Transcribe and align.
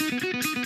Música 0.00 0.57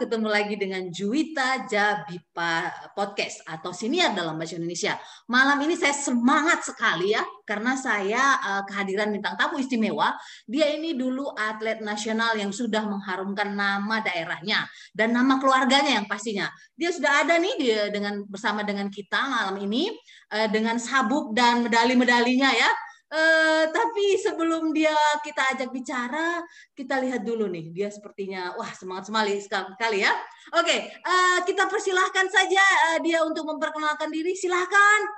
ketemu 0.00 0.28
lagi 0.32 0.56
dengan 0.56 0.88
Juwita 0.88 1.68
Jabipa 1.68 2.72
Podcast 2.96 3.44
atau 3.44 3.68
Siniar 3.68 4.16
dalam 4.16 4.40
Bahasa 4.40 4.56
Indonesia. 4.56 4.96
Malam 5.28 5.60
ini 5.68 5.76
saya 5.76 5.92
semangat 5.92 6.64
sekali 6.64 7.12
ya, 7.12 7.20
karena 7.44 7.76
saya 7.76 8.40
uh, 8.40 8.62
kehadiran 8.64 9.12
bintang 9.12 9.36
tamu 9.36 9.60
istimewa. 9.60 10.16
Dia 10.48 10.72
ini 10.72 10.96
dulu 10.96 11.36
atlet 11.36 11.84
nasional 11.84 12.32
yang 12.40 12.48
sudah 12.48 12.80
mengharumkan 12.88 13.52
nama 13.52 14.00
daerahnya 14.00 14.64
dan 14.96 15.12
nama 15.12 15.36
keluarganya 15.36 16.00
yang 16.00 16.08
pastinya. 16.08 16.48
Dia 16.80 16.96
sudah 16.96 17.28
ada 17.28 17.36
nih 17.36 17.54
dia 17.60 17.80
dengan 17.92 18.24
bersama 18.24 18.64
dengan 18.64 18.88
kita 18.88 19.20
malam 19.28 19.60
ini 19.60 19.92
uh, 20.32 20.48
dengan 20.48 20.80
sabuk 20.80 21.36
dan 21.36 21.60
medali-medalinya 21.68 22.48
ya 22.56 22.72
Uh, 23.10 23.66
tapi 23.74 24.22
sebelum 24.22 24.70
dia 24.70 24.94
kita 25.26 25.42
ajak 25.50 25.74
bicara, 25.74 26.46
kita 26.78 27.02
lihat 27.02 27.26
dulu 27.26 27.50
nih. 27.50 27.74
Dia 27.74 27.90
sepertinya 27.90 28.54
wah 28.54 28.70
semangat 28.70 29.10
sekali 29.10 29.34
sekali 29.42 29.98
ya. 30.06 30.14
Oke, 30.54 30.62
okay, 30.62 30.78
uh, 31.02 31.10
eh, 31.10 31.38
kita 31.42 31.66
persilahkan 31.66 32.30
saja 32.30 32.62
uh, 32.94 32.98
dia 33.02 33.26
untuk 33.26 33.50
memperkenalkan 33.50 34.14
diri. 34.14 34.38
Silahkan. 34.38 35.10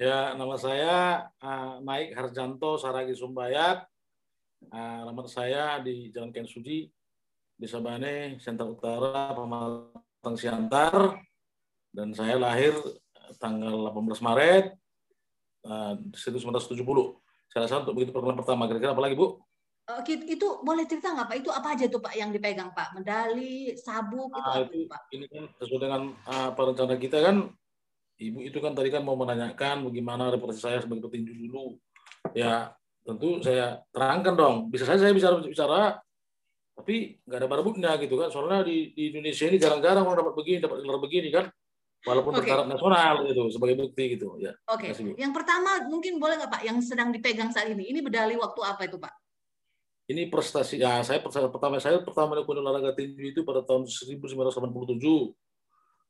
Ya, 0.00 0.32
nama 0.32 0.56
saya 0.56 1.28
uh, 1.44 1.76
Naik 1.84 2.16
Harjanto 2.16 2.80
Saragi 2.80 3.12
Sumbayat. 3.12 3.84
Uh, 4.72 5.04
alamat 5.04 5.28
saya 5.28 5.84
di 5.84 6.08
Jalan 6.08 6.32
Ken 6.32 6.48
Suji, 6.48 6.88
Desa 7.60 7.84
Bane, 7.84 8.40
Sentar 8.40 8.72
Utara, 8.72 9.36
Pematang 9.36 10.40
Siantar. 10.40 11.20
Dan 11.92 12.16
saya 12.16 12.40
lahir 12.40 12.72
tanggal 13.36 13.92
18 13.92 14.24
Maret 14.24 14.83
1970. 15.64 16.76
Saya 17.48 17.60
rasa 17.64 17.80
untuk 17.86 17.96
begitu 17.96 18.12
perkenalan 18.12 18.38
pertama. 18.38 18.68
Kira-kira 18.68 18.92
apa 18.92 19.02
lagi, 19.04 19.16
Bu? 19.16 19.40
Oke, 19.84 20.16
itu 20.16 20.64
boleh 20.64 20.88
cerita 20.88 21.12
nggak 21.12 21.28
Pak? 21.28 21.36
Itu 21.44 21.50
apa 21.52 21.76
aja 21.76 21.84
tuh 21.92 22.00
Pak 22.00 22.16
yang 22.16 22.32
dipegang 22.32 22.72
Pak? 22.72 22.96
Medali, 22.96 23.76
sabuk, 23.76 24.32
itu 24.32 24.40
nah, 24.40 24.64
apa 24.64 24.72
itu, 24.72 24.88
Pak? 24.88 25.00
Ini 25.12 25.26
kan 25.28 25.44
sesuai 25.60 25.80
dengan 25.84 26.02
uh, 26.24 26.50
perencana 26.56 26.96
kita 26.96 27.18
kan, 27.20 27.36
Ibu 28.14 28.38
itu 28.46 28.58
kan 28.64 28.72
tadi 28.72 28.88
kan 28.88 29.04
mau 29.04 29.18
menanyakan 29.18 29.84
bagaimana 29.84 30.32
reportasi 30.32 30.60
saya 30.62 30.78
sebagai 30.80 31.04
petinju 31.04 31.36
dulu. 31.36 31.76
Ya, 32.32 32.72
tentu 33.04 33.44
saya 33.44 33.84
terangkan 33.92 34.34
dong. 34.38 34.56
Bisa 34.72 34.88
saja 34.88 35.04
saya 35.04 35.12
bicara 35.12 35.36
bicara, 35.44 36.00
tapi 36.72 37.20
nggak 37.28 37.38
ada 37.44 37.48
barang 37.50 38.00
gitu 38.08 38.14
kan. 38.16 38.28
Soalnya 38.32 38.64
di, 38.64 38.96
di 38.96 39.12
Indonesia 39.12 39.44
ini 39.44 39.60
jarang-jarang 39.60 40.08
orang 40.08 40.24
dapat 40.24 40.34
begini, 40.40 40.58
dapat 40.64 40.80
gelar 40.80 41.00
begini 41.02 41.28
kan 41.28 41.44
walaupun 42.04 42.32
okay. 42.36 42.40
bertaraf 42.44 42.66
nasional 42.68 43.14
gitu 43.24 43.42
sebagai 43.48 43.76
bukti 43.80 44.04
gitu 44.16 44.36
ya. 44.36 44.52
Oke. 44.68 44.92
Okay. 44.92 45.16
Yang 45.16 45.32
pertama 45.32 45.82
mungkin 45.88 46.20
boleh 46.20 46.36
nggak 46.36 46.52
Pak 46.52 46.62
yang 46.62 46.78
sedang 46.84 47.10
dipegang 47.10 47.50
saat 47.50 47.72
ini? 47.72 47.88
Ini 47.88 48.04
medali 48.04 48.36
waktu 48.36 48.60
apa 48.60 48.84
itu 48.84 49.00
Pak? 49.00 49.12
Ini 50.04 50.28
prestasi 50.28 50.76
ya 50.76 51.00
saya 51.00 51.24
pertama 51.24 51.80
saya 51.80 52.04
pertama 52.04 52.36
menekuni 52.36 52.60
olahraga 52.60 52.92
tinju 52.92 53.32
itu 53.32 53.40
pada 53.40 53.64
tahun 53.64 53.88
1987. 53.88 55.00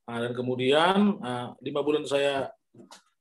Nah, 0.05 0.19
dan 0.20 0.33
kemudian 0.36 1.17
nah, 1.23 1.55
lima 1.62 1.81
bulan 1.81 2.03
saya 2.05 2.51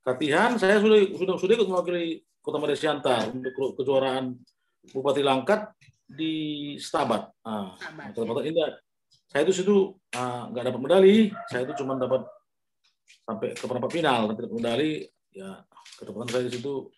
latihan 0.04 0.58
saya 0.58 0.82
sudah 0.82 1.00
sudah 1.16 1.36
sudah 1.38 1.54
ikut 1.56 1.70
mewakili 1.70 2.26
Kota 2.44 2.60
Madesianta 2.60 3.32
untuk 3.32 3.80
kejuaraan 3.80 4.36
Bupati 4.92 5.24
Langkat 5.24 5.72
di 6.04 6.76
Stabat. 6.76 7.32
Nah, 7.46 7.80
Stabat. 7.80 8.44
ini 8.44 8.60
saya 9.32 9.42
itu 9.48 9.54
situ 9.56 9.76
ah, 10.14 10.52
nggak 10.52 10.62
uh, 10.62 10.68
dapat 10.70 10.82
medali, 10.84 11.18
saya 11.50 11.66
itu 11.66 11.74
cuma 11.82 11.98
dapat 11.98 12.22
sampai 13.22 13.54
ke 13.54 13.66
perempat 13.70 13.92
final 13.94 14.34
tapi 14.34 14.50
medali 14.50 14.92
ya 15.30 15.62
ketepatan 16.02 16.28
saya 16.30 16.44
di 16.50 16.54
situ 16.58 16.90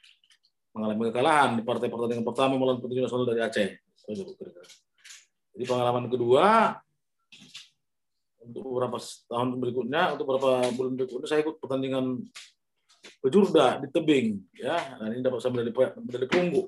mengalami 0.76 1.02
kekalahan 1.08 1.50
di 1.56 1.64
partai 1.64 1.88
pertandingan 1.88 2.26
pertama 2.28 2.60
melawan 2.60 2.84
petinju 2.84 3.08
nasional 3.08 3.28
dari 3.28 3.40
Aceh. 3.40 3.70
Jadi 5.56 5.64
pengalaman 5.64 6.12
kedua 6.12 6.76
untuk 8.44 8.62
beberapa 8.70 9.00
tahun 9.02 9.58
berikutnya, 9.58 10.02
untuk 10.14 10.26
beberapa 10.28 10.68
bulan 10.76 10.94
berikutnya 11.00 11.28
saya 11.32 11.42
ikut 11.48 11.58
pertandingan 11.64 12.28
pejurda 13.24 13.82
di 13.82 13.88
tebing, 13.90 14.38
ya. 14.54 15.00
Dan 15.02 15.18
ini 15.18 15.24
dapat 15.24 15.40
saya 15.42 15.56
medali 15.56 15.72
medali 15.74 16.28
perunggu 16.28 16.62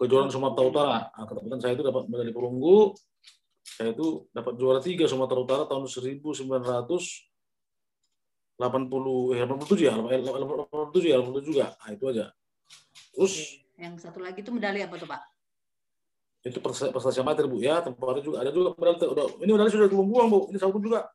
kejuaraan 0.00 0.32
Sumatera 0.32 0.66
Utara. 0.66 0.98
Nah, 1.14 1.24
ketepatan 1.28 1.60
saya 1.62 1.72
itu 1.78 1.84
dapat 1.86 2.02
medali 2.10 2.32
perunggu. 2.34 2.96
Saya 3.62 3.94
itu 3.94 4.26
dapat 4.34 4.58
juara 4.58 4.80
tiga 4.82 5.06
Sumatera 5.06 5.38
Utara 5.38 5.64
tahun 5.70 5.86
1900 5.86 7.30
80 8.60 9.34
eh 9.34 9.42
87 9.44 9.88
ya, 9.88 9.94
87 9.96 11.08
ya, 11.08 11.16
87 11.18 11.48
juga. 11.48 11.66
Nah, 11.74 11.90
itu 11.90 12.04
aja. 12.12 12.24
Terus 13.12 13.34
yang 13.80 13.94
satu 13.98 14.18
lagi 14.22 14.40
itu 14.44 14.52
medali 14.54 14.80
apa 14.84 14.94
tuh, 15.00 15.08
Pak? 15.08 15.22
Itu 16.42 16.58
prestasi 16.62 17.18
amatir, 17.22 17.46
Bu 17.48 17.62
ya. 17.62 17.82
Tempatnya 17.82 18.22
juga 18.22 18.36
ada 18.42 18.50
juga 18.50 18.74
medali 18.76 18.96
udah 19.02 19.26
ini 19.42 19.50
medali 19.50 19.70
sudah 19.72 19.88
buang, 19.90 20.28
Bu. 20.30 20.40
Ini 20.52 20.58
sabun 20.60 20.82
juga 20.82 21.08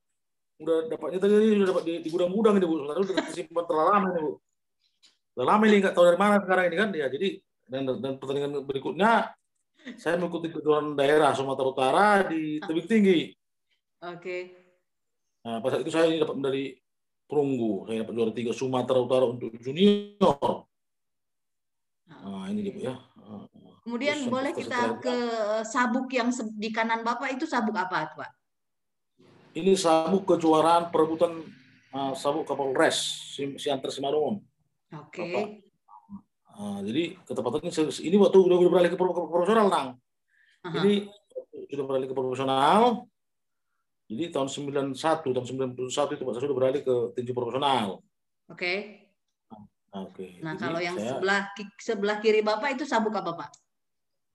udah 0.58 0.78
dapatnya 0.90 1.20
tadi 1.22 1.34
ini 1.38 1.56
sudah 1.62 1.70
dapat 1.70 1.84
di, 1.86 1.94
di 2.02 2.10
gudang-gudang 2.10 2.56
ini, 2.58 2.66
Bu. 2.66 2.76
Sebenarnya 2.82 3.04
udah 3.06 3.16
disimpan 3.32 3.66
terlalu 3.66 3.90
lama 3.94 4.08
ini, 4.12 4.20
Bu. 4.20 4.34
Udah 5.38 5.46
lama 5.46 5.64
ini 5.70 5.76
enggak 5.80 5.94
tahu 5.94 6.06
dari 6.10 6.20
mana 6.20 6.36
sekarang 6.42 6.66
ini 6.68 6.76
kan 6.76 6.90
ya. 6.92 7.08
Jadi 7.08 7.30
dan, 7.68 7.82
dan 8.00 8.14
pertandingan 8.18 8.64
berikutnya 8.64 9.12
saya 9.96 10.20
mengikuti 10.20 10.52
kejuaraan 10.52 10.98
daerah 10.98 11.32
Sumatera 11.32 11.68
Utara 11.68 12.08
di 12.28 12.60
tebing 12.60 12.88
tinggi. 12.88 13.20
Oke. 14.04 14.20
Okay. 14.20 14.42
Nah, 15.48 15.64
pas 15.64 15.80
itu 15.80 15.92
saya 15.92 16.12
ini 16.12 16.20
dapat 16.20 16.36
medali 16.36 16.76
perunggu. 17.28 17.86
Saya 17.86 18.02
dapat 18.02 18.14
juara 18.16 18.32
tiga 18.34 18.52
Sumatera 18.56 19.00
Utara 19.04 19.28
untuk 19.28 19.52
junior. 19.60 20.66
Nah, 22.08 22.48
ini 22.50 22.72
gitu 22.72 22.88
ya. 22.88 22.96
Kemudian 23.88 24.20
Terus 24.20 24.32
boleh 24.32 24.52
kita 24.52 25.00
ke 25.00 25.16
sabuk 25.64 26.12
yang 26.12 26.28
di 26.60 26.76
kanan 26.76 27.08
Bapak 27.08 27.32
itu 27.32 27.48
sabuk 27.48 27.76
apa, 27.76 28.12
Pak? 28.16 28.32
Ini 29.56 29.80
sabuk 29.80 30.28
kejuaraan 30.28 30.92
perebutan 30.92 31.40
uh, 31.96 32.12
sabuk 32.12 32.44
kapal 32.44 32.76
res 32.76 33.00
Siantar 33.36 33.88
Simalungun. 33.92 34.44
Oke. 34.92 35.24
Okay. 35.24 35.44
Uh, 36.58 36.84
jadi 36.84 37.16
ketepatannya 37.24 37.72
ini 38.04 38.16
waktu 38.20 38.38
udah 38.44 38.58
beralih 38.68 38.92
ke 38.92 39.00
profesional, 39.00 39.72
Nang. 39.72 39.88
Uh 39.96 40.68
-huh. 40.68 40.84
Ini 40.84 40.94
sudah 41.72 41.86
beralih 41.88 42.08
ke 42.12 42.16
profesional, 42.18 43.08
jadi 44.08 44.32
tahun 44.32 44.48
91, 44.48 44.96
tahun 45.36 45.48
91 45.76 46.16
itu 46.16 46.24
Pak 46.24 46.34
saya 46.40 46.44
sudah 46.48 46.56
beralih 46.56 46.82
ke 46.82 46.96
tinju 47.20 47.36
profesional. 47.36 48.00
Oke. 48.48 48.56
Okay. 48.56 48.78
Nah, 49.52 50.00
Oke. 50.08 50.16
Okay. 50.16 50.30
Nah, 50.40 50.54
Jadi 50.56 50.64
kalau 50.64 50.80
yang 50.80 50.96
saya, 50.96 51.10
sebelah 51.12 51.42
sebelah 51.76 52.18
kiri 52.24 52.40
Bapak 52.40 52.80
itu 52.80 52.88
sabuk 52.88 53.12
apa, 53.20 53.36
Pak? 53.36 53.50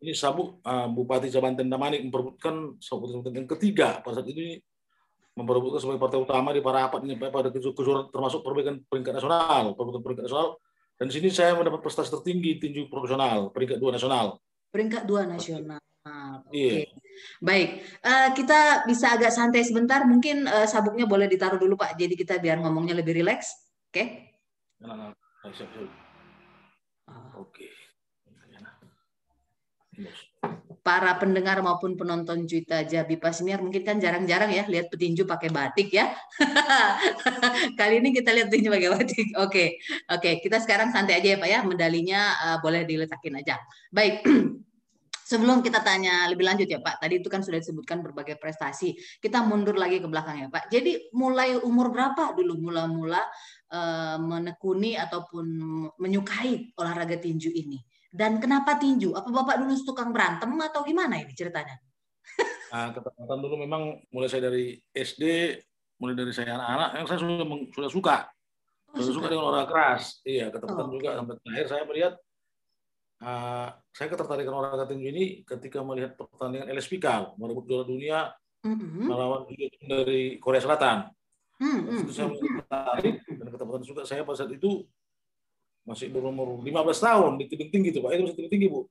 Ini 0.04 0.12
sabuk 0.12 0.60
uh, 0.60 0.88
Bupati 0.92 1.32
Jabanten 1.32 1.72
Damanik 1.72 2.04
memperebutkan 2.04 2.76
sabuk 2.84 3.08
yang 3.32 3.48
ketiga 3.48 4.04
pada 4.04 4.20
saat 4.20 4.28
ini 4.28 4.60
memperebutkan 5.32 5.80
sebagai 5.80 6.00
partai 6.04 6.20
utama 6.20 6.52
di 6.52 6.60
para 6.60 6.92
ini 7.00 7.16
pada 7.16 7.48
kejuaraan 7.48 8.12
termasuk 8.12 8.44
perbaikan 8.44 8.76
peringkat 8.84 9.16
nasional, 9.16 9.72
perebutan 9.72 10.04
peringkat 10.04 10.24
nasional. 10.28 10.60
Dan 11.00 11.08
di 11.08 11.14
sini 11.16 11.28
saya 11.32 11.56
mendapat 11.56 11.80
prestasi 11.80 12.12
tertinggi 12.12 12.60
tinju 12.60 12.92
profesional, 12.92 13.48
peringkat 13.48 13.80
dua 13.80 13.96
nasional. 13.96 14.36
Peringkat 14.68 15.08
dua 15.08 15.24
nasional. 15.24 15.80
Oke. 16.44 16.52
Okay. 16.52 16.84
Iya. 16.84 17.01
Baik, 17.42 17.82
uh, 18.02 18.28
kita 18.34 18.86
bisa 18.86 19.14
agak 19.14 19.34
santai 19.34 19.66
sebentar. 19.66 20.06
Mungkin 20.06 20.46
uh, 20.46 20.66
sabuknya 20.66 21.04
boleh 21.06 21.26
ditaruh 21.26 21.58
dulu 21.58 21.74
Pak. 21.78 21.98
Jadi 21.98 22.14
kita 22.14 22.38
biar 22.38 22.62
ngomongnya 22.62 22.96
lebih 22.98 23.18
rileks. 23.18 23.52
Oke? 23.90 23.94
Okay? 23.94 24.06
Nah, 24.82 25.14
Oke. 27.38 27.68
Para 30.82 31.14
pendengar 31.14 31.62
maupun 31.62 31.94
penonton 31.94 32.42
Juita 32.42 32.82
Jabi 32.82 33.14
Pasiniar 33.14 33.62
mungkin 33.62 33.86
kan 33.86 34.02
jarang-jarang 34.02 34.50
ya 34.50 34.66
lihat 34.66 34.90
petinju 34.90 35.28
pakai 35.28 35.50
batik 35.52 35.94
ya. 35.94 36.10
Kali 37.78 38.02
ini 38.02 38.10
kita 38.10 38.34
lihat 38.34 38.50
petinju 38.50 38.70
pakai 38.72 38.90
batik. 38.90 39.28
Oke, 39.38 39.46
okay. 39.46 39.68
oke. 40.10 40.18
Okay. 40.18 40.34
Kita 40.42 40.58
sekarang 40.58 40.90
santai 40.90 41.22
aja 41.22 41.34
ya 41.34 41.38
Pak 41.38 41.50
ya. 41.50 41.60
Medalinya 41.62 42.20
uh, 42.34 42.58
boleh 42.58 42.82
diletakin 42.82 43.38
aja. 43.38 43.62
Baik. 43.94 44.26
Sebelum 45.32 45.64
kita 45.64 45.80
tanya 45.80 46.28
lebih 46.28 46.44
lanjut 46.44 46.68
ya 46.68 46.76
Pak, 46.84 47.00
tadi 47.00 47.24
itu 47.24 47.32
kan 47.32 47.40
sudah 47.40 47.56
disebutkan 47.56 48.04
berbagai 48.04 48.36
prestasi. 48.36 48.92
Kita 49.16 49.40
mundur 49.40 49.80
lagi 49.80 49.96
ke 49.96 50.04
belakang 50.04 50.44
ya 50.44 50.48
Pak. 50.52 50.68
Jadi 50.68 51.08
mulai 51.16 51.56
umur 51.56 51.88
berapa 51.88 52.36
dulu 52.36 52.68
mula-mula 52.68 53.24
uh, 53.72 54.20
menekuni 54.20 54.92
ataupun 55.00 55.46
menyukai 55.96 56.76
olahraga 56.76 57.16
tinju 57.16 57.48
ini? 57.48 57.80
Dan 58.12 58.44
kenapa 58.44 58.76
tinju? 58.76 59.16
Apa 59.16 59.32
Bapak 59.32 59.64
dulu 59.64 59.72
tukang 59.88 60.12
berantem 60.12 60.52
atau 60.60 60.84
gimana 60.84 61.16
ini 61.16 61.32
ceritanya? 61.32 61.80
Nah, 62.72 62.88
ketepatan 62.88 63.36
dulu 63.44 63.68
memang 63.68 64.00
mulai 64.08 64.32
saya 64.32 64.48
dari 64.48 64.80
SD, 64.96 65.24
mulai 66.00 66.16
dari 66.16 66.32
saya 66.32 66.56
anak-anak, 66.56 66.90
yang 66.96 67.04
saya 67.04 67.18
sudah 67.20 67.44
sudah 67.68 67.90
suka. 67.92 68.16
Oh, 68.88 68.96
sudah 68.96 69.12
suka. 69.12 69.16
suka 69.20 69.26
dengan 69.28 69.44
olahraga 69.52 69.68
keras. 69.68 70.24
Iya, 70.24 70.48
ketepatan 70.48 70.88
oh, 70.88 70.92
juga 70.96 71.20
sampai 71.20 71.36
terakhir 71.44 71.66
saya 71.68 71.84
melihat 71.84 72.16
uh, 73.22 73.68
saya 73.94 74.08
ketertarikan 74.10 74.52
olahraga 74.52 74.90
tinju 74.90 75.06
ini 75.08 75.24
ketika 75.46 75.80
melihat 75.80 76.18
pertandingan 76.18 76.68
LSPK 76.74 77.38
merebut 77.38 77.64
juara 77.64 77.84
dunia 77.86 78.18
mm-hmm. 78.66 79.06
melawan 79.06 79.46
dari 79.86 80.36
Korea 80.42 80.62
Selatan. 80.62 81.08
Mm-hmm. 81.62 82.02
Itu 82.02 82.12
saya 82.12 82.26
tertarik 82.34 83.16
dan 83.22 83.46
ketepatan 83.48 83.82
juga 83.86 84.02
saya 84.02 84.26
pada 84.26 84.42
saat 84.42 84.52
itu 84.52 84.82
masih 85.82 86.14
berumur 86.14 86.62
15 86.62 87.06
tahun 87.06 87.32
di 87.38 87.44
tebing 87.46 87.70
tinggi 87.70 87.88
itu 87.94 88.02
Pak. 88.02 88.10
Itu 88.18 88.22
masih 88.26 88.36
tebing 88.38 88.52
tinggi 88.52 88.68
Bu. 88.70 88.86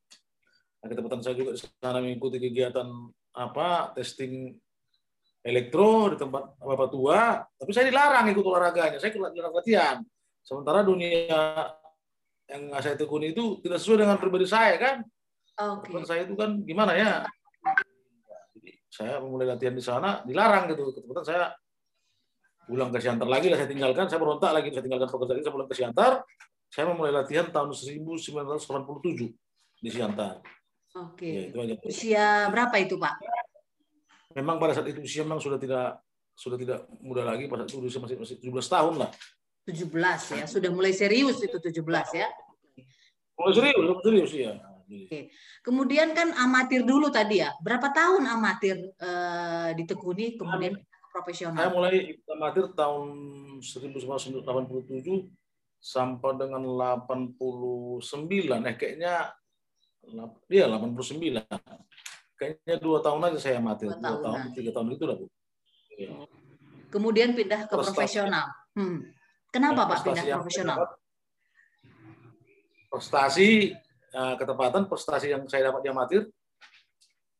Nah, 0.81 0.87
ketepatan 0.89 1.21
saya 1.21 1.35
juga 1.37 1.51
sekarang 1.59 2.09
mengikuti 2.09 2.41
kegiatan 2.41 2.87
apa 3.31 3.93
testing 3.93 4.55
elektro 5.41 6.13
di 6.13 6.17
tempat 6.21 6.57
bapak 6.61 6.89
tua, 6.93 7.41
tapi 7.57 7.71
saya 7.73 7.89
dilarang 7.89 8.29
ikut 8.29 8.45
olahraganya, 8.45 8.97
saya 9.01 9.09
ikut 9.09 9.21
latihan. 9.33 9.97
Sementara 10.41 10.85
dunia 10.85 11.29
yang 12.51 12.67
saya 12.83 12.99
tekuni 12.99 13.31
itu 13.31 13.63
tidak 13.63 13.79
sesuai 13.79 14.03
dengan 14.03 14.17
pribadi 14.19 14.43
saya 14.43 14.75
kan. 14.75 14.95
Okay. 15.51 15.93
saya 16.03 16.25
itu 16.25 16.33
kan 16.35 16.59
gimana 16.67 16.91
ya? 16.97 17.23
Jadi 18.57 18.71
saya 18.91 19.21
memulai 19.23 19.47
latihan 19.47 19.71
di 19.71 19.83
sana 19.83 20.19
dilarang 20.27 20.67
gitu. 20.73 20.91
Kebetulan 20.91 21.23
saya 21.23 21.43
pulang 22.67 22.91
ke 22.91 22.99
Siantar 22.99 23.27
lagi, 23.27 23.47
saya 23.51 23.67
tinggalkan, 23.67 24.05
saya 24.11 24.19
berontak 24.19 24.51
lagi, 24.51 24.69
saya 24.75 24.83
tinggalkan 24.83 25.07
pekerjaan, 25.07 25.43
saya 25.43 25.53
pulang 25.53 25.69
ke 25.69 25.75
Siantar. 25.75 26.11
Saya 26.71 26.87
memulai 26.87 27.11
latihan 27.11 27.47
tahun 27.51 27.75
1987 27.75 29.31
di 29.79 29.89
Siantar. 29.91 30.39
Oke. 30.91 31.51
Okay. 31.51 31.67
Ya, 31.71 31.75
Usia 31.87 32.27
berapa 32.51 32.75
itu 32.79 32.95
Pak? 32.99 33.15
memang 34.35 34.57
pada 34.59 34.73
saat 34.75 34.87
itu 34.87 35.03
usia 35.03 35.23
memang 35.27 35.41
sudah 35.43 35.59
tidak 35.59 35.99
sudah 36.35 36.57
tidak 36.57 36.87
muda 37.03 37.27
lagi 37.27 37.45
pada 37.51 37.67
saat 37.67 37.75
itu 37.75 37.87
usia 37.91 38.01
masih 38.01 38.17
masih 38.17 38.35
17 38.39 38.73
tahun 38.73 38.93
lah. 39.03 39.09
17 39.67 40.37
ya, 40.41 40.45
sudah 40.49 40.69
mulai 40.73 40.93
serius 40.93 41.37
itu 41.41 41.57
17 41.57 41.81
ya. 42.17 42.27
Mulai 43.37 43.53
serius, 43.53 43.97
serius 44.01 44.31
ya. 44.33 44.53
Oke. 44.91 45.31
Kemudian 45.63 46.11
kan 46.11 46.35
amatir 46.35 46.83
dulu 46.83 47.07
tadi 47.07 47.39
ya. 47.39 47.55
Berapa 47.63 47.95
tahun 47.95 48.27
amatir 48.27 48.75
uh, 48.99 49.71
ditekuni 49.71 50.35
kemudian 50.35 50.75
profesional? 51.13 51.63
Saya 51.63 51.71
mulai 51.71 52.19
amatir 52.27 52.75
tahun 52.75 53.07
1987 53.63 54.43
sampai 55.79 56.31
dengan 56.35 56.61
89. 56.67 58.11
Eh 58.67 58.75
kayaknya 58.75 59.31
iya 60.49 60.65
89 60.67 61.45
kayaknya 62.41 62.75
dua 62.81 62.97
tahun 63.05 63.21
aja 63.29 63.37
saya 63.37 63.61
mati 63.61 63.85
dua, 63.85 64.01
dua 64.01 64.17
tahun 64.25 64.39
tiga 64.57 64.71
tahun 64.73 64.97
itu 64.97 65.05
lah 65.05 65.15
bu 65.21 65.25
ya. 65.93 66.09
kemudian 66.89 67.37
pindah 67.37 67.69
ke 67.69 67.73
prestasi. 67.77 67.93
profesional 67.93 68.45
hmm. 68.73 68.97
Kenapa 69.51 69.85
pak 69.85 70.07
pindah 70.07 70.25
profesional 70.39 70.77
prestasi 72.91 73.75
uh, 74.15 74.35
ketepatan 74.39 74.87
prestasi 74.87 75.31
yang 75.31 75.43
saya 75.45 75.69
dapat 75.69 75.81
di 75.85 75.89
amatir 75.91 76.21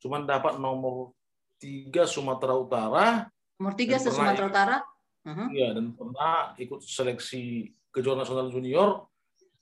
cuma 0.04 0.22
dapat 0.22 0.60
nomor 0.62 1.16
tiga 1.58 2.06
Sumatera 2.06 2.54
Utara 2.56 3.26
nomor 3.58 3.74
tiga 3.74 3.98
se 3.98 4.12
Sumatera 4.12 4.48
Utara 4.48 4.78
uh-huh. 5.26 5.48
Iya, 5.56 5.78
dan 5.78 5.96
pernah 5.96 6.54
ikut 6.60 6.84
seleksi 6.84 7.70
kejuaraan 7.92 8.24
nasional 8.24 8.48
junior 8.52 9.08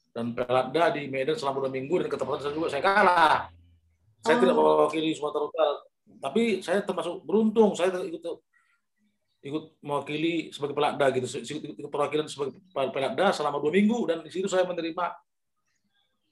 dan 0.09 0.33
Pelatda 0.33 0.95
di 0.97 1.05
Medan 1.07 1.37
selama 1.37 1.65
dua 1.65 1.71
minggu 1.71 2.01
dan 2.01 2.07
ketepatan 2.09 2.41
saya 2.41 2.53
juga 2.55 2.67
saya 2.71 2.83
kalah 2.83 3.49
saya 4.19 4.35
oh. 4.35 4.41
tidak 4.43 4.55
mewakili 4.55 5.09
Sumatera 5.15 5.43
Utara, 5.47 5.73
tapi 6.19 6.59
saya 6.59 6.83
termasuk 6.83 7.23
beruntung. 7.23 7.71
Saya 7.75 7.95
ikut 8.03 8.23
ikut 9.39 9.79
mewakili 9.79 10.51
sebagai 10.51 10.75
pelakda 10.75 11.05
gitu, 11.15 11.27
ikut 11.79 11.91
perwakilan 11.91 12.27
sebagai 12.27 12.59
pelakda 12.75 13.31
selama 13.31 13.63
dua 13.63 13.71
minggu 13.71 13.99
dan 14.07 14.17
di 14.19 14.31
situ 14.31 14.51
saya 14.51 14.67
menerima 14.67 15.05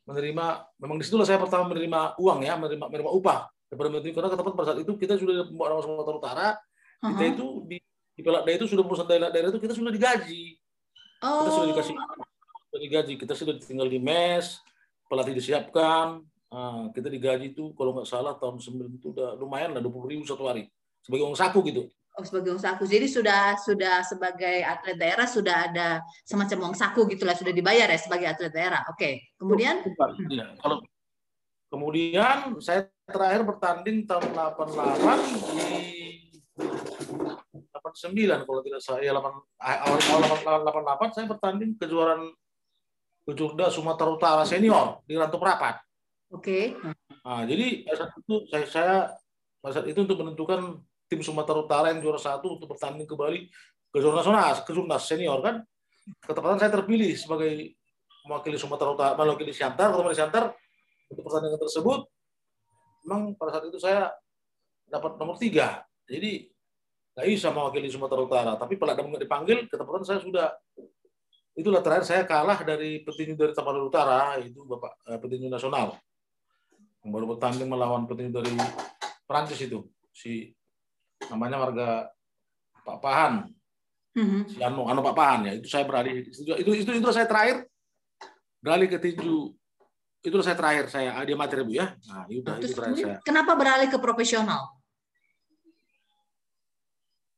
menerima 0.07 0.45
memang 0.79 0.95
di 0.99 1.03
situlah 1.03 1.27
saya 1.27 1.39
pertama 1.39 1.71
menerima 1.71 2.19
uang 2.19 2.39
ya, 2.43 2.59
menerima 2.59 2.85
menerima 2.87 3.11
upah 3.11 3.47
daripada 3.67 3.89
menteri 3.91 4.11
karena 4.15 4.31
tempat 4.31 4.53
pada 4.55 4.67
saat 4.71 4.79
itu 4.83 4.91
kita 4.95 5.19
sudah 5.19 5.47
membawa 5.47 5.67
nama 5.75 5.81
Sumatera 5.83 6.17
Utara, 6.19 6.47
uh-huh. 6.55 7.09
kita 7.15 7.23
itu 7.35 7.47
di 7.67 7.77
di 8.17 8.21
pelakda 8.23 8.51
itu 8.55 8.65
sudah 8.71 8.83
perusahaan 8.83 9.07
daerah, 9.07 9.29
daerah 9.31 9.49
itu 9.51 9.59
kita 9.59 9.75
sudah 9.75 9.91
digaji. 9.91 10.43
Oh. 11.23 11.43
Kita 11.43 11.51
sudah 11.51 11.67
dikasih 11.75 11.95
sudah 12.67 12.81
digaji, 12.81 13.13
kita 13.19 13.33
sudah 13.35 13.53
tinggal 13.59 13.87
di 13.87 13.99
mes, 13.99 14.59
pelatih 15.07 15.35
disiapkan, 15.35 16.23
Nah, 16.47 16.87
kita 16.95 17.11
digaji 17.11 17.51
itu 17.51 17.75
kalau 17.75 17.91
nggak 17.91 18.07
salah 18.07 18.39
tahun 18.39 18.63
9 18.63 18.95
itu 18.95 19.11
udah 19.11 19.35
lumayan 19.35 19.75
lah 19.75 19.83
20 19.83 20.15
ribu 20.15 20.23
satu 20.23 20.47
hari 20.47 20.71
sebagai 21.03 21.27
uang 21.27 21.35
saku 21.35 21.59
gitu. 21.67 21.91
Oh, 22.17 22.25
sebagai 22.25 22.49
uang 22.49 22.63
saku. 22.65 22.89
Jadi 22.89 23.05
sudah 23.05 23.53
sudah 23.61 24.01
sebagai 24.01 24.65
atlet 24.65 24.97
daerah 24.97 25.29
sudah 25.29 25.69
ada 25.69 26.01
semacam 26.25 26.65
uang 26.65 26.75
saku 26.75 27.05
gitulah 27.13 27.37
sudah 27.37 27.53
dibayar 27.53 27.85
ya 27.85 27.99
sebagai 28.01 28.25
atlet 28.25 28.49
daerah. 28.49 28.81
Oke. 28.89 29.37
Kemudian 29.37 29.85
ya, 30.33 30.57
kalau 30.57 30.81
kemudian 31.69 32.57
saya 32.57 32.89
terakhir 33.05 33.45
bertanding 33.45 34.09
tahun 34.09 34.33
88 34.33 35.61
di 35.61 35.69
89 36.57 38.49
kalau 38.49 38.61
tidak 38.65 38.81
salah 38.81 39.01
ya 39.05 39.13
8 39.13 39.21
awal 39.85 39.99
awal 40.01 40.61
88 40.65 41.13
saya 41.13 41.25
bertanding 41.29 41.77
kejuaraan 41.77 42.33
Kejurda 43.29 43.69
Sumatera 43.69 44.09
Utara 44.09 44.43
senior 44.47 45.05
di 45.05 45.13
Rantum 45.13 45.43
Rapat. 45.43 45.83
Oke. 46.33 46.73
Okay. 46.73 46.95
Nah, 47.27 47.43
jadi 47.43 47.85
saat 47.93 48.09
itu 48.15 48.35
saya, 48.49 48.65
saya 48.65 48.95
saat 49.69 49.85
itu 49.85 49.99
untuk 49.99 50.17
menentukan 50.23 50.79
tim 51.07 51.23
Sumatera 51.23 51.59
Utara 51.59 51.91
yang 51.91 52.03
juara 52.03 52.19
satu 52.19 52.59
untuk 52.59 52.75
bertanding 52.75 53.07
kembali 53.07 53.47
ke 53.91 53.97
zona 54.03 54.21
nasional, 54.21 54.53
ke 54.63 54.71
zona 54.71 54.97
senior 54.99 55.39
kan. 55.41 55.55
Ketepatan 56.23 56.59
saya 56.59 56.71
terpilih 56.71 57.11
sebagai 57.15 57.75
mewakili 58.27 58.55
Sumatera 58.59 58.95
Utara, 58.95 59.11
mewakili 59.15 59.51
Siantar, 59.51 59.91
kalau 59.91 60.11
Siantar 60.11 60.51
untuk 61.11 61.23
pertandingan 61.27 61.59
tersebut. 61.59 61.99
Memang 63.07 63.21
pada 63.39 63.55
saat 63.55 63.65
itu 63.71 63.79
saya 63.79 64.11
dapat 64.87 65.15
nomor 65.15 65.39
tiga. 65.39 65.83
Jadi 66.07 66.47
nggak 67.15 67.27
bisa 67.27 67.47
mewakili 67.51 67.87
Sumatera 67.87 68.21
Utara. 68.23 68.51
Tapi 68.59 68.75
pada 68.75 68.95
nggak 68.95 69.23
dipanggil, 69.23 69.67
ketepatan 69.67 70.03
saya 70.03 70.19
sudah 70.19 70.47
itulah 71.57 71.81
terakhir 71.81 72.05
saya 72.05 72.21
kalah 72.23 72.61
dari 72.61 73.01
petinju 73.01 73.33
dari 73.33 73.51
Tapanuli 73.55 73.89
Utara, 73.89 74.37
itu 74.37 74.61
Bapak 74.63 75.09
eh, 75.09 75.17
petinju 75.17 75.49
nasional 75.49 75.97
yang 77.07 77.15
baru 77.15 77.25
bertanding 77.33 77.71
melawan 77.71 78.03
petinju 78.03 78.35
dari 78.35 78.51
Prancis 79.23 79.63
itu 79.63 79.79
si 80.11 80.51
namanya 81.31 81.57
warga 81.57 81.89
Pak 82.85 82.97
Pahan. 83.01 83.33
Mm-hmm. 84.17 84.41
si 84.49 84.57
Anu 84.65 84.89
Anu 84.89 85.05
Pak 85.05 85.13
Pahan 85.13 85.45
ya 85.45 85.53
itu 85.61 85.69
saya 85.69 85.85
beralih 85.85 86.25
itu 86.25 86.41
itu 86.57 86.71
itu, 86.73 86.89
itu 86.89 87.09
saya 87.13 87.29
terakhir 87.29 87.69
beralih 88.61 88.87
ke 88.89 88.97
tinju. 88.97 89.53
Itu 90.25 90.41
saya 90.41 90.57
terakhir 90.57 90.89
saya 90.89 91.13
dia 91.21 91.37
materi 91.37 91.61
bu 91.61 91.77
ya. 91.77 91.93
Nah 92.09 92.25
itu, 92.25 92.41
itu 92.41 92.73
terakhir 92.73 93.05
saya. 93.05 93.17
kenapa 93.21 93.53
beralih 93.53 93.87
ke 93.87 93.97
profesional? 94.01 94.73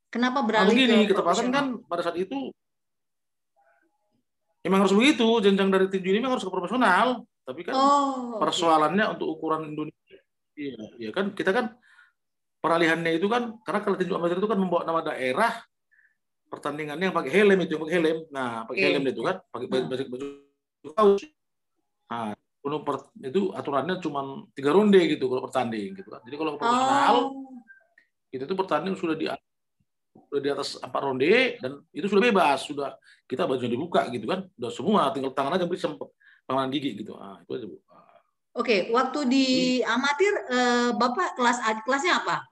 Kenapa 0.10 0.42
beralih 0.42 0.74
nah, 0.74 0.80
begini, 0.80 1.06
ke 1.06 1.14
ketepatan 1.14 1.48
kan 1.54 1.66
pada 1.86 2.02
saat 2.02 2.18
itu 2.18 2.50
memang 4.66 4.82
harus 4.82 4.96
begitu 4.96 5.28
jenjang 5.46 5.70
dari 5.70 5.86
tinju 5.86 6.10
ini 6.10 6.20
memang 6.24 6.40
harus 6.40 6.48
ke 6.48 6.54
profesional. 6.54 7.28
Tapi 7.46 7.62
kan 7.66 7.74
oh, 7.74 8.38
persoalannya 8.38 9.06
okay. 9.06 9.14
untuk 9.18 9.28
ukuran 9.38 9.74
Indonesia, 9.74 10.22
iya, 10.54 10.78
iya 11.02 11.10
kan? 11.10 11.34
Kita 11.34 11.50
kan 11.50 11.74
peralihannya 12.60 13.16
itu 13.16 13.28
kan 13.32 13.56
karena 13.64 13.80
kalau 13.84 13.96
tinju 13.96 14.14
amatir 14.16 14.38
itu 14.40 14.50
kan 14.52 14.60
membawa 14.60 14.84
nama 14.84 15.02
daerah 15.04 15.54
pertandingannya 16.50 17.14
yang 17.14 17.16
pakai 17.16 17.32
helm 17.32 17.60
itu 17.64 17.72
yang 17.78 17.84
pakai 17.86 17.96
helm. 17.96 18.18
Nah, 18.34 18.50
pakai 18.68 18.82
okay. 18.82 18.92
helm 18.92 19.06
itu 19.08 19.22
kan 19.24 19.36
pakai 19.48 19.68
baju 19.70 19.84
baju, 19.88 20.04
baju 20.10 20.28
kaos. 20.98 21.24
Nah, 22.10 22.34
itu 23.24 23.42
aturannya 23.56 23.96
cuma 24.04 24.44
tiga 24.52 24.76
ronde 24.76 25.00
gitu 25.08 25.26
kalau 25.32 25.42
pertanding 25.48 25.96
gitu 25.96 26.10
kan. 26.12 26.22
Jadi 26.28 26.36
kalau 26.36 26.52
profesional 26.60 27.16
oh. 27.16 27.28
itu 28.34 28.44
tuh 28.44 28.58
pertanding 28.58 28.94
sudah 29.00 29.16
di 29.16 29.26
sudah 30.30 30.42
di 30.42 30.50
atas 30.52 30.78
empat 30.82 31.02
ronde 31.02 31.58
dan 31.62 31.72
itu 31.96 32.06
sudah 32.06 32.22
bebas 32.22 32.60
sudah 32.66 32.98
kita 33.30 33.46
baju 33.46 33.66
dibuka 33.66 34.10
gitu 34.14 34.26
kan 34.30 34.46
udah 34.58 34.72
semua 34.74 35.10
tinggal 35.14 35.34
tangan 35.34 35.58
aja 35.58 35.66
beri 35.70 35.80
pengenalan 35.80 36.70
gigi 36.74 36.92
gitu. 37.06 37.14
Ah, 37.16 37.40
itu 37.46 37.52
aja 37.56 37.66
Bu. 37.70 37.78
Oke, 38.58 38.90
waktu 38.90 39.20
di 39.30 39.48
amatir 39.86 40.34
eh, 40.50 40.90
Bapak 40.98 41.38
kelas 41.38 41.62
kelasnya 41.86 42.26
apa? 42.26 42.49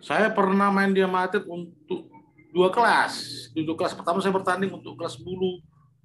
Saya 0.00 0.32
pernah 0.32 0.72
main 0.72 0.90
di 0.96 1.04
amatir 1.04 1.44
untuk 1.44 2.08
dua 2.50 2.72
kelas. 2.72 3.46
Di 3.52 3.62
dua 3.62 3.76
kelas 3.76 3.92
pertama 3.92 4.18
saya 4.24 4.32
bertanding 4.32 4.72
untuk 4.72 4.96
kelas 4.96 5.20
bulu 5.20 5.60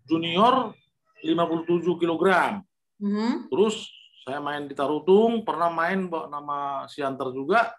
junior 0.05 0.75
57 1.23 1.81
kg. 1.97 2.23
Mm 3.01 3.09
-hmm. 3.11 3.31
Terus 3.49 3.87
saya 4.25 4.41
main 4.41 4.65
di 4.65 4.73
Tarutung, 4.73 5.45
pernah 5.45 5.69
main 5.69 6.09
bawa 6.09 6.25
nama 6.27 6.57
Siantar 6.89 7.29
juga, 7.29 7.73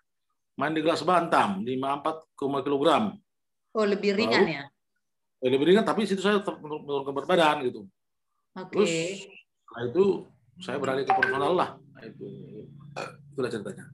main 0.55 0.71
di 0.71 0.81
kelas 0.81 1.03
bantam 1.03 1.63
54 1.63 2.39
kg. 2.39 2.87
Oh, 3.77 3.85
lebih 3.85 4.15
ringan 4.15 4.47
Lalu, 4.47 4.57
ya? 4.57 4.65
Lebih 5.43 5.67
ringan, 5.75 5.85
tapi 5.85 6.09
situ 6.09 6.23
saya 6.23 6.41
menurunkan 6.41 7.13
berat 7.13 7.29
badan 7.29 7.57
gitu. 7.67 7.85
Okay. 8.57 8.73
Terus 8.73 8.93
setelah 9.67 9.83
itu 9.91 10.05
saya 10.65 10.77
beralih 10.81 11.05
ke 11.05 11.13
profesional 11.13 11.53
lah. 11.53 11.71
Nah, 11.77 12.03
itu 12.09 12.27
itulah 13.35 13.51
ceritanya. 13.53 13.85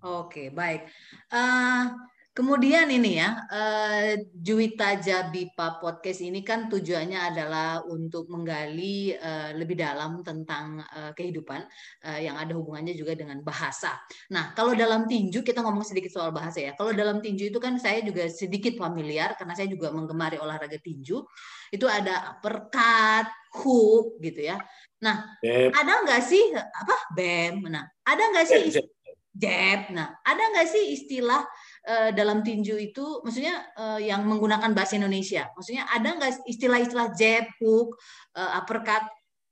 Oke, 0.00 0.48
baik. 0.48 0.88
Uh, 1.28 1.92
Kemudian 2.30 2.86
ini 2.86 3.18
ya, 3.18 3.36
uh, 3.36 4.14
Juwita 4.30 4.94
Jabipa 5.02 5.82
podcast 5.82 6.22
ini 6.22 6.46
kan 6.46 6.70
tujuannya 6.70 7.18
adalah 7.18 7.82
untuk 7.82 8.30
menggali 8.30 9.18
uh, 9.18 9.50
lebih 9.58 9.74
dalam 9.74 10.22
tentang 10.22 10.78
uh, 10.78 11.10
kehidupan 11.10 11.66
uh, 12.06 12.20
yang 12.22 12.38
ada 12.38 12.54
hubungannya 12.54 12.94
juga 12.94 13.18
dengan 13.18 13.42
bahasa. 13.42 13.98
Nah, 14.30 14.54
kalau 14.54 14.78
dalam 14.78 15.10
tinju 15.10 15.42
kita 15.42 15.58
ngomong 15.58 15.82
sedikit 15.82 16.14
soal 16.14 16.30
bahasa 16.30 16.62
ya. 16.62 16.72
Kalau 16.78 16.94
dalam 16.94 17.18
tinju 17.18 17.50
itu 17.50 17.58
kan 17.58 17.74
saya 17.82 17.98
juga 18.06 18.30
sedikit 18.30 18.78
familiar 18.78 19.34
karena 19.34 19.58
saya 19.58 19.66
juga 19.66 19.90
menggemari 19.90 20.38
olahraga 20.38 20.78
tinju. 20.78 21.26
Itu 21.74 21.90
ada 21.90 22.38
uppercut, 22.38 23.26
hook 23.58 24.22
gitu 24.22 24.54
ya. 24.54 24.62
Nah, 25.02 25.34
Bem. 25.42 25.74
ada 25.74 25.92
nggak 26.06 26.22
sih 26.22 26.54
apa 26.54 26.96
bem? 27.18 27.58
Nah, 27.66 27.90
ada 28.06 28.22
nggak 28.22 28.46
sih 28.46 28.70
jab? 29.34 29.90
Nah, 29.94 30.18
ada 30.26 30.42
nggak 30.54 30.68
sih 30.68 30.84
istilah 30.94 31.42
uh, 31.86 32.10
dalam 32.10 32.42
tinju 32.42 32.74
itu 32.76 33.22
maksudnya 33.22 33.62
uh, 33.78 34.00
yang 34.02 34.26
menggunakan 34.26 34.74
bahasa 34.74 34.98
Indonesia? 34.98 35.48
Maksudnya 35.54 35.86
ada 35.86 36.08
nggak 36.18 36.46
istilah-istilah 36.46 37.08
jab, 37.14 37.44
hook, 37.62 37.94
uh, 38.34 38.50
uppercut? 38.58 39.04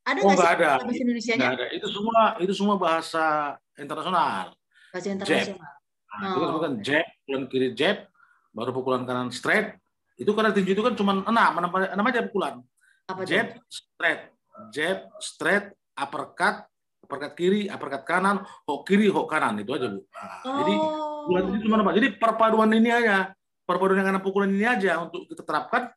Ada 0.08 0.18
oh, 0.24 0.32
nggak 0.32 0.38
oh, 0.38 0.42
sih 0.42 0.56
ada. 0.56 0.70
bahasa 0.82 1.02
Indonesia? 1.04 1.32
Nggak 1.36 1.52
ada. 1.54 1.66
Itu 1.74 1.86
semua 1.92 2.20
itu 2.40 2.52
semua 2.56 2.76
bahasa 2.80 3.24
internasional. 3.76 4.56
Bahasa 4.90 5.08
internasional. 5.12 5.60
Jab. 5.60 5.76
Nah, 6.18 6.24
oh. 6.24 6.32
Itu 6.32 6.38
kan 6.40 6.50
bukan 6.56 6.72
jab, 6.82 7.06
pukulan 7.22 7.44
kiri 7.46 7.68
jab, 7.76 7.96
baru 8.50 8.70
pukulan 8.72 9.02
kanan 9.04 9.30
straight. 9.30 9.76
Itu 10.18 10.34
karena 10.34 10.50
tinju 10.50 10.74
itu 10.74 10.82
kan 10.82 10.98
cuma 10.98 11.22
enam, 11.22 11.52
enam, 11.62 11.70
enam 11.70 12.04
aja 12.10 12.26
pukulan. 12.26 12.58
Apa 13.06 13.22
jab, 13.22 13.54
itu? 13.54 13.60
straight, 13.70 14.20
jab, 14.74 14.98
straight, 15.22 15.66
uppercut, 15.94 16.66
uppercut 17.08 17.32
kiri, 17.40 17.72
uppercut 17.72 18.04
kanan, 18.04 18.44
hook 18.68 18.84
kiri, 18.84 19.08
hook 19.08 19.32
kanan 19.32 19.56
itu 19.64 19.72
aja 19.72 19.88
bu. 19.88 20.04
Nah, 20.04 20.28
oh. 20.44 20.56
Jadi 20.60 20.74
bulan 21.24 21.42
itu 21.48 21.58
cuma 21.64 21.76
apa? 21.80 21.92
Jadi 21.96 22.08
perpaduan 22.20 22.70
ini 22.76 22.90
aja, 22.92 23.32
perpaduan 23.64 24.04
yang 24.04 24.06
karena 24.12 24.20
pukulan 24.20 24.52
ini 24.52 24.68
aja 24.68 25.00
untuk 25.00 25.24
kita 25.24 25.40
terapkan. 25.40 25.88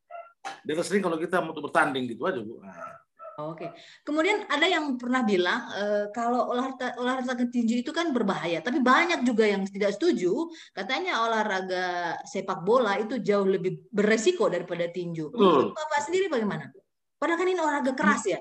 Dia 0.63 0.79
sering 0.79 1.03
kalau 1.03 1.19
kita 1.19 1.43
untuk 1.43 1.67
bertanding 1.67 2.07
gitu 2.07 2.23
aja 2.23 2.39
bu. 2.39 2.63
Nah. 2.63 3.03
Oke. 3.39 3.73
Kemudian 4.05 4.45
ada 4.45 4.67
yang 4.67 4.99
pernah 5.01 5.23
bilang 5.23 5.65
e, 5.73 5.83
kalau 6.13 6.51
olahraga 6.51 6.93
olahraga 6.99 7.47
tinju 7.47 7.81
itu 7.81 7.89
kan 7.89 8.11
berbahaya, 8.13 8.61
tapi 8.61 8.83
banyak 8.83 9.25
juga 9.25 9.47
yang 9.47 9.65
tidak 9.65 9.97
setuju. 9.97 10.51
Katanya 10.75 11.25
olahraga 11.25 12.17
sepak 12.27 12.61
bola 12.61 12.99
itu 13.01 13.17
jauh 13.23 13.47
lebih 13.47 13.87
beresiko 13.89 14.51
daripada 14.51 14.85
tinju. 14.91 15.33
Menurut 15.33 15.73
Bapak 15.73 16.05
sendiri 16.05 16.29
bagaimana? 16.29 16.69
Padahal 17.17 17.39
kan 17.39 17.47
ini 17.49 17.59
olahraga 17.61 17.93
keras 17.97 18.23
ya. 18.29 18.39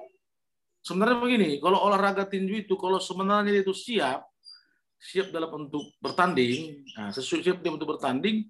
Sebenarnya 0.80 1.20
begini, 1.20 1.60
kalau 1.60 1.76
olahraga 1.76 2.24
tinju 2.24 2.64
itu 2.64 2.74
kalau 2.80 2.96
sebenarnya 2.96 3.60
itu 3.60 3.76
siap, 3.76 4.24
siap 4.96 5.28
dalam 5.28 5.68
untuk 5.68 5.92
bertanding, 6.00 6.84
nah, 6.96 7.12
sesuai 7.12 7.40
siap 7.44 7.58
dia 7.60 7.72
untuk 7.72 7.96
bertanding 7.96 8.48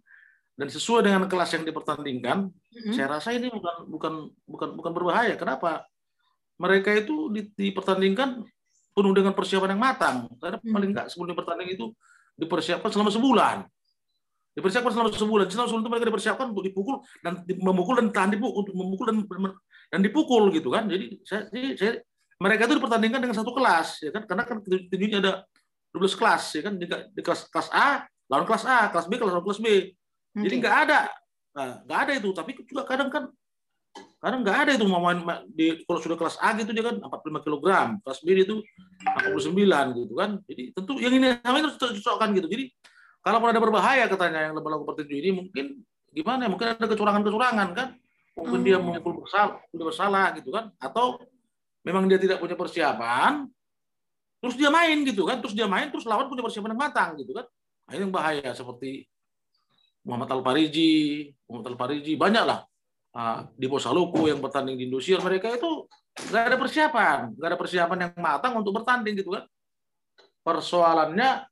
dan 0.55 0.69
sesuai 0.71 1.07
dengan 1.07 1.27
kelas 1.31 1.51
yang 1.59 1.65
dipertandingkan, 1.67 2.51
mm-hmm. 2.51 2.93
saya 2.95 3.19
rasa 3.19 3.35
ini 3.35 3.51
bukan 3.51 3.77
bukan 3.87 4.13
bukan 4.45 4.69
bukan 4.77 4.93
berbahaya. 4.93 5.35
Kenapa? 5.35 5.87
Mereka 6.61 7.07
itu 7.07 7.33
dipertandingkan 7.57 8.45
penuh 8.93 9.13
dengan 9.17 9.33
persiapan 9.33 9.73
yang 9.73 9.83
matang. 9.83 10.17
Karena 10.37 10.59
mm-hmm. 10.61 10.75
paling 10.75 10.91
nggak 10.93 11.07
sebelum 11.09 11.35
bertanding 11.35 11.71
itu 11.75 11.91
dipersiapkan 12.39 12.91
selama 12.93 13.11
sebulan. 13.11 13.57
Dipersiapkan 14.53 14.93
selama 14.93 15.09
sebulan. 15.15 15.47
Selama 15.49 15.67
sebulan 15.71 15.83
itu 15.87 15.93
mereka 15.97 16.07
dipersiapkan 16.13 16.47
untuk 16.51 16.65
dipukul 16.67 16.95
dan 17.25 17.33
memukul 17.47 17.95
dan 17.99 18.07
tahan 18.11 18.31
dipukul 18.35 18.67
untuk 18.67 18.75
memukul 18.75 19.07
dan 19.09 19.17
dan 19.91 20.01
dipukul 20.05 20.43
gitu 20.53 20.69
kan. 20.69 20.91
Jadi 20.91 21.25
saya, 21.25 21.49
saya 21.79 21.93
mereka 22.41 22.65
itu 22.67 22.75
dipertandingkan 22.81 23.21
dengan 23.21 23.37
satu 23.37 23.53
kelas 23.53 24.01
ya 24.01 24.11
kan 24.11 24.25
karena 24.25 24.43
kan 24.49 24.57
tinjunya 24.65 25.21
ada 25.21 25.45
12 25.93 26.19
kelas 26.19 26.43
ya 26.57 26.63
kan 26.65 26.75
di, 26.81 26.87
di 26.89 27.21
kelas 27.21 27.47
kelas 27.53 27.69
A 27.71 28.09
lawan 28.31 28.47
kelas 28.47 28.65
A, 28.65 28.89
kelas 28.89 29.07
B 29.11 29.19
lawan 29.19 29.43
kelas 29.43 29.61
B. 29.61 29.67
Okay. 29.69 30.43
Jadi 30.47 30.55
nggak 30.63 30.77
ada 30.87 30.99
nah, 31.51 31.83
nggak 31.83 31.99
ada 32.07 32.13
itu 32.15 32.29
tapi 32.31 32.51
juga 32.63 32.87
kadang 32.87 33.11
kan 33.11 33.25
kadang 34.23 34.47
nggak 34.47 34.59
ada 34.65 34.71
itu 34.79 34.87
mau 34.87 35.03
main 35.03 35.19
di 35.51 35.83
kalau 35.83 35.99
sudah 35.99 36.15
kelas 36.15 36.39
A 36.39 36.55
gitu 36.55 36.71
dia 36.71 36.87
kan 36.87 37.03
45 37.03 37.43
kg, 37.43 37.67
kelas 38.07 38.19
B 38.23 38.29
itu 38.39 38.57
49 39.27 39.99
gitu 39.99 40.15
kan. 40.15 40.31
Jadi 40.47 40.63
tentu 40.73 40.93
yang 41.03 41.15
ini 41.19 41.27
sama 41.43 41.57
itu 41.59 41.69
harus 41.69 41.77
cocokkan 42.01 42.29
gitu. 42.39 42.47
Jadi 42.47 42.65
kalau 43.21 43.43
ada 43.45 43.61
berbahaya 43.61 44.09
katanya 44.09 44.49
yang 44.49 44.55
lembaga 44.57 44.81
petinju 44.95 45.15
ini 45.19 45.31
mungkin 45.35 45.67
gimana 46.15 46.47
ya? 46.47 46.49
Mungkin 46.49 46.67
ada 46.79 46.87
kecurangan-kecurangan 46.87 47.69
kan. 47.75 47.89
Mungkin 48.39 48.61
dia 48.63 48.79
hmm. 48.79 48.87
memukul 48.87 49.21
bersalah, 49.21 49.59
bersalah 49.75 50.27
gitu 50.39 50.55
kan. 50.55 50.71
Atau 50.79 51.21
memang 51.85 52.05
dia 52.09 52.21
tidak 52.21 52.39
punya 52.41 52.57
persiapan, 52.57 53.49
terus 54.41 54.55
dia 54.57 54.69
main 54.73 54.99
gitu 55.05 55.25
kan, 55.29 55.41
terus 55.41 55.53
dia 55.57 55.69
main, 55.69 55.89
terus 55.89 56.05
lawan 56.05 56.29
punya 56.29 56.45
persiapan 56.45 56.73
yang 56.77 56.81
matang 56.81 57.11
gitu 57.21 57.33
kan. 57.37 57.47
Nah, 57.89 57.93
ini 57.97 58.03
yang 58.07 58.15
bahaya 58.15 58.51
seperti 58.53 59.05
Muhammad 60.05 60.31
Al 60.33 60.43
Pariji, 60.45 61.29
Muhammad 61.49 61.77
Al 61.77 61.79
Pariji 61.79 62.13
banyak 62.17 62.45
lah 62.45 62.61
uh, 63.17 63.39
di 63.53 63.67
Posaluku 63.69 64.31
yang 64.31 64.41
bertanding 64.41 64.77
di 64.81 64.89
Indosiar 64.89 65.21
mereka 65.21 65.53
itu 65.53 65.89
nggak 66.31 66.45
ada 66.53 66.57
persiapan, 66.57 67.19
nggak 67.37 67.49
ada 67.53 67.59
persiapan 67.59 67.99
yang 68.09 68.13
matang 68.17 68.53
untuk 68.57 68.73
bertanding 68.81 69.15
gitu 69.21 69.37
kan. 69.37 69.45
Persoalannya 70.41 71.45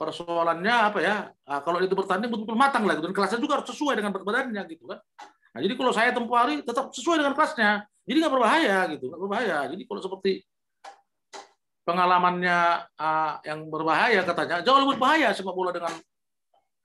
persoalannya 0.00 0.74
apa 0.74 0.98
ya? 1.04 1.16
Uh, 1.44 1.60
kalau 1.60 1.84
itu 1.84 1.92
bertanding 1.92 2.32
betul-betul 2.32 2.56
matang 2.56 2.88
lah 2.88 2.96
gitu. 2.96 3.12
dan 3.12 3.14
kelasnya 3.16 3.40
juga 3.44 3.60
harus 3.60 3.68
sesuai 3.68 3.94
dengan 4.00 4.12
badannya 4.16 4.62
gitu 4.72 4.88
kan. 4.88 4.98
Nah, 5.50 5.60
jadi 5.60 5.74
kalau 5.76 5.92
saya 5.92 6.10
tempuh 6.14 6.36
hari 6.38 6.62
tetap 6.62 6.94
sesuai 6.94 7.20
dengan 7.20 7.34
kelasnya. 7.36 7.84
Jadi 8.10 8.26
nggak 8.26 8.34
berbahaya 8.34 8.78
gitu, 8.90 9.06
nggak 9.06 9.22
berbahaya. 9.22 9.58
Jadi 9.70 9.82
kalau 9.86 10.00
seperti 10.02 10.32
pengalamannya 11.86 12.58
uh, 12.98 13.38
yang 13.46 13.70
berbahaya 13.70 14.26
katanya 14.26 14.66
jauh 14.66 14.82
lebih 14.82 14.98
berbahaya 14.98 15.30
sepak 15.30 15.54
bola 15.54 15.70
dengan 15.70 15.94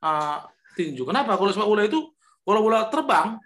uh, 0.05 0.45
tinju. 0.77 1.01
Kenapa? 1.01 1.33
Kalau 1.33 1.49
sepak 1.49 1.65
bola 1.65 1.81
itu 1.81 2.13
kalau 2.45 2.61
bola 2.61 2.85
terbang 2.93 3.41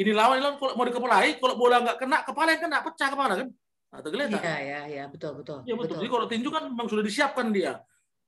ini 0.00 0.16
lawan 0.16 0.40
ini 0.40 0.44
lawan 0.48 0.56
kalau 0.56 0.72
mau 0.72 0.88
dikepalai, 0.88 1.36
kalau 1.36 1.54
bola 1.60 1.76
nggak 1.84 1.96
kena 2.00 2.18
kepala 2.24 2.48
yang 2.56 2.62
kena 2.64 2.78
pecah 2.80 3.08
kepala 3.12 3.32
kan? 3.44 3.48
Nah, 3.92 4.00
tergeletak. 4.00 4.40
Iya, 4.40 4.56
iya, 4.56 4.80
iya, 4.88 5.04
betul, 5.12 5.36
betul. 5.36 5.68
Iya, 5.68 5.76
betul. 5.76 5.84
betul. 5.84 5.96
Jadi 6.00 6.10
kalau 6.16 6.26
tinju 6.32 6.48
kan 6.48 6.62
memang 6.64 6.88
sudah 6.88 7.04
disiapkan 7.04 7.52
dia. 7.52 7.76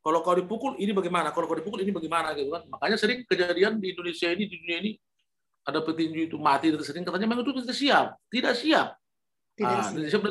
Kalau 0.04 0.20
kau 0.20 0.37
dipukul 0.37 0.76
ini 0.76 0.92
bagaimana? 0.92 1.32
Kalau 1.32 1.48
kau 1.48 1.56
dipukul 1.56 1.80
ini 1.80 1.92
bagaimana 1.92 2.37
gitu 2.37 2.52
kan? 2.52 2.68
Makanya 2.68 2.96
sering 3.00 3.25
kejadian 3.25 3.80
di 3.80 3.96
Indonesia 3.96 4.28
ini 4.28 4.44
di 4.44 4.56
dunia 4.60 4.76
ini 4.84 4.92
ada 5.68 5.84
petinju 5.84 6.32
itu 6.32 6.37
mati 6.40 6.72
dan 6.72 6.80
sering 6.80 7.04
katanya 7.04 7.28
memang 7.28 7.44
itu 7.44 7.60
tidak 7.60 7.76
siap, 7.76 8.06
tidak 8.32 8.54
siap. 8.56 8.88
Tidak 9.52 9.68
ah, 9.68 9.84
siap. 9.92 10.22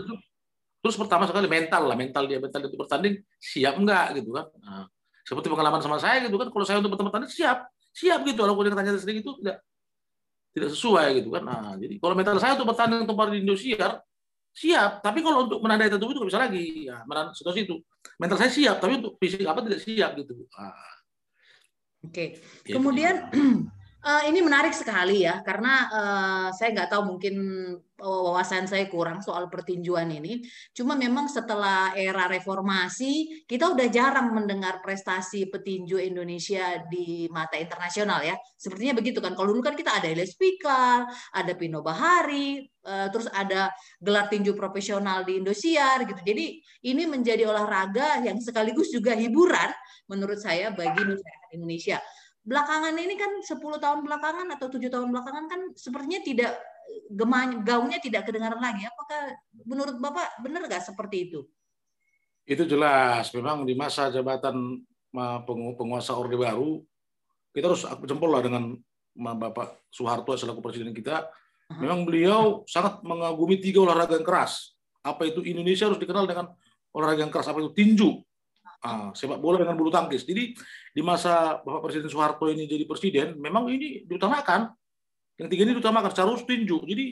Terus 0.82 0.96
pertama 0.98 1.30
sekali 1.30 1.46
mental 1.46 1.86
lah, 1.86 1.94
mental 1.94 2.26
dia 2.26 2.42
mental 2.42 2.66
itu 2.66 2.74
bertanding 2.74 3.22
siap 3.38 3.78
enggak 3.78 4.18
gitu 4.18 4.34
kan. 4.34 4.50
Nah, 4.66 4.86
seperti 5.22 5.48
pengalaman 5.54 5.84
sama 5.84 6.02
saya 6.02 6.26
gitu 6.26 6.42
kan, 6.42 6.50
kalau 6.50 6.66
saya 6.66 6.82
untuk 6.82 6.98
bertanding 6.98 7.30
siap, 7.30 7.70
siap 7.94 8.26
gitu. 8.26 8.42
Kalau 8.42 8.58
kemudian 8.58 8.74
tanya 8.74 8.98
sering 8.98 9.22
itu 9.22 9.30
tidak 9.38 9.62
tidak 10.58 10.70
sesuai 10.74 11.08
gitu 11.22 11.30
kan. 11.30 11.44
Nah, 11.46 11.72
jadi 11.78 12.02
kalau 12.02 12.14
mental 12.18 12.42
saya 12.42 12.58
untuk 12.58 12.74
bertanding 12.74 13.06
untuk 13.06 13.18
di 13.30 13.38
Indonesia 13.46 14.02
siap, 14.58 14.92
tapi 15.06 15.20
kalau 15.22 15.46
untuk 15.46 15.62
menandai 15.62 15.94
tubuh 15.94 16.18
itu 16.18 16.20
nggak 16.26 16.32
bisa 16.34 16.42
lagi. 16.42 16.66
Ya, 16.90 16.98
menandai 17.06 17.38
situasi 17.38 17.70
itu. 17.70 17.78
Mental 18.18 18.38
saya 18.42 18.50
siap, 18.50 18.82
tapi 18.82 18.98
untuk 18.98 19.22
fisik 19.22 19.46
apa 19.46 19.62
tidak 19.62 19.86
siap 19.86 20.18
gitu. 20.18 20.34
Nah. 20.58 20.74
Oke. 22.02 22.10
Okay. 22.10 22.28
Gitu. 22.66 22.74
Kemudian 22.74 23.30
Uh, 24.08 24.24
ini 24.24 24.40
menarik 24.40 24.72
sekali 24.72 25.28
ya, 25.28 25.44
karena 25.44 25.74
uh, 25.92 26.48
saya 26.56 26.72
nggak 26.72 26.96
tahu 26.96 27.12
mungkin 27.12 27.36
wawasan 28.00 28.64
saya 28.64 28.88
kurang 28.88 29.20
soal 29.20 29.52
pertinjuan 29.52 30.08
ini. 30.08 30.48
Cuma 30.72 30.96
memang 30.96 31.28
setelah 31.28 31.92
era 31.92 32.24
reformasi, 32.32 33.44
kita 33.44 33.68
udah 33.76 33.88
jarang 33.92 34.32
mendengar 34.32 34.80
prestasi 34.80 35.52
petinju 35.52 36.00
Indonesia 36.00 36.80
di 36.88 37.28
mata 37.28 37.60
internasional 37.60 38.24
ya. 38.24 38.40
Sepertinya 38.56 38.96
begitu 38.96 39.20
kan. 39.20 39.36
Kalau 39.36 39.52
dulu 39.52 39.60
kan 39.60 39.76
kita 39.76 40.00
ada 40.00 40.08
Elias 40.08 40.40
Pikal, 40.40 41.04
ada 41.36 41.52
Pino 41.60 41.84
Bahari, 41.84 42.64
uh, 42.88 43.12
terus 43.12 43.28
ada 43.36 43.76
gelar 44.00 44.32
tinju 44.32 44.56
profesional 44.56 45.28
di 45.28 45.36
Indosiar 45.36 46.08
gitu. 46.08 46.24
Jadi 46.24 46.64
ini 46.88 47.04
menjadi 47.12 47.44
olahraga 47.44 48.24
yang 48.24 48.40
sekaligus 48.40 48.88
juga 48.88 49.20
hiburan 49.20 49.68
menurut 50.08 50.40
saya 50.40 50.72
bagi 50.72 51.04
masyarakat 51.04 51.50
Indonesia 51.60 52.00
belakangan 52.48 52.96
ini 52.96 53.20
kan 53.20 53.44
10 53.44 53.60
tahun 53.60 54.00
belakangan 54.08 54.48
atau 54.56 54.72
tujuh 54.72 54.88
tahun 54.88 55.12
belakangan 55.12 55.46
kan 55.52 55.62
sepertinya 55.76 56.24
tidak 56.24 56.56
gemanya 57.12 57.60
gaungnya 57.60 58.00
tidak 58.00 58.24
kedengaran 58.24 58.64
lagi. 58.64 58.88
Apakah 58.88 59.36
menurut 59.68 60.00
Bapak 60.00 60.40
benar 60.40 60.64
nggak 60.64 60.88
seperti 60.88 61.28
itu? 61.28 61.44
Itu 62.48 62.64
jelas. 62.64 63.28
Memang 63.36 63.68
di 63.68 63.76
masa 63.76 64.08
jabatan 64.08 64.80
penguasa 65.76 66.16
Orde 66.16 66.40
Baru, 66.40 66.80
kita 67.52 67.68
harus 67.68 67.84
jempol 68.08 68.32
lah 68.32 68.40
dengan 68.40 68.80
Bapak 69.18 69.84
Soeharto 69.92 70.32
selaku 70.40 70.64
presiden 70.64 70.96
kita. 70.96 71.28
Memang 71.68 72.08
beliau 72.08 72.64
sangat 72.64 73.04
mengagumi 73.04 73.60
tiga 73.60 73.84
olahraga 73.84 74.16
yang 74.16 74.24
keras. 74.24 74.72
Apa 75.04 75.28
itu 75.28 75.44
Indonesia 75.44 75.92
harus 75.92 76.00
dikenal 76.00 76.24
dengan 76.24 76.56
olahraga 76.96 77.28
yang 77.28 77.34
keras. 77.36 77.52
Apa 77.52 77.60
itu 77.60 77.76
tinju, 77.76 78.24
ah, 78.84 79.10
sepak 79.14 79.40
bola 79.42 79.62
dengan 79.62 79.78
bulu 79.78 79.90
tangkis. 79.90 80.28
Jadi 80.28 80.54
di 80.94 81.02
masa 81.02 81.62
Bapak 81.62 81.90
Presiden 81.90 82.10
Soeharto 82.12 82.50
ini 82.52 82.66
jadi 82.70 82.84
presiden, 82.84 83.40
memang 83.40 83.70
ini 83.72 84.04
diutamakan. 84.06 84.70
Yang 85.38 85.48
tiga 85.54 85.62
ini 85.70 85.74
diutamakan 85.78 86.10
secara 86.10 86.34
tinju. 86.34 86.78
Jadi 86.86 87.06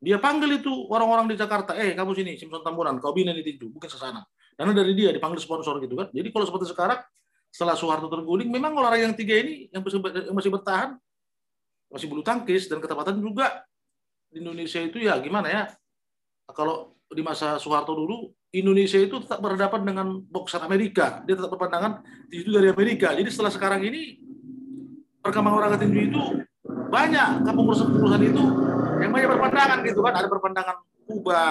dia 0.00 0.16
panggil 0.16 0.64
itu 0.64 0.72
orang-orang 0.88 1.28
di 1.28 1.36
Jakarta, 1.36 1.76
eh 1.76 1.92
kamu 1.92 2.16
sini, 2.16 2.32
Simpson 2.40 2.64
Tamburan, 2.64 2.96
kau 2.96 3.12
bina 3.12 3.36
ini 3.36 3.44
tinju, 3.44 3.68
bukan 3.68 3.88
sesana. 3.88 4.24
Karena 4.56 4.72
dari 4.72 4.96
dia 4.96 5.12
dipanggil 5.12 5.40
sponsor 5.40 5.76
gitu 5.84 5.92
kan. 5.92 6.08
Jadi 6.08 6.28
kalau 6.32 6.48
seperti 6.48 6.72
sekarang, 6.72 7.00
setelah 7.52 7.76
Soeharto 7.76 8.08
terguling, 8.08 8.48
memang 8.48 8.72
olahraga 8.72 9.04
yang 9.04 9.16
tiga 9.16 9.36
ini 9.36 9.68
yang 9.68 9.84
masih, 9.84 10.00
yang 10.00 10.36
masih 10.36 10.50
bertahan 10.52 10.96
masih 11.90 12.06
bulu 12.06 12.22
tangkis 12.22 12.70
dan 12.70 12.78
ketepatan 12.78 13.18
juga 13.18 13.66
di 14.30 14.38
Indonesia 14.38 14.78
itu 14.78 15.02
ya 15.02 15.18
gimana 15.18 15.50
ya 15.50 15.62
kalau 16.54 16.94
di 17.10 17.18
masa 17.18 17.58
Soeharto 17.58 17.98
dulu 17.98 18.30
Indonesia 18.50 18.98
itu 18.98 19.22
tetap 19.22 19.38
berhadapan 19.38 19.80
dengan 19.86 20.06
boxer 20.26 20.58
Amerika. 20.58 21.22
Dia 21.22 21.38
tetap 21.38 21.54
berpandangan 21.54 22.02
itu 22.34 22.50
dari 22.50 22.66
Amerika. 22.66 23.14
Jadi 23.14 23.30
setelah 23.30 23.54
sekarang 23.54 23.78
ini 23.86 24.18
perkembangan 25.22 25.58
olahraga 25.62 25.78
tinju 25.86 26.00
itu 26.10 26.22
banyak. 26.90 27.46
Perusahaan 27.46 28.18
itu 28.26 28.44
yang 28.98 29.10
banyak 29.14 29.28
berpandangan 29.38 29.78
gitu 29.86 30.00
kan. 30.02 30.14
Ada 30.18 30.26
berpandangan 30.26 30.76
Kuba 31.06 31.42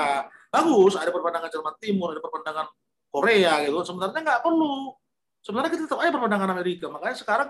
bagus. 0.52 0.94
Ada 1.00 1.12
berpandangan 1.16 1.48
Jerman 1.48 1.76
Timur 1.80 2.08
ada 2.12 2.20
berpandangan 2.20 2.68
Korea 3.10 3.54
gitu 3.64 3.80
sebenarnya 3.88 4.20
nggak 4.20 4.42
perlu. 4.44 4.92
Sebenarnya 5.40 5.72
kita 5.72 5.84
tetap 5.88 6.00
aja 6.04 6.12
berpandangan 6.12 6.52
Amerika. 6.52 6.92
Makanya 6.92 7.16
sekarang 7.16 7.50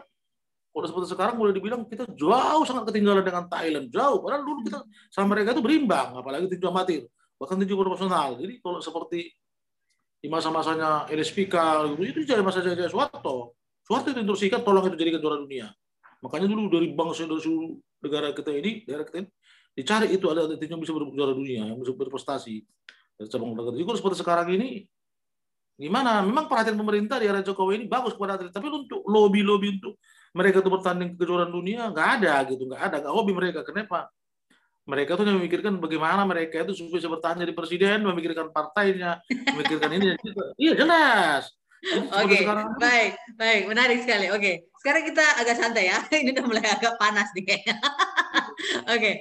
kalau 0.70 0.86
seperti 0.86 1.10
sekarang 1.10 1.36
boleh 1.42 1.58
dibilang 1.58 1.82
kita 1.90 2.06
jauh 2.14 2.64
sangat 2.70 2.94
ketinggalan 2.94 3.26
dengan 3.26 3.50
Thailand. 3.50 3.90
Jauh. 3.90 4.22
Padahal 4.22 4.46
dulu 4.46 4.62
kita 4.62 4.86
sama 5.10 5.34
mereka 5.34 5.58
itu 5.58 5.62
berimbang 5.66 6.22
apalagi 6.22 6.46
tinju 6.54 6.70
amatir 6.70 7.10
bahkan 7.40 7.56
tinju 7.56 7.80
profesional. 7.80 8.36
Jadi 8.36 8.60
kalau 8.60 8.84
seperti 8.84 9.32
di 10.20 10.28
masa-masanya 10.28 11.08
LSPK 11.08 11.56
gitu, 11.96 12.04
itu 12.04 12.20
jadi 12.28 12.44
masa 12.44 12.60
jaya 12.60 12.92
Soeharto 12.92 13.56
Soeharto 13.88 14.12
itu 14.12 14.20
instruksikan 14.22 14.62
tolong 14.62 14.86
itu 14.86 15.00
jadikan 15.00 15.24
juara 15.24 15.40
dunia. 15.40 15.72
Makanya 16.20 16.52
dulu 16.52 16.68
dari 16.68 16.92
bangsa 16.92 17.24
dari 17.24 17.40
seluruh 17.40 17.80
negara 18.04 18.36
kita 18.36 18.52
ini 18.52 18.84
daerah 18.84 19.08
kita 19.08 19.24
ini 19.24 19.30
dicari 19.72 20.08
itu 20.12 20.28
ada 20.28 20.44
atlet 20.46 20.68
yang 20.68 20.84
bisa 20.84 20.92
berjuara 20.92 21.32
dunia 21.32 21.72
yang 21.72 21.80
bisa 21.80 21.96
berprestasi. 21.96 22.62
Dari 23.16 23.28
cabang 23.32 23.56
olahraga. 23.56 23.76
Jadi 23.80 23.84
seperti 23.98 24.18
sekarang 24.20 24.48
ini 24.54 24.84
gimana? 25.80 26.20
Memang 26.20 26.52
perhatian 26.52 26.76
pemerintah 26.76 27.18
di 27.24 27.26
era 27.32 27.40
Jokowi 27.40 27.82
ini 27.82 27.86
bagus 27.88 28.14
kepada 28.14 28.36
atlet. 28.36 28.52
Tapi 28.52 28.68
untuk 28.68 29.02
lobby 29.08 29.42
lobby 29.42 29.80
untuk 29.80 29.96
mereka 30.36 30.60
tuh 30.60 30.76
bertanding 30.76 31.16
ke 31.16 31.24
kejuaraan 31.24 31.50
dunia 31.50 31.88
nggak 31.90 32.08
ada 32.20 32.34
gitu 32.52 32.68
nggak 32.68 32.82
ada. 32.92 32.96
Nggak 33.00 33.14
hobi 33.16 33.32
mereka. 33.32 33.60
Kenapa 33.64 34.12
mereka 34.90 35.14
tuh 35.14 35.30
memikirkan 35.30 35.78
bagaimana 35.78 36.26
mereka 36.26 36.66
itu 36.66 36.74
supaya 36.74 36.98
bisa 36.98 37.10
bertahan 37.14 37.38
jadi 37.46 37.54
presiden 37.54 38.02
memikirkan 38.02 38.50
partainya 38.50 39.22
memikirkan 39.30 39.90
ini 39.94 40.18
iya 40.58 40.74
jelas 40.74 41.54
Oke, 41.80 42.36
okay. 42.36 42.44
baik, 42.76 43.14
baik, 43.40 43.64
menarik 43.72 44.04
sekali. 44.04 44.28
Oke, 44.36 44.36
okay. 44.36 44.56
sekarang 44.84 45.04
kita 45.08 45.24
agak 45.40 45.56
santai 45.56 45.88
ya. 45.88 46.04
Ini 46.12 46.36
udah 46.36 46.46
mulai 46.46 46.66
agak 46.68 47.00
panas 47.00 47.32
nih 47.32 47.48
kayaknya. 47.48 47.80
Oke, 47.80 49.00
okay. 49.00 49.16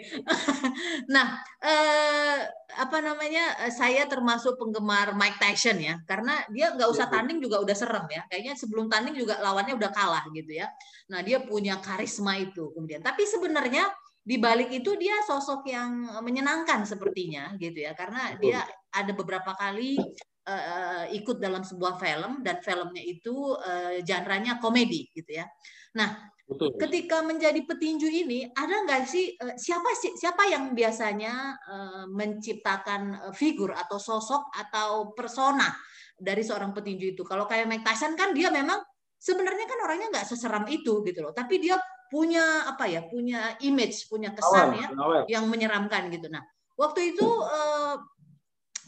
nah 1.14 1.38
eh, 1.62 2.50
apa 2.82 2.98
namanya? 2.98 3.70
Saya 3.70 4.10
termasuk 4.10 4.58
penggemar 4.58 5.14
Mike 5.14 5.38
Tyson 5.38 5.78
ya, 5.78 6.02
karena 6.02 6.42
dia 6.50 6.74
nggak 6.74 6.90
usah 6.90 7.06
iya, 7.06 7.14
tanding 7.14 7.38
juga 7.38 7.62
udah 7.62 7.76
serem 7.78 8.10
ya. 8.10 8.26
Kayaknya 8.26 8.54
sebelum 8.58 8.90
tanding 8.90 9.14
juga 9.14 9.38
lawannya 9.38 9.78
udah 9.78 9.90
kalah 9.94 10.26
gitu 10.34 10.58
ya. 10.58 10.66
Nah 11.14 11.22
dia 11.22 11.38
punya 11.38 11.78
karisma 11.78 12.42
itu 12.42 12.74
kemudian. 12.74 13.06
Tapi 13.06 13.22
sebenarnya 13.22 13.86
di 14.28 14.36
balik 14.36 14.68
itu 14.68 14.92
dia 15.00 15.24
sosok 15.24 15.64
yang 15.64 16.04
menyenangkan 16.20 16.84
sepertinya 16.84 17.56
gitu 17.56 17.80
ya, 17.80 17.96
karena 17.96 18.36
dia 18.36 18.60
ada 18.92 19.16
beberapa 19.16 19.56
kali 19.56 19.96
uh, 20.44 21.08
ikut 21.08 21.40
dalam 21.40 21.64
sebuah 21.64 21.96
film 21.96 22.44
dan 22.44 22.60
filmnya 22.60 23.00
itu 23.00 23.56
uh, 23.56 23.96
genre-nya 24.04 24.60
komedi 24.60 25.08
gitu 25.16 25.40
ya. 25.40 25.48
Nah, 25.96 26.28
Betul. 26.44 26.76
ketika 26.76 27.24
menjadi 27.24 27.64
petinju 27.64 28.04
ini 28.04 28.52
ada 28.52 28.84
nggak 28.84 29.08
sih 29.08 29.32
uh, 29.32 29.56
siapa 29.56 29.96
sih 29.96 30.12
siapa 30.12 30.44
yang 30.44 30.76
biasanya 30.76 31.56
uh, 31.64 32.04
menciptakan 32.12 33.32
uh, 33.32 33.32
figur 33.32 33.72
atau 33.72 33.96
sosok 33.96 34.52
atau 34.52 35.16
persona 35.16 35.72
dari 36.20 36.44
seorang 36.44 36.76
petinju 36.76 37.16
itu? 37.16 37.24
Kalau 37.24 37.48
kayak 37.48 37.64
Mike 37.64 37.84
Tyson 37.88 38.12
kan 38.12 38.36
dia 38.36 38.52
memang 38.52 38.76
sebenarnya 39.16 39.64
kan 39.64 39.78
orangnya 39.88 40.20
nggak 40.20 40.28
seseram 40.28 40.68
itu 40.68 41.00
gitu 41.00 41.24
loh, 41.24 41.32
tapi 41.32 41.64
dia 41.64 41.80
punya 42.08 42.68
apa 42.68 42.88
ya, 42.88 43.04
punya 43.06 43.56
image, 43.62 44.08
punya 44.08 44.32
kesan 44.32 44.76
ya 44.76 44.88
yang 45.28 45.46
menyeramkan 45.46 46.08
gitu. 46.12 46.28
Nah, 46.28 46.42
waktu 46.76 47.14
itu 47.14 47.24
uh, 47.24 47.96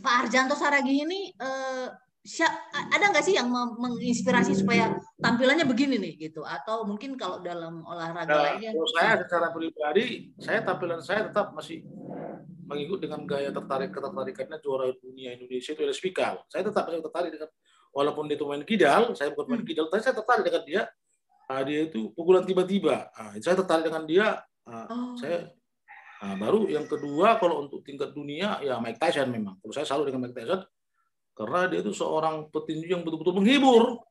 Pak 0.00 0.14
Arjanto 0.26 0.56
Saragi 0.56 1.04
ini 1.04 1.30
uh, 1.36 1.88
ada 2.92 3.04
nggak 3.16 3.24
sih 3.24 3.32
yang 3.36 3.48
menginspirasi 3.52 4.52
supaya 4.52 4.92
tampilannya 5.20 5.64
begini 5.64 5.96
nih 5.96 6.28
gitu? 6.28 6.44
Atau 6.44 6.84
mungkin 6.84 7.16
kalau 7.16 7.40
dalam 7.40 7.80
olahraga 7.84 8.28
nah, 8.28 8.42
lainnya? 8.52 8.76
kalau 8.76 8.90
saya 8.92 9.12
secara 9.24 9.46
pribadi 9.52 10.06
saya 10.36 10.60
tampilan 10.60 11.00
saya 11.00 11.32
tetap 11.32 11.56
masih 11.56 11.80
mengikut 12.68 13.02
dengan 13.02 13.26
gaya 13.26 13.50
tertarik 13.50 13.90
ketertarikannya 13.90 14.58
juara 14.62 14.92
dunia 15.00 15.32
Indonesia 15.36 15.72
itu 15.72 15.82
Pikal. 16.04 16.44
Saya 16.52 16.62
tetap 16.68 16.86
masih 16.86 17.02
tertarik 17.02 17.30
dengan 17.32 17.50
walaupun 17.94 18.30
dia 18.30 18.38
itu 18.38 18.46
main 18.46 18.62
kidal 18.62 19.12
saya 19.18 19.34
bukan 19.34 19.46
main 19.50 19.62
hmm. 19.62 19.70
kidal 19.70 19.86
tapi 19.90 20.02
saya 20.02 20.14
tertarik 20.14 20.44
dengan 20.46 20.62
dia 20.62 20.82
uh, 21.50 21.62
dia 21.66 21.90
itu 21.90 22.14
pukulan 22.14 22.46
tiba-tiba 22.46 23.10
uh, 23.10 23.34
saya 23.42 23.58
tertarik 23.58 23.90
dengan 23.90 24.06
dia 24.06 24.26
uh, 24.70 24.86
oh. 24.86 25.12
saya 25.18 25.50
Nah, 26.20 26.36
baru 26.36 26.68
yang 26.68 26.84
kedua 26.84 27.40
kalau 27.40 27.64
untuk 27.64 27.80
tingkat 27.80 28.12
dunia 28.12 28.60
ya 28.60 28.76
Mike 28.76 29.00
Tyson 29.00 29.32
memang. 29.32 29.56
Kalau 29.64 29.72
saya 29.72 29.88
selalu 29.88 30.12
dengan 30.12 30.28
Mike 30.28 30.36
Tyson 30.36 30.60
karena 31.32 31.60
dia 31.72 31.80
itu 31.80 31.92
seorang 31.96 32.52
petinju 32.52 32.86
yang 32.92 33.00
betul-betul 33.00 33.40
menghibur. 33.40 34.04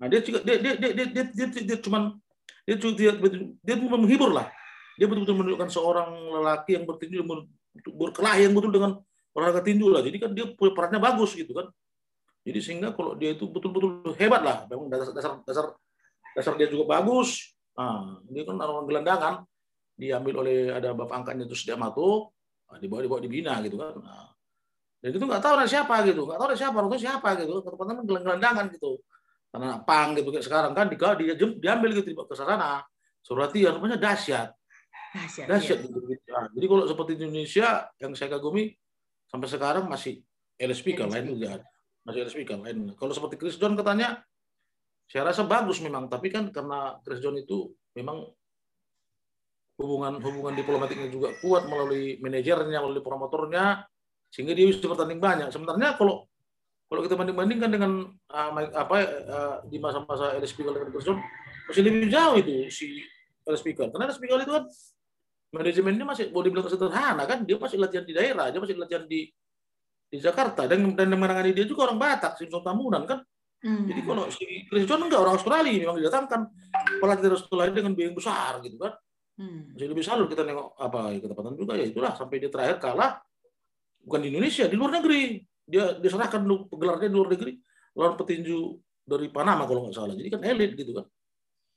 Nah, 0.00 0.08
dia 0.08 0.24
juga 0.24 0.40
dia 0.40 0.56
dia 0.56 0.72
dia 0.80 0.90
dia 0.96 1.04
dia, 1.12 1.24
dia, 1.28 1.46
dia, 1.52 1.62
dia 1.68 1.78
cuman 1.84 2.16
dia 2.64 2.76
dia, 2.80 3.12
dia, 3.12 3.30
dia 3.60 3.76
menghibur 3.76 4.32
lah. 4.32 4.48
Dia 4.96 5.04
betul-betul 5.04 5.36
menunjukkan 5.36 5.68
seorang 5.68 6.10
lelaki 6.40 6.80
yang 6.80 6.88
bertinju 6.88 7.16
yang 7.20 7.28
berkelahi 7.92 8.48
yang 8.48 8.56
betul 8.56 8.72
dengan 8.72 8.90
olahraga 9.36 9.60
tinju 9.60 9.92
lah. 9.92 10.00
Jadi 10.00 10.16
kan 10.16 10.32
dia 10.32 10.48
perannya 10.56 10.96
bagus 10.96 11.36
gitu 11.36 11.52
kan. 11.52 11.68
Jadi 12.40 12.58
sehingga 12.64 12.96
kalau 12.96 13.20
dia 13.20 13.36
itu 13.36 13.44
betul-betul 13.44 14.16
hebat 14.16 14.40
lah. 14.40 14.64
Memang 14.64 14.88
dasar 14.88 15.12
dasar 15.12 15.32
dasar 15.44 15.76
dasar 16.36 16.54
dia 16.58 16.68
juga 16.70 16.98
bagus. 16.98 17.54
Nah, 17.74 18.20
dia 18.28 18.42
kan 18.44 18.56
orang 18.60 18.86
gelandangan 18.86 19.34
diambil 19.96 20.44
oleh 20.44 20.72
ada 20.72 20.96
bapak 20.96 21.24
angkatnya 21.24 21.44
terus 21.46 21.62
dia 21.64 21.76
masuk. 21.76 22.32
Nah, 22.70 22.78
dibawa 22.78 23.00
dibawa 23.02 23.20
dibina 23.20 23.58
gitu 23.64 23.76
kan. 23.76 23.94
Nah, 23.98 24.30
dan 25.00 25.10
itu 25.16 25.24
nggak 25.24 25.42
tahu 25.42 25.52
ada 25.56 25.66
siapa 25.66 25.94
gitu. 26.04 26.28
Nggak 26.28 26.38
tahu 26.38 26.48
ada 26.52 26.58
siapa 26.58 26.76
orang 26.76 27.00
siapa 27.00 27.28
gitu. 27.40 27.52
Kan 27.64 27.98
gelandangan 28.04 28.66
gitu. 28.72 29.00
Karena 29.50 29.82
pang 29.82 30.14
gitu 30.14 30.28
kayak 30.30 30.46
sekarang 30.46 30.72
kan 30.76 30.86
dia, 30.86 31.10
dia 31.18 31.34
diambil 31.34 31.90
gitu 31.98 32.14
dibawa 32.14 32.28
ke 32.30 32.36
sana 32.38 32.84
surat 33.20 33.50
yang 33.56 33.76
namanya 33.76 33.98
dahsyat. 33.98 34.54
Dahsyat, 35.10 35.46
dahsyat 35.50 35.78
iya. 35.82 35.86
gitu, 35.90 35.98
gitu. 36.06 36.22
Nah, 36.30 36.46
jadi 36.54 36.66
kalau 36.70 36.84
seperti 36.86 37.12
di 37.18 37.22
Indonesia 37.26 37.68
yang 37.98 38.12
saya 38.14 38.28
kagumi 38.38 38.70
sampai 39.26 39.48
sekarang 39.50 39.84
masih 39.90 40.22
LSP 40.54 40.94
kan 40.94 41.10
lain 41.10 41.34
juga 41.34 41.62
masih 42.06 42.26
LSP 42.26 42.40
kan 42.46 42.62
lain. 42.62 42.94
Kalau 42.94 43.12
seperti 43.12 43.36
Chris 43.36 43.58
John 43.58 43.74
katanya 43.74 44.22
saya 45.10 45.26
rasa 45.26 45.42
bagus 45.42 45.82
memang 45.82 46.06
tapi 46.06 46.30
kan 46.30 46.54
karena 46.54 46.94
Chris 47.02 47.18
John 47.18 47.34
itu 47.34 47.74
memang 47.98 48.30
hubungan 49.80 50.20
hubungan 50.20 50.54
diplomatiknya 50.54 51.08
juga 51.08 51.32
kuat 51.40 51.64
melalui 51.66 52.20
manajernya, 52.20 52.78
melalui 52.84 53.00
promotornya, 53.00 53.88
sehingga 54.28 54.52
dia 54.52 54.68
bisa 54.68 54.84
bertanding 54.84 55.18
banyak. 55.18 55.48
Sebenarnya 55.48 55.96
kalau 55.96 56.28
kalau 56.86 57.00
kita 57.06 57.14
banding-bandingkan 57.16 57.70
dengan 57.70 57.92
uh, 58.12 58.50
apa 58.76 58.96
uh, 59.30 59.56
di 59.66 59.80
masa-masa 59.80 60.36
LSP 60.36 60.66
dengan 60.66 60.90
Gerson, 60.92 61.18
masih 61.70 61.82
lebih 61.86 62.10
jauh 62.12 62.34
itu 62.36 62.66
si 62.68 62.86
LSP 63.46 63.78
Karena 63.78 64.10
LSP 64.10 64.26
itu 64.26 64.52
kan 64.52 64.64
manajemennya 65.50 66.06
masih 66.06 66.24
boleh 66.30 66.50
dibilang 66.50 66.68
sederhana 66.68 67.24
kan, 67.24 67.42
dia 67.42 67.56
masih 67.56 67.78
latihan 67.80 68.04
di 68.04 68.14
daerah, 68.14 68.52
dia 68.52 68.60
masih 68.60 68.76
latihan 68.78 69.02
di 69.08 69.26
di 70.10 70.18
Jakarta 70.18 70.66
dan 70.66 70.98
dan 70.98 71.06
menangani 71.14 71.54
dia 71.54 71.64
juga 71.64 71.88
orang 71.88 71.98
Batak, 71.98 72.36
Simpson 72.36 72.60
Tamunan 72.60 73.06
kan. 73.08 73.22
Hmm. 73.60 73.84
Jadi 73.84 74.00
kalau 74.08 74.24
si 74.32 74.64
Chris 74.66 74.84
John 74.88 75.04
enggak 75.04 75.20
orang 75.20 75.36
Australia 75.36 75.72
memang 75.84 76.00
didatangkan. 76.00 76.40
Pelatih 77.00 77.22
dari 77.28 77.34
Australia 77.36 77.74
dengan 77.76 77.92
biaya 77.92 78.08
yang 78.08 78.16
besar 78.16 78.52
gitu 78.64 78.76
kan. 78.80 78.92
Hmm. 79.36 79.72
Jadi 79.76 79.88
lebih 79.88 80.04
salur 80.04 80.26
kita 80.28 80.44
nengok 80.44 80.76
apa 80.80 81.00
ya 81.12 81.18
ketepatan 81.20 81.52
juga. 81.56 81.72
Ya 81.76 81.84
itulah 81.88 82.12
sampai 82.16 82.36
dia 82.40 82.50
terakhir 82.52 82.76
kalah 82.80 83.20
bukan 84.00 84.20
di 84.24 84.28
Indonesia 84.32 84.64
di 84.64 84.76
luar 84.76 84.92
negeri. 85.00 85.44
Dia 85.70 85.96
diserahkan 86.00 86.40
gelarnya 86.72 87.08
di 87.12 87.16
luar 87.16 87.28
negeri. 87.36 87.52
Lawan 87.96 88.14
petinju 88.16 88.58
dari 89.04 89.28
Panama 89.28 89.68
kalau 89.68 89.88
nggak 89.88 89.96
salah. 89.96 90.14
Jadi 90.16 90.28
kan 90.32 90.40
elit 90.40 90.72
gitu 90.76 90.96
kan. 90.96 91.06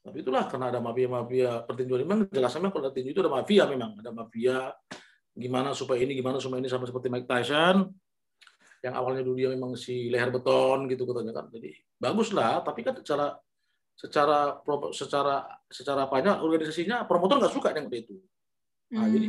Tapi 0.04 0.20
itulah 0.20 0.44
karena 0.52 0.68
ada 0.68 0.80
mafia-mafia 0.84 1.64
pertinjuan 1.64 2.04
memang 2.04 2.20
jelas 2.28 2.52
memang 2.60 2.72
kalau 2.76 2.92
tinju 2.92 3.12
itu 3.16 3.22
ada 3.24 3.32
mafia 3.32 3.64
memang. 3.68 4.00
Ada 4.00 4.12
mafia 4.12 4.72
gimana 5.36 5.76
supaya 5.76 6.00
ini 6.04 6.16
gimana 6.16 6.40
supaya 6.40 6.64
ini 6.64 6.70
sama 6.72 6.88
seperti 6.88 7.12
Mike 7.12 7.28
Tyson 7.28 7.90
yang 8.84 8.94
awalnya 9.00 9.24
dulu 9.24 9.40
dia 9.40 9.50
memang 9.50 9.80
si 9.80 10.12
leher 10.12 10.28
beton 10.28 10.92
gitu 10.92 11.08
katanya 11.08 11.40
kan 11.40 11.48
jadi 11.48 11.72
bagus 11.96 12.36
lah 12.36 12.60
tapi 12.60 12.84
kan 12.84 13.00
secara 13.00 13.32
secara 13.94 14.60
secara 14.92 15.36
secara 15.70 16.04
banyak 16.10 16.42
organisasinya 16.42 17.06
promotor 17.06 17.40
nggak 17.40 17.54
suka 17.54 17.70
dengan 17.72 17.94
itu. 17.94 18.18
Nah, 18.94 19.06
hmm. 19.06 19.14
jadi 19.14 19.28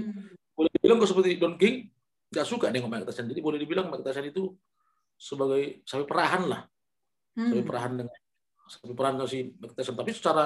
boleh 0.54 0.70
dibilang 0.76 0.96
kalau 1.00 1.10
seperti 1.10 1.30
Don 1.36 1.54
King 1.60 1.88
nggak 2.32 2.46
suka 2.48 2.66
dengan 2.72 2.88
Mike 2.90 3.06
Tyson. 3.08 3.28
Jadi 3.28 3.40
boleh 3.44 3.58
dibilang 3.60 3.86
Mike 3.92 4.04
Tyson 4.04 4.26
itu 4.28 4.50
sebagai 5.14 5.84
sapi 5.84 6.04
perahan 6.08 6.42
lah, 6.48 6.60
hmm. 7.38 7.48
sapi 7.52 7.62
perahan 7.62 7.92
dengan 8.02 8.16
sapi 8.66 8.94
perahan 8.96 9.16
si 9.28 9.52
Mike 9.52 9.74
Tyson. 9.76 9.94
Tapi 9.94 10.10
secara 10.16 10.44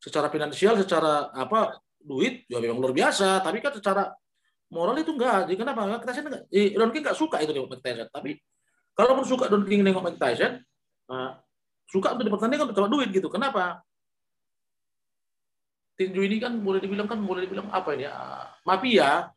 secara 0.00 0.26
finansial, 0.32 0.80
secara 0.80 1.28
apa 1.36 1.76
duit 2.00 2.48
ya 2.48 2.58
memang 2.58 2.80
luar 2.80 2.96
biasa. 2.96 3.44
Tapi 3.44 3.60
kan 3.60 3.76
secara 3.76 4.08
moral 4.70 4.96
itu 4.96 5.10
enggak. 5.12 5.50
Jadi 5.50 5.56
kenapa 5.58 5.86
Mike 5.86 6.06
Tyson 6.06 6.24
enggak? 6.30 6.44
Eh, 6.48 6.72
Don 6.78 6.90
King 6.94 7.02
nggak 7.04 7.18
suka 7.18 7.36
itu 7.42 7.50
dengan 7.50 7.68
Mike 7.70 7.84
Tyson. 7.84 8.08
Tapi 8.08 8.30
kalau 8.94 9.12
pun 9.18 9.26
suka 9.26 9.44
Don 9.50 9.66
King 9.66 9.82
nengok 9.82 10.02
Mike 10.06 10.20
Tyson, 10.22 10.62
nah, 11.10 11.38
suka 11.90 12.14
untuk 12.14 12.24
dipertandingkan 12.30 12.64
untuk 12.70 12.76
dapat 12.78 12.92
duit 12.94 13.08
gitu. 13.10 13.28
Kenapa? 13.28 13.82
Tinju 15.98 16.20
ini 16.24 16.40
kan 16.40 16.56
boleh 16.62 16.80
dibilang 16.80 17.04
kan 17.04 17.20
boleh 17.20 17.44
dibilang 17.44 17.68
apa 17.68 17.92
ini 17.92 18.08
ya 18.08 18.14
mafia. 18.64 19.28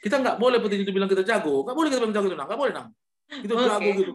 Kita 0.00 0.22
nggak 0.22 0.38
boleh 0.38 0.62
petinju 0.62 0.92
bilang 0.94 1.10
kita 1.10 1.26
jago, 1.26 1.66
nggak 1.66 1.76
boleh 1.76 1.88
kita 1.90 2.00
bilang 2.00 2.14
jago 2.14 2.26
itu, 2.30 2.36
nggak 2.38 2.60
boleh 2.60 2.72
nang. 2.72 2.88
Kita 3.26 3.52
okay. 3.52 3.66
jago 3.66 3.90
gitu. 3.98 4.12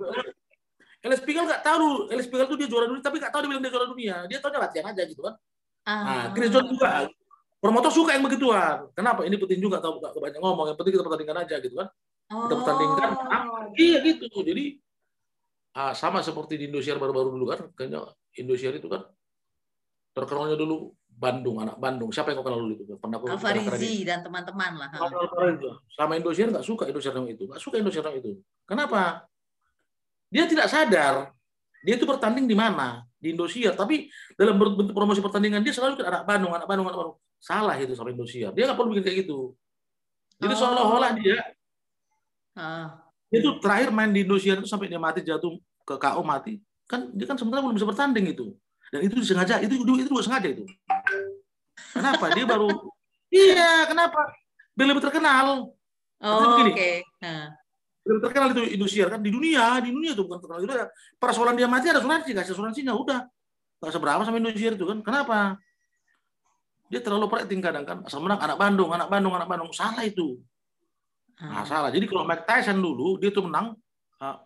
Alex 1.02 1.20
Pigal 1.26 1.44
nggak 1.50 1.64
tahu, 1.66 2.14
Alex 2.14 2.26
Pigal 2.30 2.46
tuh 2.46 2.58
dia 2.62 2.70
juara 2.70 2.86
dunia, 2.86 3.02
tapi 3.02 3.18
nggak 3.18 3.34
tahu 3.34 3.42
dia 3.42 3.50
bilang 3.50 3.64
dia 3.66 3.74
juara 3.74 3.88
dunia. 3.90 4.16
Dia 4.30 4.38
tahu 4.38 4.54
latihan 4.54 4.86
aja 4.94 5.04
gitu 5.10 5.22
kan. 5.26 5.36
Uh. 5.82 6.06
Nah, 6.06 6.26
Chris 6.38 6.50
John 6.54 6.66
juga. 6.70 7.10
Promotor 7.62 7.94
suka 7.94 8.18
yang 8.18 8.26
begituan. 8.26 8.90
Kenapa? 8.98 9.22
Ini 9.22 9.38
petinju 9.38 9.70
nggak 9.70 9.84
tahu 9.86 10.02
nggak 10.02 10.18
banyak 10.18 10.42
ngomong. 10.42 10.74
Yang 10.74 10.78
penting 10.82 10.94
kita 10.98 11.06
pertandingkan 11.06 11.38
aja 11.46 11.56
gitu 11.62 11.76
kan. 11.78 11.88
Kita 12.26 12.56
pertandingkan. 12.58 13.10
Ah, 13.30 13.44
iya 13.78 13.98
gitu. 14.02 14.26
Jadi 14.42 14.82
ah, 15.78 15.94
sama 15.94 16.26
seperti 16.26 16.58
di 16.58 16.66
Indosiar 16.74 16.98
baru-baru 16.98 17.38
dulu 17.38 17.46
kan. 17.54 17.70
Kayaknya 17.78 18.10
Indosiar 18.42 18.74
itu 18.74 18.90
kan 18.90 19.06
terkenalnya 20.18 20.58
dulu 20.58 20.90
Bandung, 21.06 21.62
anak 21.62 21.78
Bandung. 21.78 22.10
Siapa 22.10 22.34
yang 22.34 22.42
kau 22.42 22.50
kenal 22.50 22.66
dulu 22.66 22.74
itu? 22.82 22.98
Pernah 22.98 23.22
Alfarizi 23.22 24.10
dan 24.10 24.26
teman-teman 24.26 24.82
lah. 24.82 24.90
Sama 25.94 26.18
Indosiar 26.18 26.50
nggak 26.50 26.66
suka 26.66 26.90
Indosiar 26.90 27.14
yang 27.14 27.30
itu. 27.30 27.46
Nggak 27.46 27.62
suka 27.62 27.78
Indosiar 27.78 28.10
yang 28.10 28.26
itu. 28.26 28.42
Kenapa? 28.66 29.30
Dia 30.34 30.50
tidak 30.50 30.66
sadar 30.66 31.30
dia 31.82 31.98
itu 31.98 32.06
bertanding 32.06 32.46
di 32.46 32.54
mana 32.54 33.02
di 33.18 33.34
Indosiar 33.34 33.74
tapi 33.74 34.10
dalam 34.38 34.58
bentuk 34.58 34.94
promosi 34.94 35.22
pertandingan 35.22 35.66
dia 35.66 35.74
selalu 35.74 35.98
ke 35.98 36.06
anak 36.06 36.24
Bandung 36.30 36.54
anak 36.54 36.70
Bandung 36.70 36.86
anak 36.90 36.98
Bandung 36.98 37.18
salah 37.42 37.74
itu 37.82 37.98
sama 37.98 38.14
Indosiar 38.14 38.54
dia 38.54 38.70
nggak 38.70 38.78
perlu 38.78 38.94
bikin 38.94 39.04
kayak 39.04 39.18
gitu. 39.26 39.58
Jadi 40.38 40.54
oh. 40.54 40.60
seolah-olah 40.62 41.12
dia 41.18 41.38
uh. 42.56 42.88
dia 43.34 43.40
itu 43.42 43.52
terakhir 43.58 43.90
main 43.90 44.14
di 44.14 44.22
Indosiar 44.22 44.62
itu 44.62 44.70
sampai 44.70 44.86
dia 44.86 45.02
mati 45.02 45.26
jatuh 45.26 45.58
ke 45.82 45.98
KO 45.98 46.22
mati. 46.22 46.62
Kan 46.86 47.10
dia 47.18 47.26
kan 47.26 47.36
sebenarnya 47.36 47.66
belum 47.66 47.76
bisa 47.82 47.90
bertanding 47.90 48.30
itu. 48.30 48.54
Dan 48.94 49.10
itu 49.10 49.18
disengaja 49.18 49.58
itu 49.58 49.74
itu 49.74 49.92
itu 50.06 50.10
juga 50.14 50.22
sengaja 50.22 50.54
itu. 50.54 50.64
Kenapa? 51.98 52.30
Dia 52.38 52.46
baru 52.46 52.70
iya 53.34 53.90
kenapa? 53.90 54.22
Biar 54.78 54.88
lebih 54.94 55.04
terkenal. 55.04 55.74
Oh, 56.22 56.62
oke. 56.62 56.70
Okay. 56.78 57.02
belum 58.02 58.18
terkenal 58.18 58.50
itu 58.54 58.62
Indosiar 58.78 59.14
kan 59.14 59.22
di 59.22 59.30
dunia 59.30 59.78
di 59.82 59.90
dunia 59.90 60.14
itu 60.14 60.22
bukan 60.22 60.38
terkenal. 60.38 60.62
Itu 60.62 60.74
ya 60.78 60.86
persoalan 61.18 61.58
dia 61.58 61.66
mati 61.66 61.90
ada 61.90 61.98
asuransi. 61.98 62.38
Kasih 62.38 62.54
asuransinya 62.54 62.94
udah. 62.94 63.26
Nggak 63.82 63.94
seberapa 63.98 64.22
sama 64.22 64.38
Indosiar 64.38 64.78
itu 64.78 64.86
kan. 64.86 65.02
Kenapa 65.02 65.58
dia 66.92 67.00
terlalu 67.00 67.32
perhatiin 67.32 67.64
kadang 67.64 67.88
kan 67.88 67.98
asal 68.04 68.20
menang 68.20 68.44
anak 68.44 68.60
Bandung 68.60 68.92
anak 68.92 69.08
Bandung 69.08 69.32
anak 69.32 69.48
Bandung 69.48 69.72
salah 69.72 70.04
itu 70.04 70.36
nah, 71.40 71.64
hmm. 71.64 71.68
salah 71.72 71.90
jadi 71.90 72.04
kalau 72.04 72.28
Mike 72.28 72.44
Tyson 72.44 72.84
dulu 72.84 73.16
dia 73.16 73.32
tuh 73.32 73.48
menang 73.48 73.80
uh, 74.20 74.38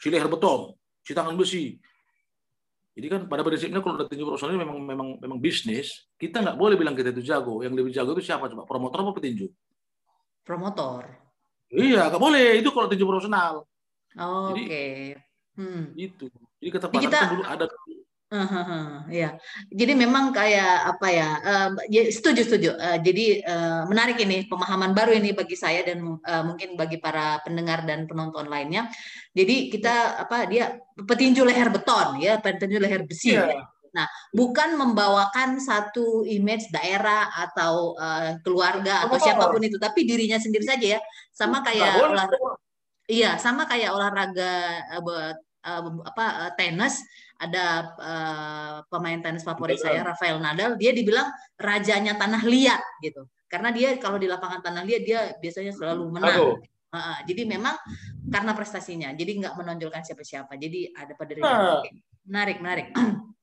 si 0.00 0.08
leher 0.08 0.26
beton 0.32 0.72
si 1.04 1.12
tangan 1.12 1.36
besi 1.36 1.76
jadi 2.96 3.06
kan 3.12 3.20
pada 3.28 3.44
prinsipnya 3.44 3.84
kalau 3.84 4.00
udah 4.00 4.08
tinju 4.08 4.24
profesional 4.24 4.56
memang 4.56 4.80
memang 4.80 5.08
memang 5.20 5.38
bisnis 5.38 6.08
kita 6.16 6.40
nggak 6.40 6.56
boleh 6.56 6.80
bilang 6.80 6.96
kita 6.96 7.12
itu 7.12 7.20
jago 7.20 7.60
yang 7.60 7.76
lebih 7.76 7.92
jago 7.92 8.16
itu 8.16 8.32
siapa 8.32 8.48
coba 8.48 8.64
promotor 8.64 9.04
apa 9.04 9.12
petinju 9.12 9.52
promotor 10.40 11.24
Iya, 11.74 12.06
nggak 12.06 12.22
boleh. 12.22 12.62
Itu 12.62 12.70
kalau 12.70 12.86
tinju 12.86 13.02
profesional. 13.02 13.66
Oh, 14.14 14.54
Oke. 14.54 14.62
Okay. 14.62 14.94
Hmm. 15.58 15.90
Itu. 15.98 16.30
Jadi 16.62 16.70
ketepatan 16.70 17.02
kita, 17.02 17.18
kan 17.18 17.30
dulu 17.34 17.42
ada. 17.42 17.64
Uh, 18.34 19.06
ya, 19.14 19.38
jadi 19.70 19.94
memang 19.94 20.34
kayak 20.34 20.90
apa 20.90 21.06
ya? 21.06 21.30
Uh, 21.38 21.70
setuju 22.10 22.42
setuju. 22.42 22.70
Uh, 22.74 22.98
jadi 22.98 23.46
uh, 23.46 23.82
menarik 23.86 24.18
ini 24.18 24.50
pemahaman 24.50 24.90
baru 24.90 25.14
ini 25.14 25.30
bagi 25.30 25.54
saya 25.54 25.86
dan 25.86 26.02
uh, 26.02 26.42
mungkin 26.42 26.74
bagi 26.74 26.98
para 26.98 27.38
pendengar 27.46 27.86
dan 27.86 28.10
penonton 28.10 28.50
lainnya. 28.50 28.90
Jadi 29.38 29.70
kita 29.70 30.26
apa 30.26 30.50
dia 30.50 30.82
petinju 30.98 31.46
leher 31.46 31.70
beton 31.70 32.18
ya, 32.18 32.42
petinju 32.42 32.82
leher 32.82 33.06
besi. 33.06 33.38
Yeah. 33.38 33.54
Ya. 33.54 33.62
Nah, 33.94 34.10
bukan 34.34 34.74
membawakan 34.74 35.62
satu 35.62 36.26
image 36.26 36.74
daerah 36.74 37.30
atau 37.38 37.94
uh, 37.94 38.34
keluarga 38.42 39.06
atau 39.06 39.14
siapa 39.22 39.46
pun 39.46 39.62
itu, 39.62 39.78
tapi 39.78 40.02
dirinya 40.02 40.42
sendiri 40.42 40.66
saja 40.66 40.98
ya. 40.98 41.00
Sama 41.30 41.62
kayak 41.62 42.02
olahraga. 42.02 42.58
Iya, 43.06 43.38
sama 43.38 43.70
kayak 43.70 43.94
olahraga 43.94 44.82
uh, 44.98 45.30
uh, 45.62 45.82
apa 46.02 46.26
uh, 46.42 46.52
tenis 46.58 46.98
ada 47.38 47.64
uh, 47.98 48.76
pemain 48.86 49.18
tenis 49.18 49.42
favorit 49.42 49.78
saya 49.78 50.06
Rafael 50.06 50.38
Nadal, 50.38 50.78
dia 50.78 50.94
dibilang 50.94 51.28
rajanya 51.58 52.14
tanah 52.14 52.42
liat 52.46 52.82
gitu. 53.02 53.26
Karena 53.50 53.74
dia 53.74 53.98
kalau 53.98 54.18
di 54.18 54.30
lapangan 54.30 54.62
tanah 54.62 54.82
liat 54.86 55.02
dia 55.02 55.20
biasanya 55.38 55.74
selalu 55.74 56.14
menang. 56.14 56.58
Uh, 56.94 57.18
jadi 57.26 57.42
memang 57.50 57.74
karena 58.30 58.54
prestasinya, 58.54 59.10
jadi 59.18 59.34
nggak 59.42 59.54
menonjolkan 59.58 60.06
siapa-siapa. 60.06 60.54
Jadi 60.54 60.94
ada 60.94 61.12
pada 61.18 61.32
diri. 61.34 61.42
Menarik, 62.22 62.58
menarik. 62.62 62.86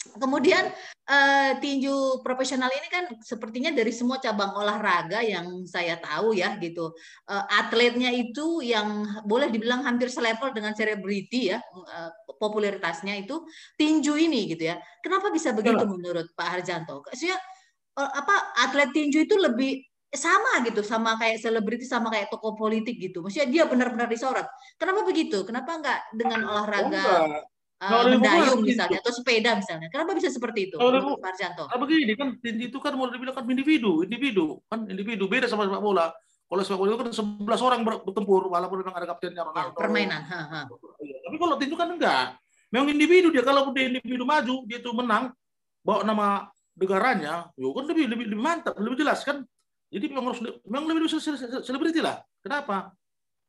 Kemudian 0.00 0.64
uh, 1.12 1.52
tinju 1.60 2.24
profesional 2.24 2.72
ini 2.72 2.88
kan 2.88 3.04
sepertinya 3.20 3.68
dari 3.68 3.92
semua 3.92 4.16
cabang 4.16 4.56
olahraga 4.56 5.20
yang 5.20 5.68
saya 5.68 6.00
tahu 6.00 6.32
ya 6.32 6.56
gitu. 6.56 6.96
Uh, 7.28 7.44
atletnya 7.60 8.08
itu 8.08 8.64
yang 8.64 9.04
boleh 9.28 9.52
dibilang 9.52 9.84
hampir 9.84 10.08
selevel 10.08 10.56
dengan 10.56 10.72
selebriti 10.72 11.52
ya 11.52 11.60
uh, 11.60 12.10
popularitasnya 12.40 13.12
itu 13.20 13.44
tinju 13.76 14.16
ini 14.16 14.56
gitu 14.56 14.72
ya. 14.72 14.80
Kenapa 15.04 15.28
bisa 15.28 15.52
begitu 15.52 15.84
Kenapa? 15.84 15.92
menurut 15.92 16.26
Pak 16.32 16.48
Harjanto? 16.48 17.04
Maksudnya 17.04 17.36
uh, 18.00 18.10
apa 18.16 18.56
atlet 18.64 18.88
tinju 18.96 19.28
itu 19.28 19.36
lebih 19.36 19.84
sama 20.10 20.64
gitu 20.66 20.82
sama 20.82 21.14
kayak 21.22 21.38
selebriti 21.38 21.86
sama 21.86 22.08
kayak 22.08 22.32
tokoh 22.32 22.56
politik 22.56 22.96
gitu. 22.96 23.20
Maksudnya 23.20 23.48
dia 23.52 23.64
benar-benar 23.68 24.08
disorot. 24.08 24.48
Kenapa 24.80 25.04
begitu? 25.04 25.44
Kenapa 25.44 25.76
enggak 25.76 26.00
dengan 26.16 26.40
olahraga 26.50 27.04
oh, 27.04 27.44
uh, 27.80 28.04
mendayung 28.12 28.60
misalnya 28.60 29.00
atau 29.00 29.12
sepeda 29.12 29.56
misalnya. 29.56 29.88
Kenapa 29.88 30.12
bisa 30.12 30.28
seperti 30.28 30.68
itu? 30.68 30.76
Kalau 30.76 31.16
Pak 31.16 31.30
Arjanto? 31.32 31.64
Nah, 31.66 31.78
begini 31.80 32.12
kan 32.14 32.36
itu 32.44 32.78
kan 32.78 32.92
mau 32.94 33.08
dibilang 33.08 33.34
kan 33.34 33.44
individu, 33.48 34.04
individu 34.04 34.60
kan 34.68 34.84
individu 34.86 35.24
beda 35.26 35.48
sama 35.48 35.64
sepak 35.64 35.80
bola. 35.80 36.12
Kalau 36.50 36.62
sepak 36.66 36.78
bola 36.78 36.88
itu 36.92 36.98
kan 37.00 37.10
11 37.10 37.66
orang 37.66 37.80
bertempur 37.86 38.42
walaupun 38.52 38.84
memang 38.84 38.96
ada 39.00 39.06
kaptennya 39.08 39.42
Ronaldo. 39.46 39.76
Ya, 39.76 39.80
permainan. 39.80 40.22
Ha, 40.26 40.40
ha. 40.44 40.60
Iya, 41.00 41.16
tapi 41.24 41.36
kalau 41.40 41.54
tinju 41.56 41.76
kan 41.78 41.88
enggak. 41.88 42.36
Memang 42.70 42.88
individu 42.92 43.34
dia 43.34 43.42
kalau 43.42 43.74
dia 43.74 43.90
individu 43.90 44.22
maju 44.22 44.62
dia 44.68 44.78
tuh 44.78 44.94
menang 44.94 45.34
bawa 45.82 46.06
nama 46.06 46.46
negaranya, 46.78 47.50
yo 47.58 47.74
kan 47.74 47.84
lebih 47.88 48.06
lebih, 48.06 48.24
lebih 48.30 48.40
mantap, 48.40 48.76
lebih 48.78 49.00
jelas 49.00 49.24
kan. 49.26 49.42
Jadi 49.90 50.06
memang 50.06 50.30
harus 50.30 50.40
memang 50.62 50.86
lebih 50.86 51.10
selebriti 51.66 51.98
lah. 51.98 52.22
Kenapa? 52.40 52.94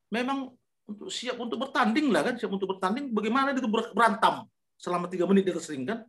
Memang 0.09 0.51
untuk 0.91 1.08
siap 1.08 1.39
untuk 1.39 1.58
bertanding 1.58 2.12
lah 2.12 2.21
kan 2.27 2.36
siap 2.36 2.51
untuk 2.51 2.77
bertanding 2.77 3.10
bagaimana 3.15 3.56
itu 3.56 3.65
berantem 3.67 4.45
selama 4.75 5.08
tiga 5.08 5.25
menit 5.30 5.47
di 5.47 5.51
atas 5.56 5.71
ring 5.71 5.88
kan? 5.88 6.04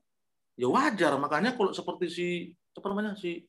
Ya 0.59 0.69
wajar 0.69 1.17
makanya 1.17 1.57
kalau 1.57 1.73
seperti 1.73 2.07
si 2.11 2.29
apa 2.73 2.87
namanya 2.93 3.13
si 3.17 3.45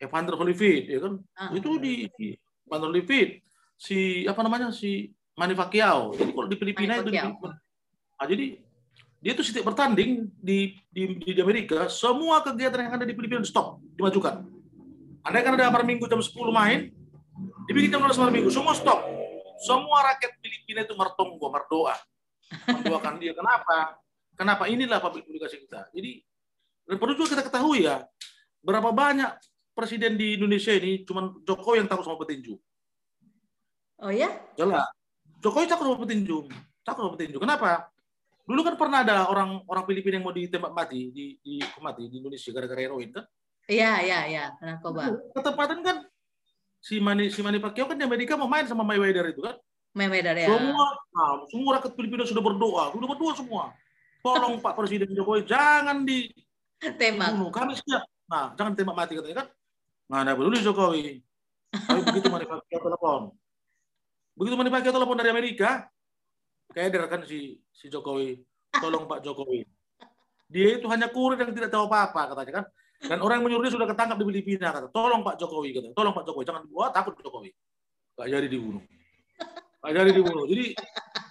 Evander 0.00 0.36
Holyfield 0.36 0.84
ya 0.88 0.98
kan? 1.00 1.14
Ah, 1.36 1.50
itu 1.52 1.80
di, 1.80 2.08
di 2.16 2.36
Evander 2.68 2.88
Holyfield 2.92 3.30
si 3.76 4.24
apa 4.24 4.40
namanya 4.44 4.72
si 4.72 5.12
Manny 5.36 5.52
Pacquiao. 5.52 6.16
Jadi 6.16 6.30
kalau 6.32 6.48
di 6.48 6.56
Filipina 6.56 6.96
itu 7.00 7.12
di, 7.12 7.20
nah, 7.20 8.26
jadi 8.26 8.46
dia 9.20 9.32
itu 9.32 9.42
setiap 9.42 9.72
bertanding 9.72 10.28
di, 10.38 10.76
di 10.92 11.18
di 11.20 11.40
Amerika 11.40 11.88
semua 11.88 12.44
kegiatan 12.44 12.88
yang 12.88 12.94
ada 13.00 13.04
di 13.08 13.16
Filipina 13.16 13.44
stop 13.44 13.80
dimajukan. 13.96 14.44
Andai 15.26 15.42
kan 15.42 15.58
ada 15.58 15.66
hari 15.66 15.82
Minggu 15.82 16.06
jam 16.06 16.22
10 16.22 16.30
main 16.54 16.94
dibikin 17.66 17.90
jam 17.90 18.00
12 18.04 18.20
malam 18.22 18.32
Minggu 18.32 18.50
semua 18.52 18.72
stop 18.78 19.15
semua 19.60 20.12
rakyat 20.12 20.32
Filipina 20.40 20.84
itu 20.84 20.94
mertonggo, 20.96 21.46
merdoa. 21.48 21.96
Mendoakan 22.68 23.18
dia. 23.18 23.32
Kenapa? 23.34 23.98
Kenapa? 24.36 24.64
Inilah 24.68 25.00
publik 25.00 25.24
komunikasi 25.24 25.64
kita. 25.64 25.88
Jadi, 25.90 26.22
dan 26.86 26.96
perlu 27.00 27.16
juga 27.16 27.34
kita 27.34 27.42
ketahui 27.48 27.88
ya, 27.88 28.04
berapa 28.62 28.92
banyak 28.92 29.32
presiden 29.72 30.14
di 30.14 30.36
Indonesia 30.38 30.72
ini 30.72 31.02
cuma 31.04 31.34
Jokowi 31.42 31.82
yang 31.84 31.88
takut 31.88 32.04
sama 32.06 32.20
petinju. 32.20 32.54
Oh 34.00 34.12
ya? 34.12 34.28
Jelas. 34.54 34.86
Jokowi 35.40 35.66
takut 35.66 35.88
sama 35.88 35.98
petinju. 36.04 36.38
Takut 36.84 37.00
sama 37.02 37.12
petinju. 37.16 37.38
Kenapa? 37.40 37.90
Dulu 38.46 38.60
kan 38.62 38.74
pernah 38.78 39.02
ada 39.02 39.26
orang 39.26 39.66
orang 39.66 39.84
Filipina 39.90 40.22
yang 40.22 40.26
mau 40.30 40.36
ditembak 40.36 40.70
mati 40.70 41.10
di 41.10 41.34
di 41.42 41.58
mati 41.82 42.06
di 42.06 42.22
Indonesia 42.22 42.54
gara-gara 42.54 42.78
heroin 42.78 43.10
kan? 43.10 43.24
Iya, 43.66 43.92
iya, 44.06 44.20
iya, 44.30 44.44
narkoba. 44.62 45.10
Ketepatan 45.34 45.82
kan 45.82 45.96
si 46.86 47.02
Mani 47.02 47.34
si 47.34 47.42
Mani 47.42 47.58
Pacquiao 47.58 47.90
kan 47.90 47.98
di 47.98 48.06
Amerika 48.06 48.38
mau 48.38 48.46
main 48.46 48.62
sama 48.70 48.86
Mayweather 48.86 49.34
itu 49.34 49.42
kan. 49.42 49.58
Mayweather 49.98 50.38
ya. 50.38 50.46
Semua 50.54 50.86
nah, 51.10 51.32
semua 51.50 51.70
rakyat 51.82 51.92
Filipina 51.98 52.22
sudah 52.22 52.42
berdoa, 52.46 52.94
sudah 52.94 53.08
berdoa 53.10 53.32
semua. 53.34 53.74
Tolong 54.22 54.54
Pak 54.64 54.78
Presiden 54.78 55.10
Jokowi 55.10 55.42
jangan 55.50 56.06
di 56.06 56.30
tembak. 56.78 57.34
Bunuh. 57.34 57.50
Kami 57.50 57.74
siap. 57.74 58.06
Nah, 58.30 58.54
jangan 58.54 58.78
tembak 58.78 58.94
mati 58.94 59.18
katanya 59.18 59.42
kan. 59.42 59.46
Nah, 60.06 60.18
ada 60.22 60.38
peduli 60.38 60.62
Jokowi. 60.62 61.18
Tapi 61.74 62.00
begitu 62.06 62.30
Mani 62.30 62.46
Pacquiao 62.46 62.80
telepon. 62.86 63.22
Begitu 64.38 64.54
Mani 64.54 64.70
Pacquiao 64.70 64.94
telepon 64.94 65.16
dari 65.18 65.30
Amerika, 65.34 65.90
kayak 66.70 67.10
kan 67.10 67.26
si 67.26 67.58
si 67.74 67.90
Jokowi, 67.90 68.38
tolong 68.78 69.10
Pak 69.10 69.26
Jokowi. 69.26 69.66
Dia 70.46 70.78
itu 70.78 70.86
hanya 70.86 71.10
kurir 71.10 71.42
yang 71.42 71.50
tidak 71.50 71.74
tahu 71.74 71.90
apa-apa 71.90 72.30
katanya 72.30 72.62
kan. 72.62 72.64
Dan 72.96 73.18
orang 73.20 73.40
yang 73.40 73.44
menyuruh 73.44 73.64
dia 73.68 73.74
sudah 73.76 73.88
ketangkap 73.88 74.16
di 74.16 74.24
Filipina 74.24 74.72
kata, 74.72 74.88
tolong 74.88 75.20
Pak 75.20 75.36
Jokowi 75.36 75.68
kata, 75.76 75.92
tolong 75.92 76.16
Pak 76.16 76.24
Jokowi 76.24 76.44
jangan 76.48 76.62
dibuat 76.64 76.90
takut 76.96 77.12
Jokowi. 77.20 77.50
Gak 78.16 78.28
jadi 78.32 78.48
dibunuh. 78.48 78.82
Gak 79.84 79.92
jadi 79.92 80.10
dibunuh. 80.16 80.44
Jadi 80.48 80.64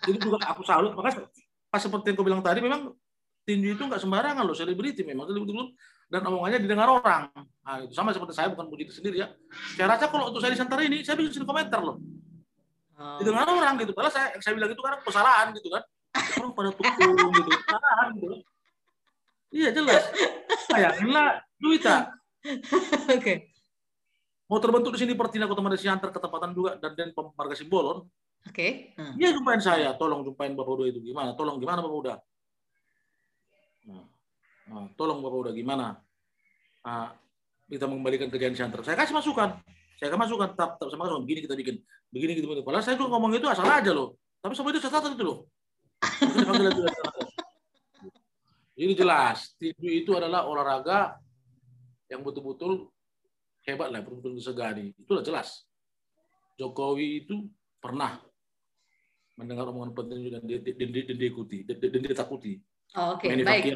jadi 0.06 0.18
juga 0.22 0.38
aku 0.46 0.62
salut 0.62 0.94
makanya 0.94 1.26
pas 1.74 1.82
seperti 1.82 2.14
yang 2.14 2.18
kau 2.22 2.26
bilang 2.26 2.42
tadi 2.46 2.62
memang 2.62 2.94
tinju 3.46 3.78
itu 3.78 3.84
nggak 3.84 4.02
sembarangan 4.02 4.46
loh, 4.46 4.54
selebriti 4.54 5.02
memang 5.02 5.26
selebriti 5.26 5.54
klub 5.54 5.70
dan 6.10 6.22
omongannya 6.26 6.62
didengar 6.62 6.90
orang. 6.90 7.34
Nah, 7.36 7.82
itu 7.82 7.94
sama 7.98 8.14
seperti 8.14 8.38
saya 8.38 8.54
bukan 8.54 8.70
puji 8.70 8.90
sendiri 8.94 9.26
ya. 9.26 9.28
Saya 9.74 9.90
rasa 9.90 10.06
kalau 10.10 10.30
untuk 10.30 10.42
saya 10.42 10.54
di 10.54 10.60
center 10.62 10.78
ini, 10.86 11.02
saya 11.02 11.18
bikin 11.18 11.46
komentar 11.46 11.82
loh. 11.82 11.98
Oh. 12.96 13.18
Didengar 13.18 13.50
orang 13.50 13.76
gitu. 13.82 13.92
Padahal 13.92 14.14
saya, 14.14 14.28
saya 14.38 14.54
bilang 14.54 14.70
itu 14.70 14.82
karena 14.82 14.98
kesalahan 15.02 15.48
gitu 15.58 15.68
kan. 15.74 15.84
Orang 16.40 16.52
pada 16.54 16.72
tukung 16.78 17.14
gitu. 17.34 17.50
Kesalahan 17.50 18.08
gitu. 18.22 18.36
Iya 19.56 19.70
jelas. 19.74 20.04
Bayanginlah 20.70 21.45
duita. 21.60 22.12
Oke. 22.46 23.20
Okay. 23.20 23.38
Mau 24.46 24.62
terbentuk 24.62 24.94
di 24.94 25.00
sini 25.02 25.18
Pertina 25.18 25.50
Kota 25.50 25.66
Malaysia 25.66 25.90
antar 25.90 26.14
ketepatan 26.14 26.54
juga 26.54 26.78
dan 26.78 26.94
dan 26.94 27.10
Marga 27.16 27.56
Simbolon. 27.58 28.06
Oke. 28.46 28.54
Okay. 28.54 28.72
Hmm. 28.94 29.18
Iya 29.18 29.34
jumpain 29.34 29.58
saya, 29.58 29.98
tolong 29.98 30.22
jumpain 30.22 30.54
Bapak 30.54 30.78
Uda 30.78 30.94
itu 30.94 31.02
gimana? 31.02 31.34
Tolong 31.34 31.58
gimana 31.58 31.82
Bapak 31.82 31.98
Uda? 31.98 32.16
Nah, 33.90 34.06
nah, 34.70 34.86
tolong 34.94 35.20
Bapak 35.26 35.50
Uda 35.50 35.52
gimana? 35.58 35.98
Nah, 36.86 37.10
kita 37.66 37.90
mengembalikan 37.90 38.30
kerjaan 38.30 38.54
center. 38.54 38.86
Saya 38.86 38.94
kasih 38.94 39.18
masukan. 39.18 39.58
Saya 39.98 40.14
kasih 40.14 40.22
masukan, 40.22 40.54
tetap, 40.54 40.78
tetap 40.78 40.94
sama. 40.94 41.10
Begini 41.26 41.42
kita 41.42 41.58
bikin. 41.58 41.82
Begini 42.14 42.38
gitu. 42.38 42.46
Padahal 42.62 42.86
saya 42.86 42.94
juga 43.02 43.18
ngomong 43.18 43.34
itu 43.34 43.50
asal 43.50 43.66
aja 43.66 43.90
loh. 43.90 44.14
Tapi 44.46 44.54
semua 44.54 44.70
itu 44.70 44.82
catatan 44.86 45.18
itu 45.18 45.26
loh. 45.26 45.50
Ini 48.76 48.92
jelas, 48.92 49.56
tinju 49.56 49.88
itu 49.88 50.12
adalah 50.20 50.52
olahraga 50.52 51.16
yang 52.10 52.22
betul-betul 52.22 52.90
hebat 53.66 53.90
lah, 53.90 54.02
betul-betul 54.06 54.38
disegani. 54.38 54.94
Itulah 54.98 55.26
jelas. 55.26 55.66
Jokowi 56.56 57.26
itu 57.26 57.50
pernah 57.82 58.22
mendengar 59.36 59.68
omongan 59.68 59.92
penting 59.92 60.32
dan 60.32 60.44
diikuti, 61.20 61.68
dan 61.68 61.78
ditakuti. 61.80 62.62
Oh, 62.96 63.20
Oke, 63.20 63.28
okay. 63.28 63.44
baik. 63.44 63.76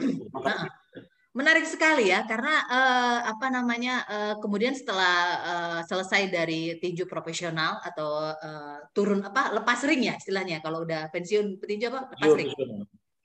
Menarik 1.30 1.68
sekali 1.70 2.10
ya, 2.10 2.26
karena 2.26 2.66
uh, 2.66 3.20
apa 3.30 3.54
namanya 3.54 4.02
uh, 4.10 4.36
kemudian 4.42 4.74
setelah 4.74 5.16
uh, 5.46 5.80
selesai 5.86 6.32
dari 6.34 6.82
tinju 6.82 7.06
profesional 7.06 7.78
atau 7.86 8.34
uh, 8.34 8.82
turun 8.98 9.22
apa 9.22 9.54
lepas 9.54 9.78
ring 9.86 10.10
ya 10.10 10.18
istilahnya 10.18 10.58
kalau 10.58 10.82
udah 10.82 11.06
pensiun 11.14 11.62
petinju 11.62 11.86
apa 11.94 12.10
lepas 12.18 12.34
ring. 12.34 12.50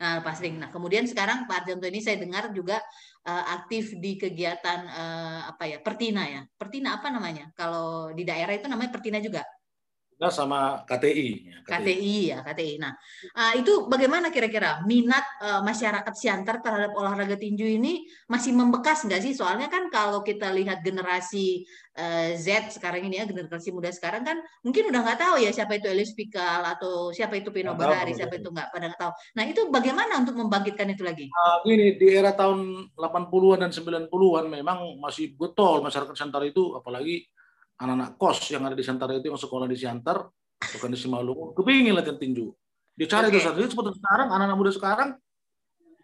Nah, 0.05 0.21
lepas 0.21 0.37
ring. 0.45 0.61
Nah, 0.61 0.69
kemudian 0.69 1.09
sekarang 1.09 1.49
Pak 1.49 1.65
Arjanto 1.65 1.89
ini 1.89 2.05
saya 2.05 2.21
dengar 2.21 2.53
juga 2.53 2.77
uh, 3.25 3.45
aktif 3.57 3.97
di 3.97 4.21
kegiatan 4.21 4.85
uh, 4.85 5.41
apa 5.49 5.65
ya 5.65 5.81
Pertina 5.81 6.29
ya. 6.29 6.45
Pertina 6.61 7.01
apa 7.01 7.09
namanya? 7.09 7.49
Kalau 7.57 8.13
di 8.13 8.21
daerah 8.21 8.53
itu 8.53 8.69
namanya 8.69 8.93
Pertina 8.93 9.17
juga 9.25 9.41
sama 10.31 10.83
KTI. 10.87 11.29
Ya, 11.45 11.59
KTI. 11.65 11.75
KTI 11.75 12.17
ya 12.31 12.39
KTI. 12.43 12.75
Nah 12.81 12.93
uh, 13.35 13.53
itu 13.59 13.87
bagaimana 13.91 14.31
kira-kira 14.31 14.83
minat 14.87 15.25
uh, 15.43 15.61
masyarakat 15.67 16.15
Siantar 16.15 16.63
terhadap 16.63 16.95
olahraga 16.95 17.35
tinju 17.35 17.67
ini 17.67 18.07
masih 18.31 18.55
membekas 18.55 19.05
nggak 19.05 19.23
sih? 19.23 19.33
Soalnya 19.35 19.67
kan 19.67 19.91
kalau 19.91 20.23
kita 20.23 20.51
lihat 20.55 20.81
generasi 20.87 21.67
uh, 21.99 22.35
Z 22.39 22.79
sekarang 22.79 23.07
ini 23.07 23.23
ya 23.23 23.27
generasi 23.27 23.71
muda 23.75 23.91
sekarang 23.91 24.23
kan 24.23 24.39
mungkin 24.63 24.91
udah 24.91 25.01
nggak 25.03 25.21
tahu 25.21 25.35
ya 25.43 25.51
siapa 25.51 25.79
itu 25.79 25.87
Elis 25.91 26.15
Pikal 26.15 26.63
atau 26.63 27.11
siapa 27.11 27.39
itu 27.39 27.51
Pino 27.51 27.75
Bahari, 27.75 28.15
siapa 28.15 28.39
itu 28.39 28.51
nggak 28.51 28.69
pada 28.71 28.87
nggak 28.91 29.01
tahu. 29.01 29.13
Nah 29.39 29.45
itu 29.47 29.61
bagaimana 29.71 30.23
untuk 30.23 30.39
membangkitkan 30.39 30.89
itu 30.95 31.03
lagi? 31.03 31.27
Uh, 31.31 31.59
ini 31.71 31.99
di 31.99 32.07
era 32.15 32.35
tahun 32.35 32.91
80-an 32.95 33.59
dan 33.67 33.73
90-an 33.73 34.45
memang 34.51 34.79
masih 34.99 35.35
betul 35.35 35.83
masyarakat 35.83 36.15
Siantar 36.15 36.43
itu 36.47 36.75
apalagi 36.79 37.27
anak-anak 37.81 38.11
kos 38.21 38.39
yang 38.51 38.63
ada 38.63 38.77
di 38.79 38.85
Siantar 38.87 39.11
itu 39.15 39.29
yang 39.29 39.41
sekolah 39.41 39.67
di 39.67 39.77
Siantar 39.79 40.31
bukan 40.79 40.89
di 40.95 40.99
Simalungun 40.99 41.51
kepingin 41.59 41.95
latihan 41.95 42.19
tinju. 42.19 42.55
Dia 42.95 43.07
cari 43.11 43.27
okay. 43.29 43.43
itu 43.43 43.47
saat 43.47 43.59
seperti 43.59 43.91
sekarang 43.99 44.29
anak-anak 44.31 44.57
muda 44.57 44.73
sekarang. 44.73 45.11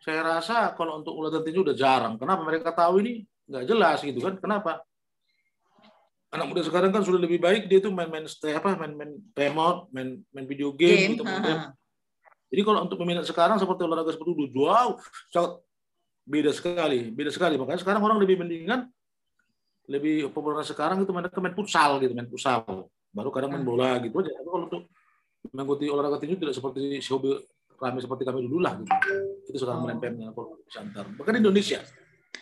Saya 0.01 0.21
rasa 0.25 0.75
kalau 0.75 0.99
untuk 0.99 1.15
latihan 1.23 1.45
tinju 1.47 1.61
udah 1.63 1.77
jarang. 1.77 2.15
Kenapa? 2.19 2.43
Mereka 2.43 2.75
tahu 2.75 3.05
ini 3.05 3.23
nggak 3.47 3.65
jelas 3.67 3.99
gitu 4.03 4.19
kan? 4.19 4.35
Kenapa? 4.43 4.83
Anak 6.31 6.47
muda 6.47 6.63
sekarang 6.63 6.91
kan 6.95 7.03
sudah 7.03 7.19
lebih 7.23 7.43
baik 7.43 7.67
dia 7.67 7.83
tuh 7.83 7.91
main-main 7.91 8.27
apa 8.27 8.79
main-main 8.79 9.19
remote 9.35 9.91
main 9.91 10.23
main 10.31 10.47
video 10.47 10.71
game, 10.71 10.95
game. 10.95 11.11
gitu 11.19 11.27
main 11.27 11.75
jadi 12.51 12.63
kalau 12.67 12.83
untuk 12.83 12.99
peminat 12.99 13.27
sekarang 13.27 13.59
seperti 13.63 13.87
olahraga 13.87 14.11
seperti 14.11 14.35
itu 14.35 14.63
wow 14.63 14.99
sangat 15.31 15.63
beda 16.27 16.51
sekali 16.51 17.11
beda 17.15 17.31
sekali. 17.31 17.55
Makanya 17.59 17.81
sekarang 17.83 18.03
orang 18.03 18.19
lebih 18.19 18.43
mendingan 18.43 18.91
lebih 19.91 20.31
populer 20.31 20.63
sekarang 20.63 21.03
itu 21.03 21.11
mereka 21.11 21.43
main 21.43 21.53
futsal 21.53 21.99
gitu, 21.99 22.15
main 22.15 22.31
futsal. 22.31 22.63
Baru 23.11 23.35
kadang 23.35 23.51
main 23.51 23.67
hmm. 23.67 23.71
bola 23.75 23.99
gitu 23.99 24.23
aja. 24.23 24.31
Tapi 24.31 24.47
kalau 24.47 24.67
untuk 24.71 24.83
mengikuti 25.51 25.85
olahraga 25.91 26.23
tinju 26.23 26.39
tidak 26.39 26.55
seperti 26.55 27.03
hobi 27.11 27.43
kami 27.81 27.99
seperti 27.99 28.23
kami 28.23 28.47
dulu 28.47 28.63
lah 28.63 28.79
gitu. 28.79 28.93
Itu 29.51 29.57
sekarang 29.67 29.83
oh. 29.83 29.85
menempel 29.91 30.15
dengan 30.15 30.31
antar. 30.31 31.05
Bahkan 31.19 31.33
di 31.35 31.41
Indonesia. 31.43 31.83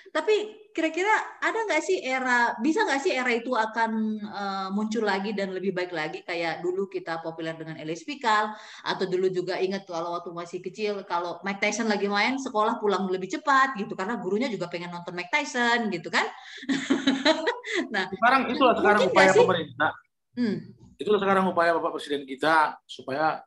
Tapi 0.08 0.68
kira-kira 0.72 1.10
ada 1.42 1.58
nggak 1.66 1.82
sih 1.82 1.98
era 2.00 2.54
bisa 2.62 2.86
nggak 2.86 3.02
sih 3.02 3.12
era 3.12 3.28
itu 3.34 3.50
akan 3.50 3.90
uh, 4.24 4.68
muncul 4.70 5.02
lagi 5.02 5.34
dan 5.34 5.52
lebih 5.52 5.74
baik 5.74 5.92
lagi? 5.92 6.24
Kayak 6.24 6.64
dulu 6.64 6.88
kita 6.88 7.20
populer 7.20 7.52
dengan 7.58 7.76
Elias 7.76 8.06
Pikal 8.06 8.54
atau 8.86 9.04
dulu 9.04 9.28
juga 9.28 9.58
ingat 9.58 9.84
kalau 9.84 10.16
waktu 10.16 10.30
masih 10.32 10.60
kecil 10.62 11.02
kalau 11.04 11.42
Mike 11.44 11.60
Tyson 11.60 11.90
lagi 11.90 12.06
main 12.06 12.38
sekolah 12.40 12.80
pulang 12.80 13.10
lebih 13.10 13.28
cepat 13.28 13.76
gitu 13.76 13.92
karena 13.98 14.16
gurunya 14.16 14.48
juga 14.48 14.70
pengen 14.70 14.94
nonton 14.94 15.12
Mike 15.12 15.32
Tyson 15.32 15.92
gitu 15.92 16.08
kan? 16.08 16.26
Nah 17.92 18.08
sekarang 18.08 18.48
itulah 18.48 18.74
sekarang 18.80 19.00
upaya 19.12 19.30
pemerintah. 19.36 19.92
Hmm. 20.32 20.56
itulah 20.98 21.20
sekarang 21.20 21.44
upaya 21.52 21.76
bapak 21.78 22.00
presiden 22.00 22.24
kita 22.26 22.74
supaya 22.88 23.44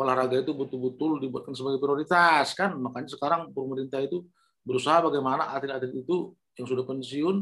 olahraga 0.00 0.38
itu 0.40 0.52
betul-betul 0.56 1.18
dibuatkan 1.20 1.52
sebagai 1.56 1.80
prioritas 1.82 2.52
kan? 2.56 2.76
Makanya 2.76 3.08
sekarang 3.10 3.50
pemerintah 3.50 4.00
itu 4.00 4.24
berusaha 4.64 5.00
bagaimana 5.00 5.50
atlet-atlet 5.56 5.92
itu 6.04 6.36
yang 6.56 6.66
sudah 6.68 6.84
pensiun 6.84 7.36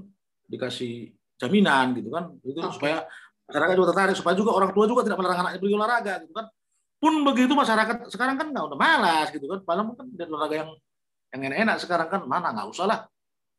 dikasih 0.49 1.13
jaminan 1.39 1.95
gitu 1.99 2.09
kan. 2.11 2.35
Itu 2.43 2.59
okay. 2.63 2.75
supaya 2.75 2.97
masyarakat 3.49 3.75
juga 3.79 3.89
tertarik 3.95 4.17
supaya 4.19 4.35
juga 4.37 4.51
orang 4.55 4.71
tua 4.75 4.85
juga 4.85 5.01
tidak 5.07 5.19
melarang 5.19 5.41
anaknya 5.47 5.61
pergi 5.63 5.75
olahraga 5.75 6.15
gitu 6.27 6.33
kan. 6.35 6.47
Pun 6.99 7.13
begitu 7.23 7.53
masyarakat 7.55 7.97
sekarang 8.11 8.35
kan 8.35 8.47
nggak 8.51 8.65
udah 8.75 8.79
malas 8.79 9.29
gitu 9.31 9.47
kan. 9.47 9.59
Padahal 9.63 9.95
kan 9.95 10.07
olahraga 10.29 10.57
yang 10.67 10.71
yang 11.35 11.41
enak-enak 11.53 11.77
sekarang 11.79 12.09
kan. 12.11 12.21
Mana 12.27 12.55
nggak 12.55 12.69
usah 12.71 12.87
lah. 12.87 13.01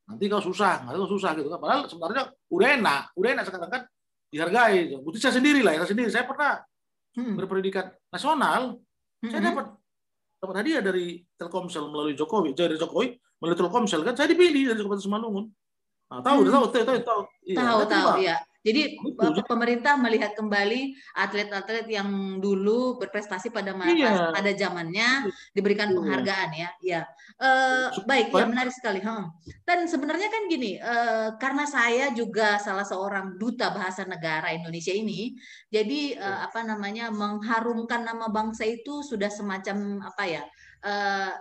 Nanti 0.10 0.26
kau 0.26 0.42
susah 0.42 0.84
nanti 0.84 0.98
kau 1.00 1.12
susah 1.12 1.32
gitu 1.38 1.48
kan. 1.48 1.60
Padahal 1.62 1.82
sebenarnya 1.88 2.24
udah 2.52 2.68
enak 2.80 3.02
udah 3.16 3.30
enak 3.40 3.46
sekarang 3.48 3.70
kan. 3.72 3.82
Dihargai. 4.30 4.94
Bukti 5.02 5.18
saya 5.18 5.36
sendiri 5.40 5.64
lah 5.64 5.80
saya 5.80 5.90
sendiri. 5.90 6.10
Saya 6.12 6.28
pernah 6.28 6.60
hmm. 7.16 7.36
berpendidikan 7.40 7.92
nasional. 8.12 8.80
Hmm. 9.20 9.36
saya 9.36 9.52
dapat 9.52 9.76
dapat 10.40 10.56
hadiah 10.64 10.80
dari 10.80 11.20
Telkomsel 11.36 11.92
melalui 11.92 12.16
Jokowi 12.16 12.56
dari 12.56 12.80
Jokowi 12.80 13.20
melalui 13.40 13.58
Telkomsel 13.58 14.04
kan 14.04 14.14
saya 14.16 14.28
dipilih 14.32 14.72
dari 14.72 14.80
Kabupaten 14.84 15.04
Semalungun. 15.04 15.46
Nah, 16.10 16.22
tahu, 16.26 16.42
hmm. 16.42 16.50
tahu, 16.50 16.66
tahu, 16.74 16.84
tahu, 16.86 17.00
tahu. 17.06 17.22
Iya, 17.46 17.58
tahu, 17.62 17.82
tahu, 17.86 18.10
ya. 18.26 18.38
Jadi 18.60 19.00
Betul. 19.00 19.40
pemerintah 19.48 19.96
melihat 19.96 20.36
kembali 20.36 20.92
atlet-atlet 21.16 21.88
yang 21.88 22.44
dulu 22.44 23.00
berprestasi 23.00 23.56
pada 23.56 23.72
masa 23.72 23.96
iya. 23.96 24.36
pada 24.36 24.52
zamannya 24.52 25.32
diberikan 25.56 25.88
iya. 25.88 25.96
penghargaan 25.96 26.50
ya. 26.52 26.70
Ya, 26.84 27.02
uh, 27.40 27.88
baik, 28.04 28.36
ya 28.36 28.44
menarik 28.44 28.76
sekali. 28.76 29.00
Hmm. 29.00 29.32
Dan 29.64 29.88
sebenarnya 29.88 30.28
kan 30.28 30.52
gini, 30.52 30.76
uh, 30.76 31.40
karena 31.40 31.64
saya 31.64 32.12
juga 32.12 32.60
salah 32.60 32.84
seorang 32.84 33.40
duta 33.40 33.72
bahasa 33.72 34.04
negara 34.04 34.52
Indonesia 34.52 34.92
ini, 34.92 35.40
jadi 35.72 36.20
uh, 36.20 36.52
apa 36.52 36.60
namanya 36.68 37.16
mengharumkan 37.16 38.04
nama 38.04 38.28
bangsa 38.28 38.68
itu 38.68 39.08
sudah 39.08 39.32
semacam 39.32 40.04
apa 40.04 40.24
ya? 40.28 40.44
Uh, 40.84 41.32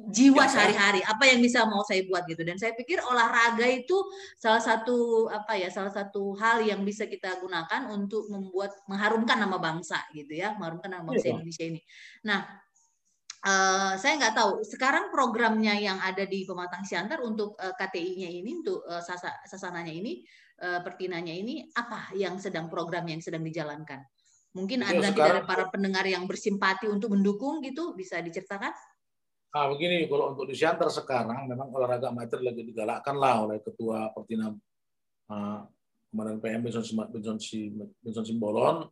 jiwa 0.00 0.44
sehari-hari 0.48 1.00
apa 1.04 1.28
yang 1.28 1.40
bisa 1.40 1.64
mau 1.68 1.84
saya 1.84 2.04
buat 2.08 2.24
gitu. 2.28 2.40
Dan 2.44 2.56
saya 2.56 2.72
pikir 2.76 3.00
olahraga 3.04 3.64
itu 3.68 3.96
salah 4.36 4.60
satu 4.60 5.28
apa 5.28 5.56
ya 5.56 5.68
salah 5.68 5.92
satu 5.92 6.36
hal 6.36 6.64
yang 6.64 6.84
bisa 6.84 7.04
kita 7.08 7.40
gunakan 7.40 7.88
untuk 7.92 8.28
membuat 8.28 8.72
mengharumkan 8.88 9.40
nama 9.40 9.56
bangsa 9.60 10.00
gitu 10.16 10.36
ya 10.36 10.56
mengharumkan 10.56 11.00
nama 11.00 11.04
bangsa 11.04 11.26
iya. 11.28 11.34
Indonesia 11.36 11.64
ini. 11.64 11.80
Nah 12.24 12.40
Uh, 13.40 13.96
saya 13.96 14.20
nggak 14.20 14.36
tahu 14.36 14.60
sekarang 14.68 15.08
programnya 15.08 15.72
yang 15.72 15.96
ada 15.96 16.28
di 16.28 16.44
Pematang 16.44 16.84
Siantar 16.84 17.24
untuk 17.24 17.56
uh, 17.56 17.72
eh, 17.72 17.74
KTI-nya 17.80 18.28
ini 18.28 18.60
untuk 18.60 18.84
uh, 18.84 19.00
sasa, 19.00 19.32
sasananya 19.48 19.88
ini 19.88 20.20
uh, 20.60 20.84
pertinanya 20.84 21.32
ini 21.32 21.64
apa 21.72 22.12
yang 22.20 22.36
sedang 22.36 22.68
program 22.68 23.08
yang 23.08 23.24
sedang 23.24 23.40
dijalankan? 23.40 24.04
Mungkin 24.52 24.84
ya, 24.84 24.92
ada 24.92 25.00
nanti 25.08 25.20
dari 25.24 25.40
para 25.48 25.72
pendengar 25.72 26.04
yang 26.04 26.28
bersimpati 26.28 26.84
untuk 26.92 27.16
mendukung 27.16 27.64
gitu 27.64 27.96
bisa 27.96 28.20
diceritakan 28.20 28.76
Nah, 29.50 29.66
begini, 29.66 30.06
kalau 30.06 30.30
untuk 30.30 30.46
di 30.46 30.54
Siantar 30.54 30.86
sekarang 30.94 31.50
memang 31.50 31.74
olahraga 31.74 32.14
amatir 32.14 32.38
lagi 32.38 32.62
digalakkan 32.62 33.18
lah 33.18 33.42
oleh 33.42 33.58
Ketua 33.58 34.14
Pertina 34.14 34.46
uh, 34.46 35.60
kemarin 36.06 36.38
PM 36.38 36.62
Benson, 36.62 36.86
Benson, 36.86 37.38
Benson 37.98 38.24
Simbolon. 38.26 38.86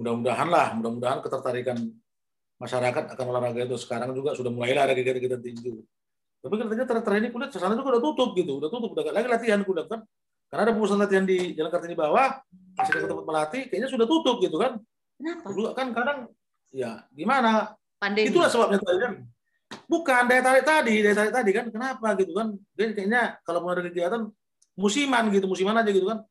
Mudah-mudahan 0.00 0.48
lah, 0.48 0.72
mudah-mudahan 0.80 1.20
ketertarikan 1.20 1.76
masyarakat 2.56 3.12
akan 3.12 3.24
olahraga 3.28 3.60
itu 3.68 3.76
sekarang 3.76 4.16
juga 4.16 4.32
sudah 4.32 4.48
mulai 4.48 4.72
lah 4.72 4.88
ada 4.88 4.96
kegiatan-kegiatan 4.96 5.42
tinju. 5.44 5.84
Tapi 6.40 6.54
kan 6.60 6.66
ternyata 6.72 7.00
terakhir 7.04 7.20
ini 7.20 7.30
kulit 7.32 7.52
sana 7.52 7.76
juga 7.76 8.00
udah 8.00 8.02
tutup 8.08 8.30
gitu, 8.40 8.52
udah 8.64 8.68
tutup, 8.72 8.90
udah 8.96 9.12
lagi 9.12 9.28
latihan 9.28 9.60
kuda 9.60 9.84
kan. 9.84 10.00
Karena 10.48 10.62
ada 10.64 10.72
pusat 10.72 10.96
latihan 10.96 11.28
di 11.28 11.52
Jalan 11.52 11.68
Kartini 11.72 11.96
bawah, 11.96 12.40
masih 12.72 12.92
ke 13.00 13.08
tempat 13.08 13.24
melatih, 13.28 13.62
kayaknya 13.68 13.88
sudah 13.92 14.06
tutup 14.08 14.40
gitu 14.40 14.56
kan. 14.56 14.80
Kenapa? 15.20 15.52
Dulu 15.52 15.68
kan 15.76 15.86
kadang 15.92 16.18
ya 16.72 17.04
gimana? 17.12 17.76
Pandemi. 18.00 18.32
Itulah 18.32 18.48
sebabnya 18.48 18.80
tadi 18.80 18.98
kan 19.04 19.12
Bukan 19.84 20.22
daya 20.26 20.40
tarik 20.40 20.64
tadi, 20.64 20.94
daya 21.04 21.16
tarik 21.16 21.32
tadi 21.32 21.50
kan 21.52 21.66
kenapa 21.68 22.16
gitu 22.16 22.32
kan? 22.32 22.56
Dia 22.72 22.92
kayaknya 22.96 23.22
kalau 23.44 23.60
mau 23.60 23.72
ada 23.76 23.84
kegiatan 23.84 24.32
musiman 24.74 25.30
gitu, 25.30 25.46
musiman 25.46 25.76
aja 25.78 25.90
gitu 25.92 26.06
kan. 26.08 26.24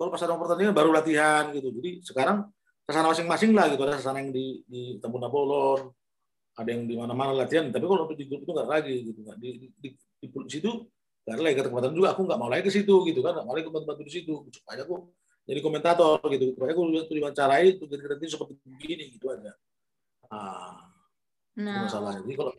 Kalau 0.00 0.08
pas 0.08 0.22
ada 0.24 0.38
pertandingan 0.40 0.72
baru 0.72 0.90
latihan 0.94 1.52
gitu. 1.52 1.68
Jadi 1.76 2.00
sekarang 2.00 2.48
ke 2.86 2.90
sana 2.90 3.12
masing-masing 3.12 3.52
lah 3.52 3.68
gitu. 3.68 3.82
Ada 3.84 4.00
ke 4.00 4.04
sana 4.04 4.24
yang 4.24 4.32
di 4.32 4.64
di 4.64 4.96
Tambun 4.96 5.20
Nabolon, 5.20 5.92
ada 6.56 6.68
yang 6.72 6.88
di 6.88 6.94
mana-mana 6.96 7.36
latihan. 7.36 7.68
Tapi 7.68 7.84
kalau 7.84 8.08
di 8.08 8.24
grup 8.24 8.40
itu 8.46 8.52
nggak 8.56 8.68
lagi 8.70 8.96
gitu 9.12 9.20
kan. 9.26 9.36
Di, 9.36 9.48
di, 9.60 9.66
di, 9.76 9.88
di, 9.92 10.26
di 10.26 10.50
situ 10.50 10.70
nggak 11.28 11.36
lagi 11.36 11.56
kesempatan 11.60 11.92
juga. 11.92 12.16
Aku 12.16 12.24
nggak 12.24 12.38
mau 12.40 12.48
lagi 12.48 12.64
ke 12.64 12.72
situ 12.72 12.94
gitu 13.10 13.20
kan. 13.20 13.36
Nggak 13.36 13.46
mau 13.46 13.54
lagi 13.58 13.68
bantu-bantu 13.68 14.02
di 14.08 14.12
situ. 14.14 14.34
Supaya 14.48 14.80
aku 14.88 15.12
jadi 15.44 15.60
komentator 15.60 16.22
gitu. 16.32 16.44
Supaya 16.56 16.72
aku 16.72 16.82
diwawancarai 17.10 17.66
untuk 17.76 17.88
jadi 17.92 18.24
seperti 18.24 18.52
begini 18.64 19.04
gitu 19.18 19.26
aja. 19.28 19.52
Nah, 20.32 20.88
nah 21.60 21.84
masalahnya. 21.84 22.24
Jadi 22.24 22.34
kalau 22.40 22.52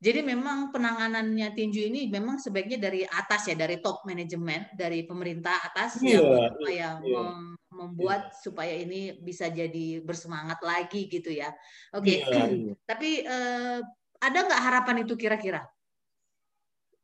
jadi 0.00 0.24
memang 0.24 0.72
penanganannya 0.72 1.52
tinju 1.52 1.92
ini 1.92 2.08
memang 2.08 2.40
sebaiknya 2.40 2.80
dari 2.80 3.04
atas 3.04 3.52
ya, 3.52 3.52
dari 3.52 3.84
top 3.84 4.00
manajemen, 4.08 4.64
dari 4.72 5.04
pemerintah 5.04 5.60
atas 5.60 6.00
yeah, 6.00 6.24
yang 6.24 6.56
supaya 6.56 6.88
yeah. 7.04 7.20
Mem 7.20 7.60
membuat 7.70 8.32
yeah. 8.32 8.40
supaya 8.40 8.74
ini 8.80 9.20
bisa 9.20 9.52
jadi 9.52 10.00
bersemangat 10.00 10.64
lagi 10.64 11.04
gitu 11.04 11.28
ya. 11.28 11.52
Oke, 11.92 12.16
okay. 12.16 12.32
Yeah, 12.32 12.48
yeah. 12.48 12.76
tapi 12.88 13.28
uh, 13.28 13.84
ada 14.24 14.38
nggak 14.48 14.62
harapan 14.64 14.96
itu 15.04 15.14
kira-kira? 15.20 15.68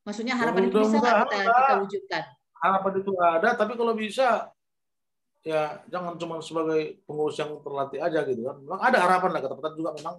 Maksudnya 0.09 0.32
harapan 0.32 0.64
ya, 0.64 0.68
itu 0.72 0.78
bisa 0.80 0.96
nggak 0.96 1.16
kita, 1.28 1.37
kita 1.52 1.74
wujudkan? 1.85 2.24
Harapan 2.56 2.92
itu 2.96 3.11
ada, 3.20 3.48
tapi 3.61 3.72
kalau 3.76 3.92
bisa 3.92 4.48
ya 5.44 5.85
jangan 5.92 6.16
cuma 6.16 6.40
sebagai 6.40 7.04
pengurus 7.04 7.37
yang 7.37 7.61
terlatih 7.61 8.00
aja 8.00 8.24
gitu 8.24 8.40
kan. 8.48 8.56
Memang 8.56 8.80
ada 8.80 8.98
harapan 9.04 9.37
lah, 9.37 9.40
ketepatan 9.44 9.72
juga 9.76 9.92
memang 10.00 10.16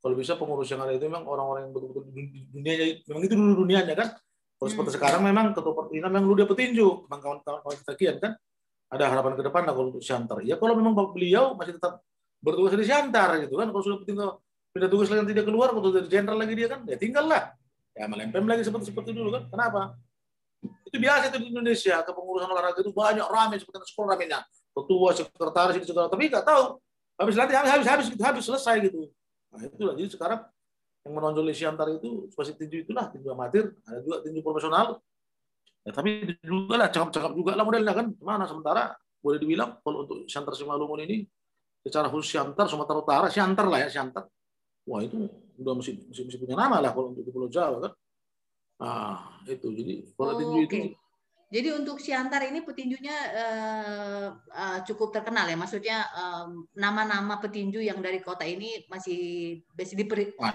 kalau 0.00 0.14
bisa 0.16 0.32
pengurus 0.40 0.68
yang 0.72 0.80
ada 0.80 0.96
itu 0.96 1.04
memang 1.04 1.28
orang-orang 1.28 1.68
yang 1.68 1.72
betul-betul 1.76 2.08
dunia 2.56 2.72
memang 3.04 3.22
itu 3.28 3.34
dulu 3.36 3.52
dunianya 3.64 3.92
kan. 3.92 4.08
Kalau 4.56 4.68
hmm. 4.68 4.72
seperti 4.72 4.90
sekarang 4.96 5.20
memang 5.24 5.52
ketua 5.52 5.76
pertina 5.76 6.08
memang 6.08 6.24
lu 6.24 6.34
dia 6.40 6.48
petinju 6.48 7.04
memang 7.04 7.20
kawan-kawan 7.20 7.76
kita 7.84 7.94
kian 8.00 8.16
kan. 8.16 8.32
Ada 8.90 9.04
harapan 9.06 9.38
ke 9.38 9.42
depan 9.44 9.62
lah 9.68 9.72
kalau 9.76 9.88
untuk 9.92 10.02
Siantar. 10.02 10.40
Ya 10.42 10.56
kalau 10.56 10.74
memang 10.74 10.96
beliau 10.96 11.54
masih 11.54 11.76
tetap 11.76 12.00
bertugas 12.40 12.74
di 12.80 12.88
Siantar 12.88 13.44
gitu 13.44 13.60
kan. 13.60 13.68
Kalau 13.68 13.84
sudah 13.84 14.00
tinggal 14.08 14.40
pindah 14.72 14.88
tugas 14.88 15.12
lagi 15.12 15.36
tidak 15.36 15.44
keluar 15.46 15.68
kalau 15.70 15.92
jadi 15.92 16.08
jenderal 16.08 16.38
lagi 16.40 16.54
dia 16.56 16.68
kan 16.72 16.80
ya 16.88 16.96
tinggal 16.96 17.28
lah. 17.28 17.52
Ya 17.92 18.08
melempem 18.08 18.48
lagi 18.48 18.64
seperti 18.64 18.88
seperti 18.88 19.12
dulu 19.12 19.36
kan. 19.36 19.52
Kenapa? 19.52 20.00
Itu 20.88 20.96
biasa 20.96 21.28
itu 21.28 21.38
di 21.44 21.46
Indonesia 21.52 22.00
kepengurusan 22.00 22.48
olahraga 22.48 22.80
itu 22.80 22.92
banyak 22.96 23.26
ramai 23.28 23.60
seperti 23.60 23.84
sekolah 23.84 24.16
ramenya. 24.16 24.40
Ketua 24.72 25.12
sekretaris 25.12 25.76
itu 25.76 25.92
segala. 25.92 26.08
Tapi 26.08 26.24
nggak 26.24 26.44
tahu. 26.48 26.80
Habis 27.20 27.36
nanti 27.36 27.52
habis 27.52 27.68
habis 27.68 27.86
habis 27.86 28.06
gitu 28.08 28.22
habis 28.24 28.42
selesai 28.48 28.80
gitu 28.80 29.12
Nah 29.50 29.60
itulah. 29.66 29.94
Jadi 29.98 30.08
sekarang 30.14 30.40
yang 31.06 31.12
menonjol 31.16 31.44
di 31.48 31.54
Siantar 31.56 31.88
itu 31.90 32.28
spasi 32.30 32.54
tinju 32.54 32.84
itulah 32.84 33.08
tinju 33.08 33.28
amatir, 33.32 33.72
ada 33.88 33.98
juga 34.04 34.20
tinju 34.22 34.40
profesional. 34.44 35.00
Ya, 35.80 35.96
tapi 35.96 36.36
juga 36.44 36.76
lah 36.76 36.88
cakap-cakap 36.92 37.32
juga 37.32 37.56
lah 37.56 37.64
modelnya 37.64 37.94
kan. 37.96 38.06
Mana 38.20 38.44
sementara 38.44 38.94
boleh 39.20 39.38
dibilang 39.40 39.80
kalau 39.80 40.04
untuk 40.04 40.28
Siantar 40.28 40.52
Simalungun 40.52 41.04
ini 41.08 41.24
secara 41.80 42.12
khusus 42.12 42.36
Siantar 42.36 42.68
Sumatera 42.68 42.98
Utara, 43.00 43.26
Siantar 43.32 43.66
lah 43.68 43.78
ya 43.84 43.88
Siantar. 43.88 44.28
Wah 44.88 45.00
itu 45.00 45.28
udah 45.60 45.72
mesti, 45.76 46.08
mesti, 46.08 46.20
mesti 46.24 46.38
punya 46.40 46.56
nama 46.56 46.80
lah 46.80 46.92
kalau 46.92 47.12
untuk 47.12 47.24
di 47.24 47.32
Pulau 47.32 47.48
Jawa 47.48 47.88
kan. 47.88 47.92
Nah 48.80 49.40
itu 49.48 49.68
jadi 49.72 49.94
kalau 50.16 50.32
oh, 50.36 50.38
tinju 50.40 50.58
okay. 50.64 50.68
itu 50.68 50.78
jadi 51.50 51.74
untuk 51.74 51.98
Siantar 51.98 52.46
ini 52.46 52.62
petinjunya 52.62 53.16
uh, 53.34 54.26
uh, 54.54 54.78
cukup 54.86 55.10
terkenal 55.10 55.50
ya, 55.50 55.58
maksudnya 55.58 56.06
nama-nama 56.78 57.34
um, 57.34 57.42
petinju 57.42 57.82
yang 57.82 57.98
dari 57.98 58.22
kota 58.22 58.46
ini 58.46 58.86
masih 58.86 59.58
masih 59.74 59.98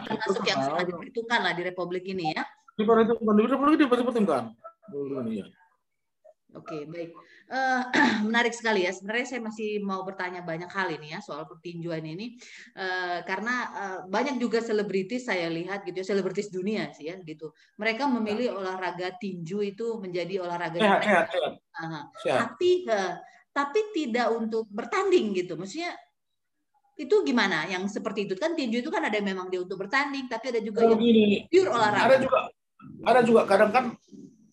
termasuk 0.08 0.43
yang 0.47 0.63
sangat 0.63 0.88
diperhitungkan 0.88 1.43
lah 1.43 1.51
di 1.51 1.67
Republik 1.67 2.08
ini 2.08 2.31
ya. 2.31 2.47
Diperhitungkan, 2.79 3.34
di 3.36 3.43
Republik 3.43 3.75
diperhitungkan. 3.84 4.55
Oke, 6.55 6.87
baik. 6.87 7.11
Uh, 7.51 7.83
menarik 8.27 8.55
sekali 8.55 8.87
ya. 8.87 8.91
Sebenarnya 8.95 9.27
saya 9.27 9.41
masih 9.43 9.83
mau 9.83 10.01
bertanya 10.07 10.41
banyak 10.41 10.71
hal 10.71 10.87
ini 10.95 11.13
ya 11.13 11.19
soal 11.19 11.43
pertinjuan 11.43 12.01
ini, 12.01 12.39
uh, 12.79 13.19
karena 13.27 13.55
uh, 13.75 13.99
banyak 14.07 14.39
juga 14.39 14.63
selebritis 14.63 15.27
saya 15.27 15.51
lihat 15.51 15.83
gitu 15.83 16.01
ya, 16.01 16.05
selebritis 16.07 16.47
dunia 16.49 16.89
sih 16.95 17.11
ya 17.11 17.19
gitu. 17.19 17.51
Mereka 17.75 18.07
memilih 18.07 18.55
ya. 18.55 18.55
olahraga 18.55 19.13
tinju 19.19 19.59
itu 19.61 19.99
menjadi 19.99 20.47
olahraga 20.47 20.79
sehat, 20.79 21.01
sehat, 21.03 21.25
sehat. 21.29 21.51
Uh, 21.75 22.03
sehat. 22.23 22.39
Tapi 22.47 22.71
uh, 22.87 23.13
tapi 23.51 23.79
tidak 23.91 24.31
untuk 24.35 24.67
bertanding 24.71 25.35
gitu. 25.35 25.59
Maksudnya 25.59 25.95
itu 26.95 27.15
gimana? 27.27 27.67
Yang 27.67 27.99
seperti 27.99 28.27
itu 28.27 28.39
kan 28.39 28.55
tinju 28.55 28.79
itu 28.79 28.91
kan 28.91 29.03
ada 29.03 29.19
memang 29.19 29.51
dia 29.51 29.59
untuk 29.59 29.79
bertanding, 29.83 30.31
tapi 30.31 30.55
ada 30.55 30.59
juga 30.63 30.87
oh, 30.87 30.95
yang 30.95 30.99
gini. 31.03 31.43
pure 31.51 31.71
olahraga. 31.71 32.07
Ada 32.07 32.17
juga 32.23 32.39
ada 33.05 33.21
juga 33.25 33.41
kadang 33.49 33.71
kan 33.73 33.85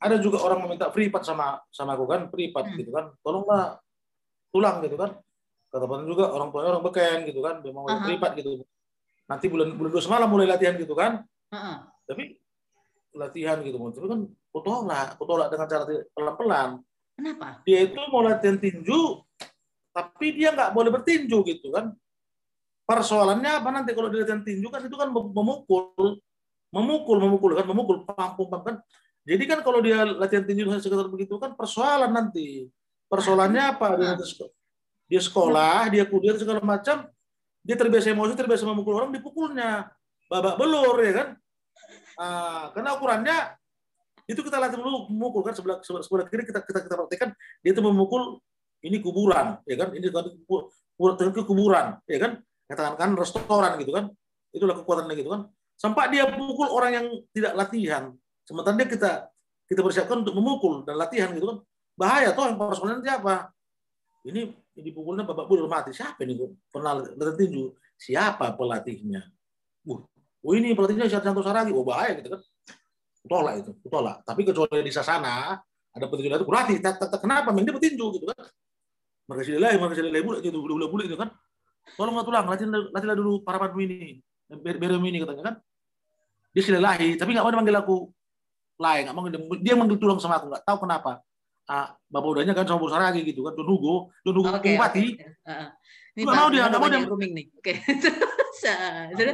ada 0.03 0.17
juga 0.19 0.43
orang 0.43 0.67
meminta 0.67 0.91
privat 0.91 1.23
sama 1.23 1.63
sama 1.71 1.95
aku 1.95 2.05
kan 2.11 2.27
privat 2.27 2.67
hmm. 2.67 2.77
gitu 2.83 2.91
kan. 2.91 3.15
Tolonglah 3.23 3.79
tulang 4.51 4.83
gitu 4.83 4.99
kan. 4.99 5.15
Kata 5.73 5.87
juga 6.05 6.29
orang 6.29 6.53
tuanya 6.53 6.69
orang 6.77 6.85
beken 6.85 7.19
gitu 7.25 7.41
kan 7.41 7.65
mau 7.65 7.89
uh 7.89 7.97
-huh. 7.97 8.05
privat 8.05 8.37
gitu. 8.37 8.61
Nanti 9.25 9.47
bulan 9.49 9.73
bulan 9.73 9.91
dua 9.95 10.03
semalam 10.05 10.29
mulai 10.29 10.51
latihan 10.51 10.77
gitu 10.77 10.93
kan. 10.93 11.25
Uh 11.49 11.57
-huh. 11.57 11.77
tapi 12.03 12.37
latihan 13.13 13.61
gitu 13.61 13.77
tapi 13.77 14.09
kan 14.09 14.21
aku 14.25 14.59
tolak 14.65 15.09
aku 15.17 15.25
tolak 15.29 15.49
dengan 15.53 15.69
cara 15.69 15.85
pelan 15.85 16.35
pelan 16.37 16.71
kenapa? 17.13 17.49
Dia 17.69 17.79
itu 17.85 18.01
mau 18.09 18.25
latihan 18.25 18.57
tinju 18.57 19.21
tapi 19.93 20.27
dia 20.33 20.53
nggak 20.57 20.73
boleh 20.73 20.91
bertinju 20.93 21.39
gitu 21.45 21.73
kan. 21.73 21.93
Persoalannya 22.83 23.63
apa? 23.63 23.69
Nanti 23.71 23.93
kalau 23.93 24.09
dia 24.09 24.25
latihan 24.25 24.45
tinju 24.45 24.69
kan 24.69 24.81
itu 24.85 24.97
kan 24.97 25.09
memukul. 25.13 26.21
Memukul 26.73 27.21
memukul 27.21 27.53
kan 27.53 27.69
memukul 27.69 27.97
pam 28.09 28.33
pam 28.33 28.61
kan 28.65 28.77
jadi 29.23 29.45
kan 29.47 29.59
kalau 29.63 29.79
dia 29.79 30.03
latihan 30.03 30.43
tinju 30.43 30.67
sekitar 30.83 31.07
begitu 31.07 31.39
kan 31.39 31.55
persoalan 31.55 32.11
nanti. 32.11 32.67
Persoalannya 33.07 33.63
apa? 33.77 33.95
Dia, 33.95 34.19
dia 35.07 35.21
sekolah, 35.23 35.93
dia 35.93 36.03
kuliah 36.09 36.35
segala 36.35 36.59
macam, 36.65 37.07
dia 37.63 37.77
terbiasa 37.79 38.11
emosi, 38.11 38.35
terbiasa 38.35 38.67
memukul 38.67 38.99
orang, 38.99 39.15
dipukulnya. 39.15 39.93
Babak 40.27 40.59
belur 40.59 40.97
ya 41.05 41.13
kan? 41.13 41.29
Nah, 42.19 42.73
karena 42.75 42.91
ukurannya 42.99 43.37
itu 44.27 44.41
kita 44.41 44.57
latih 44.59 44.81
dulu 44.81 45.13
memukul 45.13 45.45
kan 45.45 45.55
sebelah 45.55 45.79
sebelah, 45.85 46.03
sebelah 46.03 46.27
kiri 46.27 46.43
kita 46.49 46.65
kita 46.65 46.81
kita 46.83 46.95
praktekkan. 46.99 47.31
Dia 47.63 47.71
itu 47.77 47.83
memukul 47.85 48.43
ini 48.83 48.99
kuburan 48.99 49.61
ya 49.69 49.77
kan? 49.77 49.89
Ini 49.95 50.09
kan 50.11 50.27
ke 51.31 51.43
kuburan 51.47 52.01
ya 52.09 52.19
kan? 52.19 52.33
Katakan 52.67 52.95
kan 52.99 53.11
restoran 53.15 53.79
gitu 53.79 53.93
kan? 53.95 54.05
Itulah 54.51 54.75
kekuatannya 54.83 55.15
gitu 55.21 55.31
kan? 55.31 55.41
Sampai 55.77 56.11
dia 56.11 56.25
pukul 56.27 56.71
orang 56.73 56.93
yang 56.97 57.07
tidak 57.35 57.53
latihan 57.59 58.17
Sementara 58.43 58.75
dia 58.77 58.89
kita 58.89 59.11
kita 59.71 59.81
persiapkan 59.81 60.21
untuk 60.21 60.35
memukul 60.37 60.83
dan 60.85 60.99
latihan 60.99 61.33
gitu 61.33 61.47
kan. 61.49 61.59
Bahaya 61.97 62.33
toh 62.33 62.49
yang 62.49 62.59
personel 62.59 62.99
nanti 62.99 63.09
apa? 63.13 63.53
Ini 64.27 64.53
dipukulnya 64.77 65.27
babak 65.27 65.47
belur 65.51 65.67
mati. 65.67 65.91
Siapa 65.95 66.23
ini 66.23 66.39
pernah 66.71 67.03
latihan 67.03 67.37
tinju? 67.37 67.73
Siapa 67.99 68.55
pelatihnya? 68.59 69.23
Uh, 69.87 70.03
oh 70.43 70.53
ini 70.55 70.75
pelatihnya 70.75 71.07
Santo 71.07 71.43
Saragi. 71.43 71.71
Oh 71.71 71.87
bahaya 71.87 72.19
gitu 72.19 72.35
kan. 72.35 72.41
Tolak 73.23 73.55
itu, 73.63 73.71
tolak. 73.87 74.27
Tapi 74.27 74.43
kecuali 74.43 74.83
di 74.83 74.91
sana 74.91 75.55
ada 75.93 76.07
petinju 76.09 76.33
itu 76.33 76.47
berarti 76.49 76.75
kenapa 77.21 77.55
main 77.55 77.63
dia 77.69 77.75
petinju 77.77 78.07
gitu 78.19 78.27
kan? 78.27 78.39
Mereka 79.31 79.43
sih 79.47 79.55
lain, 79.55 79.79
mereka 79.79 79.95
sih 79.95 80.03
lain 80.03 80.25
bulat 80.27 80.41
gitu, 80.43 80.59
bulat 80.59 80.91
bulat 80.91 81.07
itu 81.07 81.15
kan. 81.15 81.31
Tolong 81.95 82.19
nggak 82.19 82.27
tulang, 82.27 82.45
latihan 82.51 82.71
latihan 82.91 83.19
dulu 83.19 83.47
para 83.47 83.63
padu 83.63 83.79
ini, 83.79 84.19
berem 84.51 85.03
ini 85.07 85.23
katanya 85.23 85.43
kan. 85.53 85.55
Dia 86.51 86.63
silalahi, 86.67 87.15
tapi 87.15 87.31
nggak 87.31 87.45
mau 87.47 87.55
manggil 87.55 87.77
aku 87.79 87.97
lain 88.81 89.03
nggak 89.07 89.17
mau 89.17 89.25
dia 89.61 89.75
manggil 89.77 89.99
tulang 90.01 90.19
sama 90.19 90.41
aku 90.41 90.53
nggak 90.53 90.65
tahu 90.65 90.79
kenapa. 90.89 91.21
Ah, 91.71 91.95
bapak 92.11 92.29
udahnya 92.37 92.53
kan 92.59 92.67
sama 92.67 92.83
bos 92.83 92.91
lagi 92.91 93.23
gitu 93.23 93.47
kan 93.47 93.55
Donugo 93.55 94.11
Donugo 94.27 94.51
okay, 94.51 94.75
bupati. 94.75 95.07
okay. 95.15 95.47
uh, 95.47 95.71
nggak 96.19 96.35
mau 96.35 96.49
dia 96.51 96.63
nggak 96.67 96.81
mau 96.83 96.91
dia. 96.91 97.01
nih. 97.07 97.47
Oke. 97.59 97.75
Okay. 98.63 99.19
jadi 99.19 99.33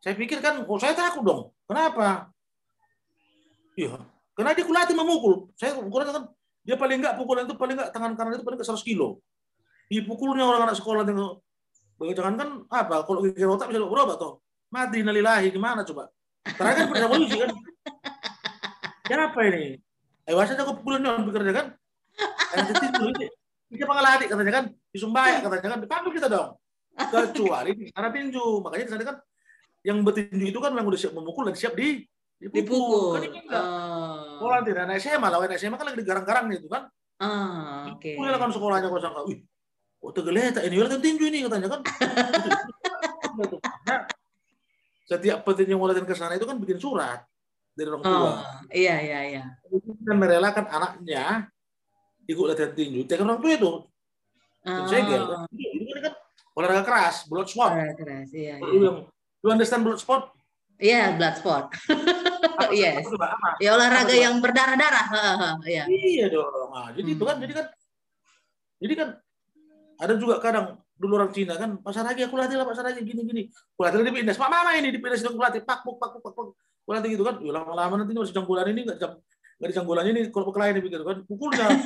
saya 0.00 0.14
pikir 0.16 0.40
kan 0.40 0.64
oh 0.64 0.78
saya 0.80 0.96
takut 0.96 1.20
dong. 1.20 1.42
Kenapa? 1.68 2.32
Iya. 3.76 4.00
Karena 4.32 4.56
dia 4.56 4.64
kulatih 4.64 4.96
memukul. 4.96 5.52
Saya 5.60 5.76
ukuran 5.76 6.08
kan 6.08 6.24
dia 6.64 6.80
paling 6.80 7.04
nggak 7.04 7.20
pukulan 7.20 7.44
itu 7.44 7.52
paling 7.60 7.76
nggak 7.76 7.92
tangan 7.92 8.16
kanan 8.16 8.40
itu 8.40 8.44
paling 8.48 8.56
nggak 8.56 8.70
100 8.72 8.80
kilo. 8.80 9.20
Dipukulnya 9.92 10.48
orang 10.48 10.72
anak 10.72 10.80
sekolah 10.80 11.04
dengan 11.04 11.36
jangan 12.16 12.34
kan 12.40 12.48
apa? 12.72 13.04
Kalau 13.04 13.20
gigi 13.28 13.44
otak 13.44 13.68
bisa 13.68 13.84
berobat 13.84 14.16
toh. 14.16 14.40
Mati 14.72 15.04
nalilahi 15.04 15.52
gimana 15.52 15.84
coba 15.84 16.08
terakhir 16.44 16.76
kan 16.84 16.86
pernah 16.92 17.08
polisi 17.10 17.36
kan 17.36 17.50
Kenapa 19.10 19.42
ini? 19.42 19.74
Eh 20.22 20.34
wasa 20.38 20.54
aku 20.54 20.78
pukulan 20.78 21.02
nyon 21.02 21.26
bekerja 21.26 21.50
kan? 21.50 21.66
Nanti 22.54 22.72
tidur 22.78 23.10
ini. 23.10 23.26
Dia 23.74 23.86
pengaladi 23.86 24.24
katanya 24.30 24.52
kan, 24.54 24.64
di 24.70 24.98
Sumbaya 24.98 25.42
katanya 25.42 25.74
kan, 25.74 25.80
dipanggil 25.82 26.12
kita 26.14 26.28
dong. 26.30 26.54
Kecuali 26.94 27.90
karena 27.90 28.10
tinju, 28.14 28.62
makanya 28.62 28.84
ke 28.86 28.90
sana 28.94 29.04
kan 29.06 29.16
yang 29.82 29.98
bertinju 30.06 30.46
itu 30.52 30.58
kan 30.62 30.70
memang 30.70 30.94
udah 30.94 31.00
siap 31.00 31.14
memukul 31.16 31.50
dan 31.50 31.58
siap 31.58 31.74
di 31.74 32.06
dipukul. 32.38 33.18
Kan 33.18 33.26
ini 33.26 33.38
enggak. 33.42 33.64
Oh. 33.66 34.46
Oh, 34.46 34.50
nanti 34.54 34.70
nah, 34.74 34.94
SMA 34.94 35.26
lah, 35.26 35.38
SMA 35.58 35.74
kan 35.74 35.86
lagi 35.90 35.98
di 35.98 36.06
garang-garang 36.06 36.46
itu 36.54 36.70
kan. 36.70 36.86
Ah, 37.18 37.90
oke. 37.94 37.98
Okay. 37.98 38.14
Punya 38.14 38.38
kan 38.38 38.50
sekolahnya 38.54 38.88
kok 38.90 39.02
sangka, 39.02 39.22
wih, 39.26 39.38
kok 39.98 40.12
tegeleta 40.14 40.60
ini, 40.62 40.76
latihan 40.78 41.02
tinju 41.02 41.24
ini 41.26 41.38
katanya 41.46 41.68
kan. 41.68 41.80
nah, 43.90 44.00
setiap 45.10 45.42
petinju 45.42 45.74
latihan 45.74 46.06
ke 46.06 46.14
sana 46.14 46.38
itu 46.38 46.46
kan 46.46 46.54
bikin 46.54 46.78
surat 46.78 47.26
dari 47.74 47.90
orang 47.90 48.02
tua. 48.06 48.14
Oh, 48.14 48.34
iya 48.70 48.94
iya 49.02 49.18
iya. 49.26 49.44
Kan 50.06 50.16
merelakan 50.16 50.70
anaknya 50.70 51.50
ikut 52.30 52.44
latihan 52.46 52.70
tinju. 52.70 53.02
Tapi 53.04 53.18
orang 53.20 53.42
tua 53.42 53.52
itu 53.52 53.72
Oh, 54.60 54.84
segel 54.86 55.24
kan. 55.24 55.48
Ini 55.56 55.88
kan, 56.04 56.12
olahraga 56.52 56.84
keras, 56.84 57.24
blood 57.24 57.48
sport. 57.48 57.72
olahraga 57.72 57.96
keras, 57.96 58.28
iya. 58.36 58.60
Lu 58.60 58.76
Iya, 58.76 58.90
lu 59.40 59.48
understand 59.48 59.88
blood 59.88 59.96
sport? 59.96 60.36
Iya, 60.76 61.16
blood 61.18 61.34
sport. 61.40 61.66
Yes. 62.70 63.08
Ya 63.56 63.72
olahraga 63.72 64.12
Apa, 64.12 64.20
yang 64.20 64.36
berdarah-darah. 64.38 65.06
Iya. 65.64 65.88
Iya 65.88 66.28
dong. 66.28 66.68
Nah, 66.70 66.92
jadi 66.92 67.08
itu 67.16 67.24
kan, 67.24 67.40
Hmm. 67.40 67.42
jadi 67.48 67.52
kan, 67.56 67.66
jadi 68.78 68.94
kan 69.00 69.08
ada 69.96 70.12
juga 70.20 70.34
kadang 70.44 70.66
dulu 71.00 71.16
orang 71.16 71.32
Cina 71.32 71.56
kan 71.56 71.80
pasar 71.80 72.04
lagi 72.04 72.28
aku 72.28 72.36
latih 72.36 72.60
lah 72.60 72.68
pasar 72.68 72.84
lagi 72.84 73.00
gini 73.00 73.24
gini. 73.24 73.42
Aku 73.48 73.88
latih 73.88 74.04
di 74.04 74.12
pindas. 74.12 74.36
Pak 74.36 74.52
mama 74.52 74.76
ini 74.76 74.92
di 74.92 75.00
pindas 75.00 75.24
itu 75.24 75.32
aku 75.32 75.40
latih 75.40 75.64
pak 75.64 75.80
pak 75.80 76.20
pak 76.20 76.32
puk. 76.36 76.52
Aku 76.84 76.90
latih 76.92 77.16
gitu 77.16 77.24
kan. 77.24 77.40
Ya 77.40 77.56
lama-lama 77.56 78.04
nanti 78.04 78.12
masih 78.12 78.36
janggulan 78.36 78.68
ini 78.68 78.84
nggak 78.84 79.00
jam 79.00 79.16
nggak 79.56 79.68
di 79.72 79.74
janggulan 79.80 80.04
ini 80.12 80.20
kalau 80.28 80.52
kelain 80.52 80.76
dipikir 80.76 81.00
kan 81.00 81.24
pukulnya. 81.24 81.72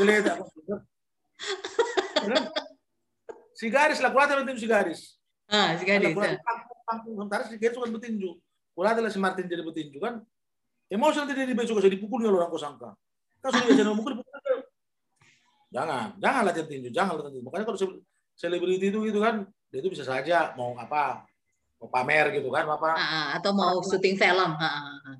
Geledak. 0.00 0.36
Kan? 2.24 2.42
Si 3.54 3.68
garis 3.68 4.00
lah, 4.00 4.08
aku 4.08 4.18
latih 4.18 4.48
tim 4.48 4.56
si 4.56 4.66
garis. 4.66 5.20
Ah, 5.52 5.76
si 5.76 5.84
pangkung 5.84 6.80
pangkung 6.88 7.12
sementara 7.20 7.44
si 7.44 7.60
garis 7.60 7.76
kan 7.76 7.92
betinju. 7.92 8.32
Aku 8.72 8.80
latih 8.80 9.04
lah 9.04 9.12
si 9.12 9.20
Martin 9.20 9.44
jadi 9.44 9.60
betinju 9.60 10.00
kan. 10.00 10.24
Emosi 10.88 11.20
nanti 11.20 11.36
dia 11.36 11.52
besok 11.52 11.84
saya 11.84 11.92
dipukulnya 11.92 12.32
loh 12.32 12.40
orang 12.40 12.52
kau 12.52 12.60
sangka. 12.60 12.96
Kau 13.40 13.52
sudah 13.52 13.72
biasa 13.72 13.92
mukul 13.92 14.12
dipukul. 14.16 14.53
Jangan, 15.74 16.14
jangan 16.22 16.42
latihan 16.46 16.68
tinju, 16.70 16.88
jangan 16.94 17.18
latihan 17.18 17.34
tinju. 17.34 17.42
Makanya 17.42 17.66
kalau 17.66 17.78
se- 17.82 18.02
selebriti 18.38 18.94
itu 18.94 18.98
gitu 19.10 19.18
kan, 19.18 19.42
dia 19.74 19.82
itu 19.82 19.90
bisa 19.90 20.06
saja 20.06 20.54
mau 20.54 20.78
apa, 20.78 21.26
mau 21.82 21.90
pamer 21.90 22.30
gitu 22.38 22.46
kan, 22.54 22.62
apa 22.62 22.94
Ah, 22.94 23.02
ah, 23.02 23.26
atau 23.42 23.50
mau 23.50 23.82
syuting 23.82 24.14
film. 24.14 24.50
Ah, 24.54 25.18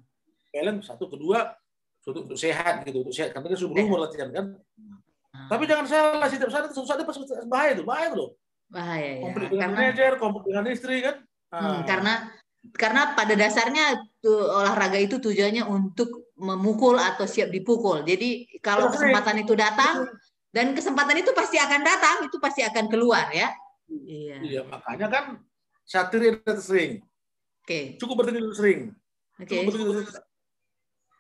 film 0.55 0.79
satu 0.79 1.11
kedua 1.11 1.59
untuk, 2.07 2.31
untuk 2.31 2.39
sehat 2.39 2.87
gitu, 2.87 3.03
untuk 3.03 3.11
sehat 3.11 3.35
karena 3.35 3.51
dia 3.51 3.59
sudah 3.59 3.73
berumur 3.75 3.99
latihan 4.07 4.31
kan. 4.31 4.47
Tapi 5.35 5.67
jangan 5.67 5.85
salah 5.91 6.31
suatu 6.31 6.87
saat 6.87 7.03
dia 7.03 7.09
pasti 7.11 7.27
bahaya 7.51 7.75
tuh, 7.75 7.83
bahaya 7.83 8.07
tuh 8.15 8.19
loh. 8.23 8.31
bahaya 8.71 9.19
ya. 9.19 9.23
Konflik 9.27 9.49
dengan 9.51 9.63
Karena 9.67 9.79
manajer, 9.83 10.13
konflik 10.23 10.43
dengan 10.47 10.65
istri 10.71 10.97
kan. 11.03 11.17
Hmm, 11.51 11.83
karena 11.83 12.15
karena 12.79 13.03
pada 13.13 13.35
dasarnya 13.37 13.87
tuh, 14.23 14.41
olahraga 14.41 14.97
itu 14.97 15.19
tujuannya 15.21 15.67
untuk 15.67 16.33
memukul 16.39 16.97
atau 16.97 17.27
siap 17.29 17.51
dipukul. 17.51 18.07
Jadi 18.07 18.59
kalau 18.63 18.89
kesempatan 18.89 19.43
itu 19.43 19.53
datang 19.59 20.07
dan 20.55 20.71
kesempatan 20.71 21.19
itu 21.19 21.35
pasti 21.35 21.59
akan 21.59 21.81
datang, 21.83 22.17
itu 22.31 22.39
pasti 22.39 22.63
akan 22.63 22.87
keluar 22.87 23.27
ya. 23.35 23.51
Iya. 23.91 24.39
Iya, 24.39 24.61
makanya 24.71 25.11
kan 25.11 25.25
satria 25.83 26.39
dan 26.39 26.59
sering. 26.63 26.93
Oke. 27.67 27.99
Cukup 27.99 28.23
bertanding 28.23 28.47
dulu 28.47 28.55
sering. 28.55 28.95
Oke. 29.35 29.51
Cukup 29.51 29.63
bertanding 29.67 29.89
dulu 29.91 29.95
sering. 29.99 30.15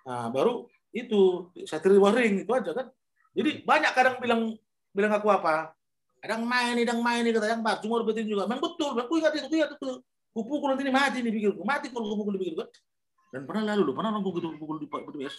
Nah, 0.06 0.30
baru 0.30 0.70
itu 0.94 1.50
satria 1.66 1.98
waring 1.98 2.46
itu 2.46 2.52
aja 2.54 2.70
kan. 2.78 2.86
Jadi 3.34 3.66
banyak 3.66 3.90
kadang 3.90 4.16
bilang 4.22 4.54
bilang 4.94 5.12
aku 5.18 5.26
apa? 5.34 5.74
Kadang 6.22 6.46
main, 6.46 6.78
kadang 6.86 7.02
main, 7.02 7.26
kata 7.26 7.58
yang 7.58 7.60
Pak, 7.66 7.82
cuma 7.82 8.06
bertanding 8.06 8.30
juga. 8.30 8.46
Memang 8.46 8.62
betul, 8.62 8.94
aku 8.94 9.18
ingat 9.18 9.34
itu, 9.34 9.50
aku 9.50 9.56
ingat 9.58 9.74
itu. 9.74 9.90
Kupukul 10.30 10.74
nanti 10.74 10.82
ini 10.86 10.94
mati 10.94 11.18
nih 11.22 11.30
pikirku, 11.34 11.62
mati 11.66 11.90
kalau 11.90 12.06
kupukul 12.14 12.38
dipikir 12.38 12.54
kan. 12.62 12.70
Dan 13.34 13.50
pernah 13.50 13.74
lalu 13.74 13.90
pernah 13.98 14.14
orang 14.14 14.22
kupukul 14.22 14.78
di 14.78 14.86
di 14.86 15.18
BS. 15.26 15.36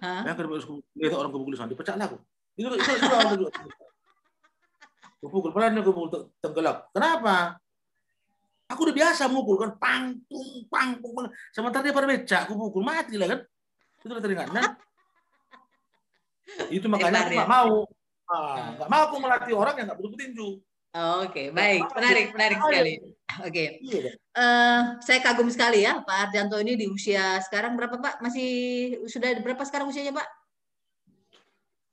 Hah? 0.00 0.24
Yang 0.24 0.36
kedua 0.40 0.56
lihat 0.96 1.12
orang 1.12 1.30
kupukul 1.32 1.52
di 1.52 1.58
sana, 1.60 1.68
dipecah 1.68 1.96
lah 2.00 2.08
aku. 2.08 2.18
Itu 2.56 2.68
itu 2.68 2.90
itu 2.92 3.06
itu. 3.06 3.46
itu. 3.48 3.48
Kupukul, 5.22 5.54
pernah 5.54 5.70
nih 5.70 5.86
kupukul 5.86 6.10
te- 6.10 6.28
tenggelak. 6.42 6.90
Kenapa? 6.90 7.54
Aku 8.74 8.88
udah 8.88 8.96
biasa 8.96 9.30
mukul 9.30 9.54
kan, 9.54 9.70
pang, 9.78 10.04
pung, 10.26 10.66
pang, 10.66 10.98
pung, 10.98 11.12
pang. 11.14 11.30
Sementara 11.54 11.86
dia 11.86 11.94
pada 11.94 12.10
becak, 12.10 12.50
aku 12.50 12.58
pukul 12.58 12.82
mati 12.82 13.14
lah 13.14 13.30
kan. 13.30 13.40
Itu 14.02 14.10
udah 14.10 14.24
teringat. 14.24 14.48
Nah, 14.50 14.74
itu 16.74 16.86
makanya 16.90 17.22
aku 17.22 17.32
nggak 17.38 17.52
mau. 17.52 17.86
Ah, 18.26 18.74
nggak 18.74 18.88
mau 18.90 19.02
aku 19.06 19.16
melatih 19.22 19.54
orang 19.54 19.74
yang 19.78 19.86
nggak 19.86 19.98
butuh 20.02 20.10
petinju. 20.18 20.48
Oke, 21.22 21.54
baik. 21.54 21.80
Menarik, 21.94 22.26
menarik 22.34 22.58
sekali. 22.58 22.92
Oke. 23.46 23.64
Iya, 23.80 23.98
kan? 24.04 24.14
Eh, 24.42 24.80
saya 25.00 25.18
kagum 25.24 25.48
sekali 25.48 25.84
ya 25.86 26.04
Pak 26.04 26.28
Arjanto 26.28 26.60
ini 26.60 26.76
di 26.76 26.90
usia 26.90 27.40
sekarang 27.40 27.78
berapa 27.78 27.96
Pak? 27.96 28.20
Masih 28.20 28.50
sudah 29.08 29.32
berapa 29.40 29.62
sekarang 29.64 29.88
usianya 29.88 30.12
Pak? 30.12 30.41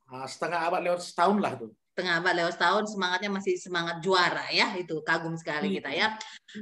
Ah, 0.09 0.25
setengah 0.25 0.59
abad 0.65 0.81
lewat 0.81 1.01
setahun 1.05 1.37
lah 1.37 1.53
tuh. 1.53 1.69
Tengah 1.93 2.17
abad 2.23 2.33
lewat 2.33 2.57
setahun 2.57 2.95
semangatnya 2.95 3.29
masih 3.29 3.59
semangat 3.61 4.01
juara 4.01 4.47
ya 4.49 4.73
itu 4.79 5.03
kagum 5.05 5.35
sekali 5.37 5.69
Iya. 5.69 5.75
kita 5.77 5.89
ya. 5.93 6.07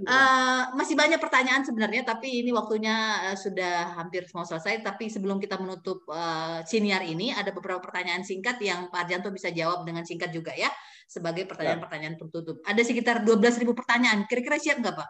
Eh, 0.04 0.62
masih 0.76 1.00
banyak 1.00 1.16
pertanyaan 1.22 1.64
sebenarnya 1.64 2.04
tapi 2.04 2.44
ini 2.44 2.52
waktunya 2.52 3.32
eh, 3.32 3.38
sudah 3.40 3.96
hampir 3.96 4.28
mau 4.36 4.44
selesai 4.44 4.84
tapi 4.84 5.08
sebelum 5.08 5.40
kita 5.40 5.56
menutup 5.62 6.04
eh, 6.12 6.60
siniar 6.68 7.08
ini 7.08 7.32
ada 7.32 7.56
beberapa 7.56 7.80
pertanyaan 7.80 8.28
singkat 8.28 8.60
yang 8.60 8.92
Pak 8.92 9.08
Arjanto 9.08 9.32
bisa 9.32 9.48
jawab 9.54 9.88
dengan 9.88 10.04
singkat 10.04 10.34
juga 10.36 10.52
ya 10.52 10.68
sebagai 11.08 11.48
pertanyaan-pertanyaan 11.48 12.20
tertutup. 12.20 12.60
Ada 12.68 12.84
sekitar 12.84 13.24
12.000 13.24 13.72
pertanyaan. 13.72 14.28
Kira-kira 14.28 14.60
siap 14.60 14.84
nggak 14.84 14.96
Pak? 15.00 15.10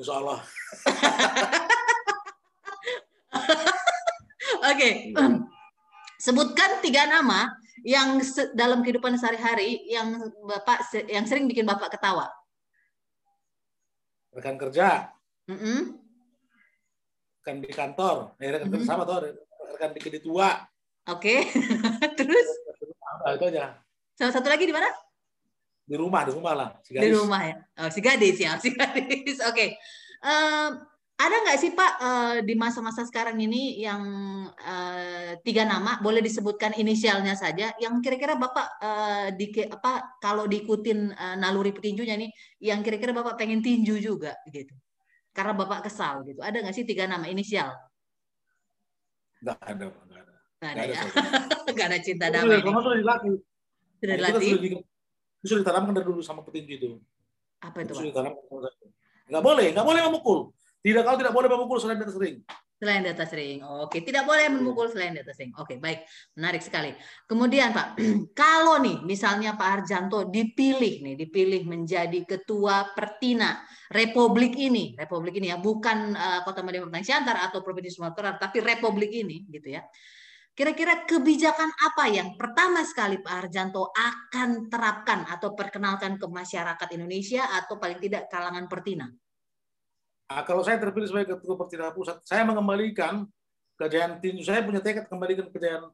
Insya 0.00 0.16
Allah. 0.16 0.40
Oke. 4.72 5.12
Sebutkan 6.24 6.80
tiga 6.80 7.04
nama 7.04 7.52
yang 7.84 8.16
dalam 8.56 8.80
kehidupan 8.80 9.20
sehari-hari 9.20 9.84
yang 9.84 10.16
Bapak 10.40 10.80
yang 11.04 11.28
sering 11.28 11.44
bikin 11.44 11.68
Bapak 11.68 11.92
ketawa. 11.92 12.32
Rekan 14.32 14.56
kerja, 14.56 15.12
Mm-mm. 15.44 16.00
rekan 17.38 17.56
di 17.60 17.68
kantor, 17.70 18.32
eh, 18.40 18.48
rekan 18.50 18.72
kerja 18.72 18.82
Mhm. 18.82 18.88
sama 18.88 19.04
tuh, 19.04 19.36
rekan 19.76 19.92
di 19.92 20.00
di 20.00 20.20
tua. 20.24 20.64
Oke. 21.12 21.44
Terus 22.18 22.48
Nah, 23.24 23.36
itu 23.36 23.44
aja. 23.46 23.76
salah 24.16 24.32
satu 24.32 24.48
lagi 24.48 24.64
di 24.64 24.72
mana? 24.72 24.88
Di 25.84 25.96
rumah, 25.96 26.24
di 26.24 26.32
rumah 26.32 26.52
lah. 26.56 26.68
Si 26.80 26.96
Di 26.96 27.12
rumah 27.12 27.40
ya. 27.44 27.56
Oh, 27.78 27.88
si 27.92 28.00
gadis 28.00 28.40
ya, 28.40 28.56
si 28.56 28.72
gadis. 28.72 29.38
Oke. 29.44 29.76
Em, 30.24 30.70
ada 31.14 31.36
nggak 31.46 31.58
sih 31.62 31.70
Pak 31.72 31.92
eh, 32.02 32.36
di 32.42 32.54
masa-masa 32.58 33.06
sekarang 33.06 33.38
ini 33.38 33.78
yang 33.78 34.02
eh, 34.58 35.38
tiga 35.46 35.62
nama 35.62 36.02
boleh 36.02 36.18
disebutkan 36.18 36.74
inisialnya 36.74 37.38
saja 37.38 37.70
yang 37.78 38.02
kira-kira 38.02 38.34
Bapak 38.34 38.66
eh, 38.82 39.28
di 39.38 39.46
apa 39.70 40.18
kalau 40.18 40.50
diikutin 40.50 41.14
naluri 41.38 41.70
petinjunya 41.70 42.18
nih 42.18 42.30
yang 42.66 42.82
kira-kira 42.82 43.14
Bapak 43.14 43.38
pengen 43.38 43.62
tinju 43.62 43.94
juga 44.02 44.34
gitu. 44.50 44.74
Karena 45.30 45.54
Bapak 45.54 45.86
kesal 45.86 46.26
gitu. 46.26 46.42
Ada 46.42 46.62
nggak 46.66 46.74
sih 46.74 46.86
tiga 46.86 47.06
nama 47.06 47.30
inisial? 47.30 47.70
Nggak 49.42 49.58
ada, 49.62 49.84
Pak, 49.90 50.02
nggak 50.06 50.20
ada. 50.22 50.32
Nggak 50.58 50.72
ada 50.72 50.82
ya. 50.86 51.02
Nggak 51.74 51.86
ada 51.90 51.98
cinta 52.06 52.26
damai 52.30 52.58
sudah- 52.62 52.70
sudah 52.70 52.96
dilatih. 53.02 53.34
Sudah 53.98 54.14
dilatih. 54.18 54.50
itu 55.44 55.46
sudah 55.50 55.60
ditanamkan 55.60 55.92
dari 55.92 56.06
dulu 56.08 56.22
sama 56.24 56.40
petinju 56.46 56.74
itu. 56.78 56.86
Apa 57.60 57.82
Itu 57.84 57.98
sudah 57.98 58.10
ditanamkan. 58.10 58.42
Nggak 59.28 59.42
boleh, 59.42 59.66
nggak 59.74 59.86
boleh 59.86 60.00
memukul. 60.10 60.38
Tidak 60.84 61.00
kalau 61.00 61.16
tidak 61.16 61.32
boleh 61.32 61.48
memukul 61.48 61.80
selain 61.80 61.96
di 61.96 62.04
atas 62.04 62.20
ring. 62.20 62.44
Selain 62.76 63.00
di 63.00 63.08
atas 63.08 63.32
ring. 63.32 63.64
Oke, 63.64 64.04
tidak 64.04 64.28
boleh 64.28 64.52
memukul 64.52 64.92
selain 64.92 65.16
di 65.16 65.24
atas 65.24 65.40
ring. 65.40 65.56
Oke, 65.56 65.80
baik. 65.80 66.04
Menarik 66.36 66.60
sekali. 66.60 66.92
Kemudian 67.24 67.72
Pak, 67.72 67.96
kalau 68.36 68.76
nih 68.84 69.00
misalnya 69.00 69.56
Pak 69.56 69.68
Arjanto 69.80 70.28
dipilih 70.28 71.00
nih, 71.00 71.16
dipilih 71.16 71.64
menjadi 71.64 72.20
ketua 72.28 72.92
Pertina 72.92 73.64
Republik 73.88 74.60
ini, 74.60 74.92
Republik 74.92 75.40
ini 75.40 75.48
ya, 75.48 75.56
bukan 75.56 76.12
eh, 76.12 76.40
Kota 76.44 76.60
Medan 76.60 76.84
Pertanian 76.84 77.08
Siantar 77.08 77.40
atau 77.48 77.64
Provinsi 77.64 77.88
Sumatera, 77.88 78.36
tapi 78.36 78.60
Republik 78.60 79.08
ini 79.08 79.48
gitu 79.48 79.80
ya. 79.80 79.80
Kira-kira 80.52 81.08
kebijakan 81.08 81.72
apa 81.80 82.12
yang 82.12 82.36
pertama 82.36 82.84
sekali 82.84 83.24
Pak 83.24 83.48
Arjanto 83.48 83.88
akan 83.88 84.68
terapkan 84.68 85.24
atau 85.26 85.56
perkenalkan 85.56 86.20
ke 86.20 86.28
masyarakat 86.28 86.88
Indonesia 86.92 87.48
atau 87.56 87.80
paling 87.80 87.98
tidak 87.98 88.28
kalangan 88.28 88.68
Pertina? 88.68 89.08
Nah, 90.24 90.42
kalau 90.42 90.64
saya 90.64 90.80
terpilih 90.80 91.08
sebagai 91.08 91.36
ketua 91.36 91.54
Pertina 91.60 91.92
Pusat, 91.92 92.24
saya 92.24 92.42
mengembalikan 92.48 93.28
kejayaan 93.76 94.18
tinju. 94.24 94.40
Saya 94.40 94.64
punya 94.64 94.80
tekad 94.80 95.04
kembalikan 95.06 95.52
kejayaan 95.52 95.92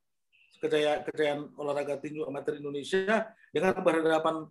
kejayaan, 0.61 1.01
kejayaan 1.09 1.41
olahraga 1.57 1.97
tinju 1.99 2.29
amatir 2.29 2.61
Indonesia 2.61 3.33
dengan 3.51 3.73
berhadapan 3.81 4.45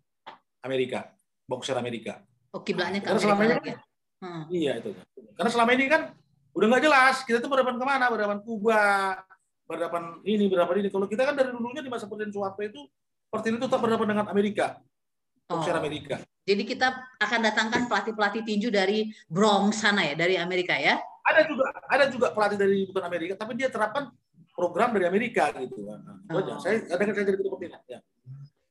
Amerika, 0.66 1.14
boxer 1.46 1.78
Amerika. 1.78 2.26
Oh, 2.50 2.66
kiblatnya 2.66 3.00
ke 3.00 3.08
Karena 3.14 3.22
selama 3.22 3.42
ini 3.46 3.54
lagi 3.54 3.70
ya? 3.70 3.78
Hmm. 4.20 4.44
Iya 4.52 4.72
itu. 4.84 4.92
Karena 5.38 5.50
selama 5.54 5.72
ini 5.78 5.86
kan 5.88 6.02
udah 6.52 6.66
nggak 6.66 6.84
jelas 6.84 7.16
kita 7.24 7.38
tuh 7.40 7.48
berhadapan 7.48 7.78
ke 7.78 7.86
mana, 7.86 8.06
berhadapan 8.10 8.40
Kuba, 8.42 8.84
berhadapan 9.70 10.04
ini, 10.26 10.46
berhadapan 10.50 10.76
ini. 10.84 10.90
Kalau 10.90 11.06
kita 11.08 11.24
kan 11.24 11.36
dari 11.38 11.54
dulunya 11.54 11.86
di 11.86 11.92
masa 11.94 12.10
Presiden 12.10 12.34
Soeharto 12.34 12.62
itu 12.66 12.82
Pertina 13.30 13.62
itu 13.62 13.70
tetap 13.70 13.80
berhadapan 13.80 14.08
dengan 14.18 14.28
Amerika, 14.34 14.82
boxer 15.50 15.74
Oh. 15.74 15.82
Amerika. 15.82 16.16
Jadi 16.46 16.64
kita 16.66 16.88
akan 17.18 17.40
datangkan 17.42 17.82
pelatih-pelatih 17.90 18.42
tinju 18.46 18.70
dari 18.70 19.10
Bronx 19.26 19.82
sana 19.82 20.06
ya, 20.06 20.14
dari 20.14 20.38
Amerika 20.38 20.78
ya. 20.78 20.98
Ada 21.26 21.46
juga 21.46 21.66
ada 21.90 22.06
juga 22.10 22.28
pelatih 22.34 22.58
dari 22.58 22.86
bukan 22.90 23.04
Amerika, 23.06 23.34
tapi 23.38 23.58
dia 23.58 23.70
terapkan 23.70 24.14
program 24.54 24.94
dari 24.94 25.06
Amerika 25.10 25.54
gitu. 25.58 25.86
Nah, 25.86 26.22
aja. 26.38 26.54
Oh. 26.58 26.62
Saya 26.62 26.86
ada 26.90 27.02
saya 27.14 27.26
jadi 27.26 27.38
ketua. 27.38 27.58
Ya. 27.90 28.00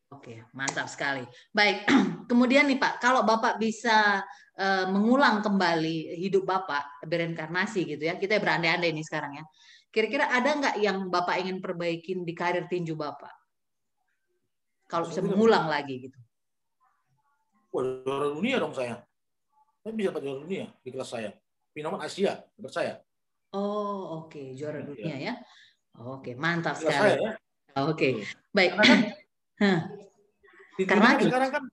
Oke, 0.08 0.42
mantap 0.56 0.90
sekali. 0.90 1.22
Baik, 1.54 1.86
kemudian 2.30 2.66
nih 2.66 2.80
Pak, 2.80 2.98
kalau 2.98 3.22
Bapak 3.22 3.60
bisa 3.62 4.24
uh, 4.58 4.86
mengulang 4.90 5.44
kembali 5.44 6.18
hidup 6.18 6.48
Bapak, 6.48 7.06
bereinkarnasi 7.06 7.94
gitu 7.94 8.02
ya, 8.10 8.18
kita 8.18 8.42
berandai-andai 8.42 8.90
nih 8.90 9.06
sekarang 9.06 9.38
ya. 9.38 9.44
Kira-kira 9.94 10.26
ada 10.34 10.50
nggak 10.50 10.76
yang 10.82 11.06
Bapak 11.06 11.38
ingin 11.38 11.62
perbaikin 11.62 12.26
di 12.26 12.34
karir 12.34 12.66
tinju 12.66 12.98
Bapak? 12.98 13.30
Kalau 14.88 15.06
bisa 15.06 15.20
mengulang 15.20 15.68
lagi 15.68 16.08
gitu. 16.10 16.18
Wah, 17.78 17.86
juara 18.02 18.26
dunia 18.34 18.58
dong 18.58 18.74
saya. 18.74 18.98
Saya 19.86 19.94
bisa 19.94 20.10
dapat 20.10 20.26
juara 20.26 20.38
dunia 20.42 20.66
di 20.82 20.90
kelas 20.90 21.14
saya. 21.14 21.30
Finaman 21.70 22.02
Asia, 22.02 22.42
menurut 22.58 22.74
saya. 22.74 22.98
Oh, 23.54 24.26
oke, 24.26 24.34
okay. 24.34 24.46
juara 24.58 24.82
iya. 24.82 24.86
dunia 24.90 25.14
ya. 25.14 25.34
Oke, 26.02 26.34
okay. 26.34 26.34
mantap 26.34 26.74
sekali. 26.74 26.90
Saya, 26.90 27.14
ya. 27.14 27.32
Oke, 27.86 27.94
okay. 27.94 28.12
Baik. 28.50 28.74
Karena 28.74 28.90
kan, 28.90 29.00
Karena 30.90 31.06
kan 31.06 31.18
sekarang 31.22 31.50
kan 31.54 31.64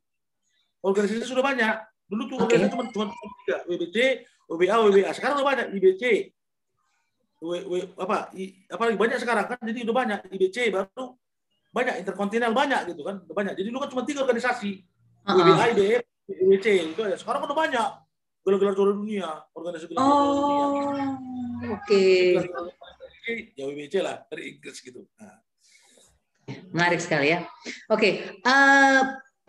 organisasi 0.86 1.26
sudah 1.26 1.42
banyak. 1.42 1.74
Dulu 2.06 2.22
tuh 2.30 2.38
okay. 2.38 2.62
organisasi 2.62 2.74
cuma 2.78 2.86
cuma 2.94 3.06
tiga, 3.10 3.58
WBC, 3.66 3.98
WBA, 4.46 4.76
WBA. 4.78 5.10
Sekarang 5.18 5.42
udah 5.42 5.48
banyak 5.58 5.68
IBC. 5.74 6.04
W, 7.42 7.52
w, 7.66 7.74
apa 7.98 8.30
i, 8.38 8.62
apa 8.70 8.94
banyak 8.94 9.18
sekarang 9.20 9.46
kan 9.46 9.60
jadi 9.60 9.84
udah 9.86 9.96
banyak 10.06 10.20
IBC 10.34 10.72
baru 10.72 11.14
banyak 11.76 12.00
interkontinental 12.02 12.56
banyak 12.56 12.96
gitu 12.96 13.04
kan 13.04 13.22
udah 13.28 13.36
banyak 13.36 13.54
jadi 13.60 13.68
dulu 13.70 13.84
kan 13.86 13.90
cuma 13.92 14.04
tiga 14.08 14.24
organisasi 14.24 14.82
WBA 15.26 15.74
IBF 15.74 16.04
IBC 16.30 16.66
itu 16.94 17.02
aja 17.02 17.18
sekarang 17.18 17.46
kan 17.46 17.48
udah 17.50 17.60
banyak 17.60 17.90
gelar-gelar 18.46 18.74
juara 18.78 18.94
dunia 18.94 19.30
organisasi 19.58 19.90
gelar 19.90 20.02
oh, 20.06 20.94
dunia 20.94 21.08
oke 21.74 21.82
okay. 21.82 23.50
ya 23.58 23.64
WBC 23.66 23.94
lah 24.06 24.22
dari 24.30 24.54
Inggris 24.54 24.80
gitu 24.86 25.02
nah. 25.18 25.46
Menarik 26.46 27.02
sekali 27.02 27.34
ya. 27.34 27.42
Oke, 27.90 27.90
okay. 27.90 28.14
uh, 28.46 29.02
eh, 29.02 29.02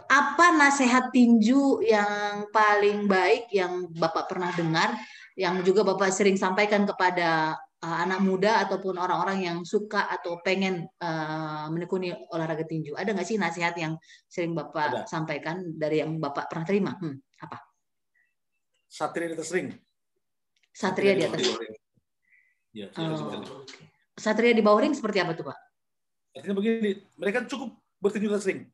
apa 0.06 0.46
nasihat 0.56 1.12
tinju 1.12 1.84
yang 1.84 2.48
paling 2.48 3.04
baik 3.04 3.52
yang 3.52 3.90
Bapak 3.92 4.30
pernah 4.30 4.48
dengar, 4.56 4.96
yang 5.36 5.60
juga 5.60 5.84
Bapak 5.84 6.08
sering 6.08 6.40
sampaikan 6.40 6.88
kepada 6.88 7.58
uh, 7.82 7.96
anak 8.06 8.20
muda 8.24 8.64
ataupun 8.64 8.96
orang-orang 8.96 9.44
yang 9.44 9.58
suka 9.66 10.08
atau 10.08 10.40
pengen 10.40 10.88
uh, 11.02 11.66
menekuni 11.68 12.14
olahraga 12.32 12.64
tinju? 12.64 12.96
Ada 12.96 13.12
nggak 13.12 13.28
sih 13.28 13.36
nasihat 13.36 13.74
yang 13.76 13.98
sering 14.30 14.56
Bapak 14.56 15.04
Ada. 15.04 15.10
sampaikan 15.10 15.76
dari 15.76 16.00
yang 16.00 16.16
Bapak 16.16 16.48
pernah 16.48 16.64
terima? 16.64 16.92
Hmm, 16.96 17.20
apa? 17.42 17.60
Satria 18.86 19.28
di 19.28 19.34
atas 19.36 19.50
ring. 19.52 19.68
Satria, 20.72 21.12
di 21.16 21.24
atas. 21.24 21.42
ring. 21.42 21.74
Ya, 22.76 22.92
oh. 23.00 23.64
Satria 24.16 24.52
di 24.52 24.60
bawah 24.60 24.84
ring 24.84 24.92
seperti 24.92 25.20
apa 25.20 25.32
tuh 25.32 25.48
Pak? 25.48 25.58
Artinya 26.36 26.56
begini, 26.56 27.00
mereka 27.16 27.48
cukup 27.48 27.80
bertinju 28.00 28.28
sering. 28.36 28.68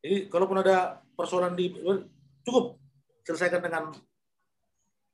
Jadi 0.00 0.32
kalaupun 0.32 0.64
ada 0.64 1.04
persoalan 1.12 1.52
di 1.52 1.74
cukup 2.46 2.80
selesaikan 3.28 3.60
dengan 3.60 3.92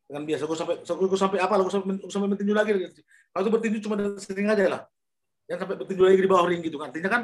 dengan 0.09 0.23
biasa. 0.29 0.43
Gue 0.45 0.59
sampai 0.59 0.77
gue 0.85 1.19
sampai 1.19 1.39
apa? 1.41 1.55
Gue 1.61 1.73
sampai, 1.73 1.93
sampai 2.09 2.29
bertinju 2.37 2.55
lagi. 2.55 2.71
Kalau 3.33 3.43
itu 3.43 3.53
bertinju 3.53 3.79
cuma 3.85 3.97
sering 4.21 4.49
aja 4.49 4.65
lah. 4.69 4.83
Yang 5.49 5.59
sampai 5.65 5.77
bertinju 5.81 6.03
lagi 6.05 6.17
di 6.21 6.31
bawah 6.31 6.47
ring 6.49 6.63
gitu 6.65 6.77
kan. 6.77 6.93
Artinya 6.93 7.11
kan 7.11 7.23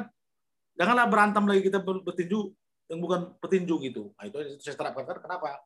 janganlah 0.75 1.05
berantem 1.09 1.43
lagi 1.45 1.61
kita 1.65 1.79
bertinju 1.81 2.39
yang 2.91 2.99
bukan 2.99 3.19
petinju 3.39 3.75
gitu. 3.87 4.11
Nah, 4.19 4.27
itu, 4.27 4.35
saya 4.59 4.75
terapkan 4.75 5.07
kan 5.07 5.17
kenapa? 5.23 5.63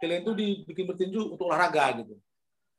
Kalian 0.00 0.24
itu 0.24 0.32
dibikin 0.32 0.88
bertinju 0.88 1.36
untuk 1.36 1.46
olahraga 1.46 2.00
gitu. 2.00 2.16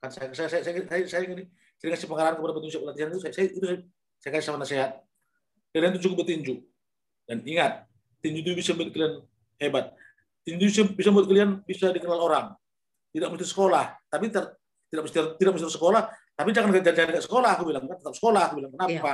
Kan 0.01 0.09
saya 0.09 0.33
saya 0.33 0.49
saya 0.49 0.61
saya, 0.65 0.81
saya, 0.89 1.03
saya 1.05 1.21
ini 1.29 1.45
sering 1.77 1.93
kasih 1.93 2.09
pengarahan 2.09 2.35
kepada 2.35 2.53
petinju 2.57 2.77
pelatihan 2.81 3.07
itu 3.13 3.19
saya, 3.21 3.33
saya 3.37 3.45
itu 3.47 3.59
saya, 3.61 3.77
saya 4.19 4.31
kasih 4.33 4.47
sama 4.49 4.59
nasihat. 4.65 4.91
Kalian 5.69 5.93
itu 5.95 6.01
cukup 6.09 6.25
bertinju. 6.25 6.65
Dan 7.29 7.45
ingat, 7.45 7.85
tinju 8.19 8.41
itu 8.41 8.51
bisa 8.57 8.73
membuat 8.73 8.91
kalian 8.97 9.13
hebat. 9.61 9.85
Tinju 10.43 10.65
bisa 10.97 11.09
membuat 11.13 11.27
kalian 11.29 11.49
bisa 11.63 11.85
dikenal 11.93 12.19
orang. 12.19 12.45
Tidak 13.13 13.29
mesti 13.29 13.45
sekolah, 13.45 13.85
tapi 14.09 14.33
ter, 14.33 14.43
tidak 14.89 15.05
mesti 15.05 15.17
tidak 15.37 15.51
mesti 15.53 15.69
sekolah, 15.69 16.01
tapi 16.33 16.49
jangan 16.49 16.73
jangan 16.81 17.13
ke 17.13 17.21
sekolah 17.21 17.49
aku 17.53 17.63
bilang 17.69 17.85
kan 17.85 17.97
tetap 18.01 18.15
sekolah 18.17 18.41
aku 18.49 18.53
bilang 18.57 18.71
kenapa? 18.73 18.89
Iya. 18.89 19.13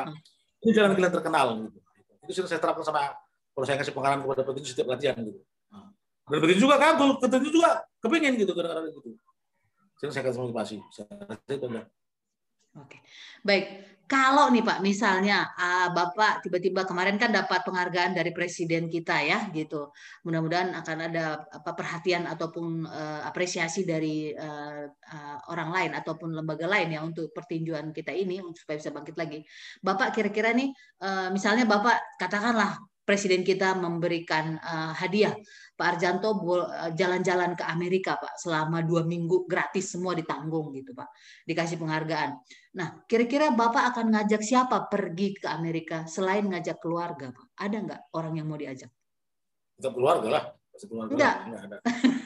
Ini 0.60 0.72
jalan 0.76 0.91
kalian 0.95 1.14
terkenal 1.14 1.45
gitu. 1.68 1.80
Itu 2.24 2.32
sudah 2.39 2.50
saya 2.52 2.60
terapkan 2.64 2.84
sama 2.88 3.12
kalau 3.52 3.66
saya 3.68 3.78
kasih 3.80 3.91
pengarahan 3.91 4.24
kepada 4.24 4.41
petinju 4.47 4.70
setiap 4.72 4.88
latihan 4.88 5.20
gitu. 5.20 5.39
Nah. 5.72 5.91
Dan 6.32 6.39
petinju 6.39 6.62
juga 6.64 6.80
kagul, 6.80 7.20
petinju 7.20 7.50
juga 7.52 7.84
kepingin 8.00 8.34
gitu 8.39 8.52
kadang-kadang 8.56 8.88
gitu. 8.88 9.10
Saya 10.00 10.24
kasih 10.24 10.39
motivasi. 10.39 10.78
Saya 10.95 11.08
itu 11.52 11.68
Oke, 12.78 13.04
baik. 13.43 13.99
Kalau 14.10 14.49
nih 14.49 14.66
Pak, 14.66 14.82
misalnya 14.82 15.53
uh, 15.53 15.93
Bapak 15.93 16.41
tiba-tiba 16.41 16.82
kemarin 16.82 17.22
kan 17.22 17.30
dapat 17.30 17.62
penghargaan 17.62 18.18
dari 18.18 18.34
Presiden 18.34 18.89
kita 18.89 19.22
ya, 19.22 19.53
gitu. 19.53 19.93
Mudah-mudahan 20.26 20.74
akan 20.74 20.97
ada 21.14 21.45
apa 21.45 21.78
perhatian 21.78 22.26
ataupun 22.26 22.89
uh, 22.89 23.22
apresiasi 23.30 23.86
dari 23.86 24.34
uh, 24.34 24.89
uh, 24.89 25.38
orang 25.53 25.70
lain 25.70 25.91
ataupun 25.93 26.34
lembaga 26.34 26.66
lain 26.66 26.89
ya 26.89 27.05
untuk 27.05 27.30
pertinjuan 27.30 27.93
kita 27.93 28.10
ini 28.10 28.41
supaya 28.57 28.82
bisa 28.82 28.89
bangkit 28.89 29.14
lagi. 29.14 29.45
Bapak 29.78 30.10
kira-kira 30.18 30.57
nih, 30.57 30.74
uh, 31.05 31.30
misalnya 31.30 31.70
Bapak 31.70 32.18
katakanlah 32.18 32.89
Presiden 33.10 33.41
kita 33.41 33.74
memberikan 33.74 34.62
uh, 34.62 34.93
hadiah 34.93 35.34
Pak 35.74 35.97
Arjanto 35.97 36.30
eh, 36.53 36.93
jalan-jalan 36.93 37.57
ke 37.57 37.66
Amerika 37.66 38.22
Pak 38.22 38.38
selama 38.38 38.86
dua 38.86 39.01
minggu 39.01 39.49
gratis 39.49 39.97
semua 39.97 40.14
ditanggung 40.14 40.70
gitu 40.78 40.93
Pak 40.93 41.10
dikasih 41.49 41.82
penghargaan. 41.82 42.38
Nah 42.78 43.01
kira-kira 43.10 43.49
Bapak 43.49 43.97
akan 43.97 44.14
ngajak 44.14 44.45
siapa 44.45 44.86
pergi 44.86 45.41
ke 45.41 45.49
Amerika 45.49 46.05
selain 46.05 46.45
ngajak 46.45 46.78
keluarga 46.78 47.34
Pak? 47.34 47.57
Ada 47.57 47.78
nggak 47.82 48.01
orang 48.14 48.34
yang 48.38 48.45
mau 48.45 48.62
diajak? 48.62 48.93
Tetap 49.82 49.97
keluarga 49.97 50.28
lah. 50.30 50.43
Keluarga 50.78 51.12
enggak. 51.18 51.36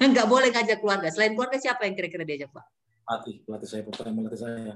Enggak 0.04 0.28
boleh 0.36 0.50
ngajak 0.52 0.78
keluarga. 0.84 1.08
Selain 1.16 1.32
keluarga 1.32 1.58
siapa 1.64 1.88
yang 1.88 1.96
kira-kira 1.96 2.28
diajak 2.28 2.52
Pak? 2.52 2.66
Pelatih, 3.08 3.36
pelatih 3.48 3.70
saya 3.72 3.82
pelatih 3.88 4.36
saya. 4.36 4.76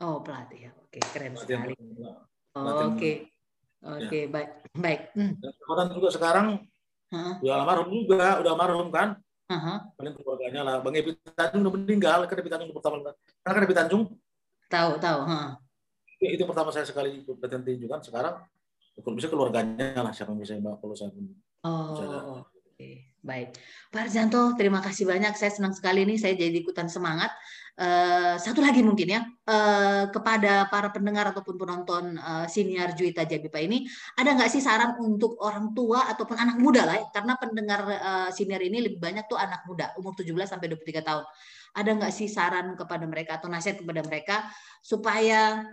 Oh 0.00 0.24
pelatih 0.24 0.58
ya, 0.64 0.70
oke 0.72 0.98
keren 1.12 1.36
pelatih 1.36 1.56
sekali. 1.60 1.74
Oh, 2.52 2.92
oke, 2.92 3.31
oke 3.82 4.18
ya. 4.18 4.30
baik, 4.30 4.50
baik. 4.78 5.00
Hmm. 5.18 5.34
Dan 5.42 5.86
juga 5.94 6.10
sekarang 6.14 6.66
Uh-huh. 7.12 7.34
Udah 7.44 7.54
almarhum 7.60 7.88
juga, 7.92 8.40
udah 8.40 8.50
almarhum 8.56 8.88
kan. 8.88 9.08
Uh-huh. 9.52 9.78
Paling 10.00 10.14
keluarganya 10.16 10.60
lah. 10.64 10.76
Bang 10.80 10.96
Epi 10.96 11.12
Tanjung 11.36 11.60
udah 11.60 11.72
meninggal, 11.76 12.18
kan 12.24 12.36
Epi 12.40 12.48
Tanjung 12.48 12.72
pertama. 12.72 13.12
Karena 13.44 13.52
kan 13.52 13.62
Epi 13.68 13.76
Tanjung. 13.76 14.02
Tahu, 14.72 14.90
tahu. 14.96 15.20
Huh. 15.28 15.48
Itu 16.16 16.48
pertama 16.48 16.72
saya 16.72 16.88
sekali 16.88 17.20
ikut 17.20 17.36
latihan 17.36 17.60
tinju 17.60 17.84
kan. 17.84 18.00
Sekarang 18.00 18.40
kalau 18.96 19.16
bisa 19.16 19.28
keluarganya 19.28 20.00
lah 20.00 20.12
siapa 20.16 20.32
yang 20.32 20.40
bisa 20.40 20.56
mbak 20.56 20.80
kalau 20.80 20.96
saya 20.96 21.12
pun. 21.12 21.28
Oh, 21.68 22.40
oke. 22.40 22.90
Baik. 23.22 23.60
Pak 23.92 24.08
Arjanto, 24.08 24.56
terima 24.56 24.80
kasih 24.80 25.04
banyak. 25.04 25.36
Saya 25.36 25.52
senang 25.52 25.76
sekali 25.76 26.08
nih 26.08 26.16
saya 26.16 26.32
jadi 26.32 26.56
ikutan 26.64 26.88
semangat 26.88 27.28
Uh, 27.72 28.36
satu 28.36 28.60
lagi 28.60 28.84
mungkin 28.84 29.08
ya 29.16 29.24
uh, 29.48 30.04
kepada 30.12 30.68
para 30.68 30.92
pendengar 30.92 31.32
ataupun 31.32 31.56
penonton 31.56 32.20
uh, 32.20 32.44
siniar 32.44 32.92
Juita 32.92 33.24
Jabipa 33.24 33.56
ini 33.64 33.88
ada 34.20 34.36
nggak 34.36 34.52
sih 34.52 34.60
saran 34.60 35.00
untuk 35.00 35.40
orang 35.40 35.72
tua 35.72 36.04
ataupun 36.12 36.36
anak 36.36 36.60
muda 36.60 36.84
lah 36.84 37.00
ya? 37.00 37.08
karena 37.08 37.32
pendengar 37.40 37.80
uh, 37.88 38.28
siniar 38.28 38.60
ini 38.60 38.84
lebih 38.84 39.00
banyak 39.00 39.24
tuh 39.24 39.40
anak 39.40 39.64
muda 39.64 39.88
umur 39.96 40.12
17 40.12 40.36
sampai 40.44 40.68
23 40.68 41.00
tahun 41.00 41.24
ada 41.72 41.90
nggak 41.96 42.12
sih 42.12 42.28
saran 42.28 42.76
kepada 42.76 43.08
mereka 43.08 43.40
atau 43.40 43.48
nasihat 43.48 43.80
kepada 43.80 44.04
mereka 44.04 44.36
supaya 44.84 45.64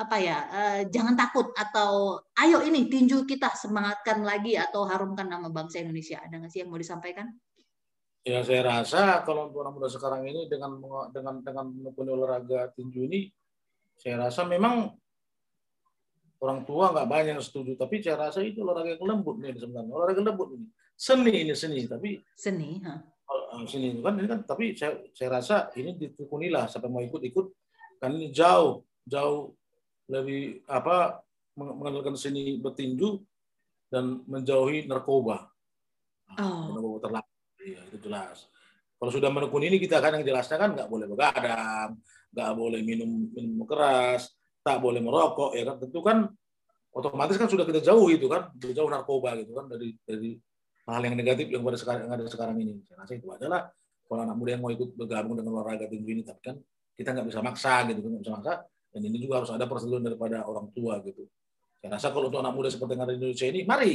apa 0.00 0.16
ya 0.16 0.38
uh, 0.48 0.80
jangan 0.88 1.20
takut 1.20 1.52
atau 1.52 2.16
ayo 2.40 2.64
ini 2.64 2.88
tinju 2.88 3.28
kita 3.28 3.52
semangatkan 3.52 4.24
lagi 4.24 4.56
atau 4.56 4.88
harumkan 4.88 5.28
nama 5.28 5.52
bangsa 5.52 5.84
Indonesia 5.84 6.16
ada 6.16 6.40
nggak 6.40 6.48
sih 6.48 6.64
yang 6.64 6.72
mau 6.72 6.80
disampaikan? 6.80 7.28
Ya 8.20 8.44
saya 8.44 8.60
rasa 8.60 9.24
kalau 9.24 9.48
untuk 9.48 9.64
anak 9.64 9.72
muda 9.80 9.88
sekarang 9.88 10.28
ini 10.28 10.44
dengan 10.44 10.76
dengan 11.08 11.40
dengan 11.40 11.72
menekuni 11.72 12.12
olahraga 12.12 12.68
tinju 12.76 13.08
ini, 13.08 13.32
saya 13.96 14.28
rasa 14.28 14.44
memang 14.44 14.92
orang 16.36 16.68
tua 16.68 16.92
nggak 16.92 17.08
banyak 17.08 17.32
yang 17.36 17.40
setuju, 17.40 17.80
tapi 17.80 18.04
saya 18.04 18.28
rasa 18.28 18.44
itu 18.44 18.60
olahraga 18.60 18.92
yang 18.92 19.08
lembut 19.08 19.40
nih 19.40 19.56
sebenarnya. 19.56 19.92
Olahraga 19.96 20.20
lembut 20.20 20.52
ini, 20.52 20.68
seni 20.92 21.32
ini 21.32 21.54
seni, 21.56 21.88
tapi 21.88 22.20
seni, 22.36 22.76
ha? 22.84 23.00
Oh, 23.56 23.64
seni 23.64 23.96
kan 24.04 24.20
ini 24.20 24.28
kan, 24.28 24.40
tapi 24.44 24.76
saya 24.76 25.00
saya 25.16 25.40
rasa 25.40 25.72
ini 25.80 25.96
ditekunilah 25.96 26.68
siapa 26.68 26.92
mau 26.92 27.00
ikut 27.00 27.24
ikut 27.24 27.46
kan 28.04 28.12
ini 28.20 28.28
jauh 28.36 28.84
jauh 29.08 29.56
lebih 30.12 30.60
apa 30.68 31.24
mengenalkan 31.56 32.20
seni 32.20 32.60
bertinju 32.60 33.16
dan 33.88 34.20
menjauhi 34.28 34.84
narkoba. 34.84 35.48
Oh. 36.36 36.76
Narkoba 36.76 36.98
terlalu 37.00 37.39
Iya, 37.70 37.80
itu 37.86 37.98
jelas. 38.10 38.50
Kalau 39.00 39.10
sudah 39.14 39.30
menekuni 39.32 39.72
ini 39.72 39.78
kita 39.80 40.02
yang 40.02 40.26
jelasnya 40.26 40.58
kan 40.60 40.76
nggak 40.76 40.88
boleh 40.90 41.06
begadang, 41.08 41.96
nggak 42.34 42.50
boleh 42.52 42.80
minum 42.84 43.30
minum 43.32 43.64
keras, 43.64 44.34
tak 44.60 44.82
boleh 44.82 45.00
merokok, 45.00 45.56
ya 45.56 45.64
kan. 45.72 45.76
Tentu 45.80 46.00
kan 46.04 46.28
otomatis 46.92 47.38
kan 47.38 47.48
sudah 47.48 47.64
kita 47.64 47.80
jauh 47.80 48.10
itu 48.12 48.28
kan, 48.28 48.52
jauh 48.60 48.90
narkoba 48.90 49.38
gitu 49.40 49.56
kan 49.56 49.70
dari 49.70 49.96
dari 50.04 50.36
hal 50.90 51.00
yang 51.06 51.14
negatif 51.16 51.46
yang 51.48 51.62
pada 51.62 51.78
sekarang 51.78 52.00
yang 52.04 52.12
ada 52.12 52.24
sekarang 52.28 52.56
ini. 52.60 52.82
Saya 52.84 53.06
rasa 53.06 53.14
itu 53.16 53.28
adalah 53.30 53.70
kalau 54.04 54.20
anak 54.26 54.36
muda 54.36 54.50
yang 54.58 54.62
mau 54.66 54.72
ikut 54.74 54.90
bergabung 54.98 55.38
dengan 55.38 55.62
olahraga 55.62 55.86
tinju 55.86 56.10
ini, 56.10 56.22
tapi 56.26 56.40
kan 56.42 56.56
kita 56.98 57.14
nggak 57.14 57.26
bisa 57.30 57.40
maksa 57.40 57.86
gitu, 57.88 58.04
nggak 58.04 58.22
bisa 58.26 58.34
maksa. 58.36 58.52
Dan 58.90 59.00
ini 59.06 59.22
juga 59.22 59.40
harus 59.40 59.54
ada 59.54 59.64
persetujuan 59.70 60.02
daripada 60.02 60.42
orang 60.44 60.66
tua 60.74 60.98
gitu. 61.06 61.24
Saya 61.78 61.96
rasa 61.96 62.10
kalau 62.12 62.28
untuk 62.28 62.42
anak 62.42 62.52
muda 62.52 62.68
seperti 62.68 62.98
yang 62.98 63.06
ada 63.06 63.14
di 63.14 63.18
Indonesia 63.22 63.46
ini, 63.48 63.60
mari 63.64 63.92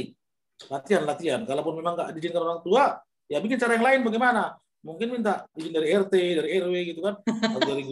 latihan 0.72 1.02
latihan. 1.04 1.40
Kalaupun 1.44 1.78
memang 1.78 1.94
nggak 1.94 2.16
diizinkan 2.16 2.42
orang 2.42 2.60
tua, 2.64 2.96
ya 3.26 3.38
bikin 3.42 3.58
cara 3.58 3.74
yang 3.78 3.86
lain 3.86 4.00
bagaimana? 4.06 4.58
Mungkin 4.86 5.18
minta 5.18 5.50
izin 5.58 5.74
dari 5.74 5.90
RT, 5.90 6.14
dari 6.14 6.48
RW 6.62 6.74
gitu 6.94 7.00
kan, 7.02 7.18
atau 7.26 7.60
dari 7.66 7.82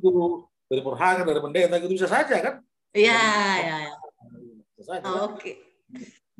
guru, 0.00 0.48
dari 0.64 0.80
perhanga, 0.80 1.28
dari 1.28 1.40
pendeta 1.44 1.76
gitu 1.76 1.92
bisa 1.92 2.08
saja 2.08 2.36
kan? 2.40 2.54
Iya, 2.96 3.20
iya. 3.60 3.76
Ya. 3.88 3.94
Bisa 4.72 4.82
saja. 4.96 5.04
Oh, 5.12 5.36
Oke. 5.36 5.60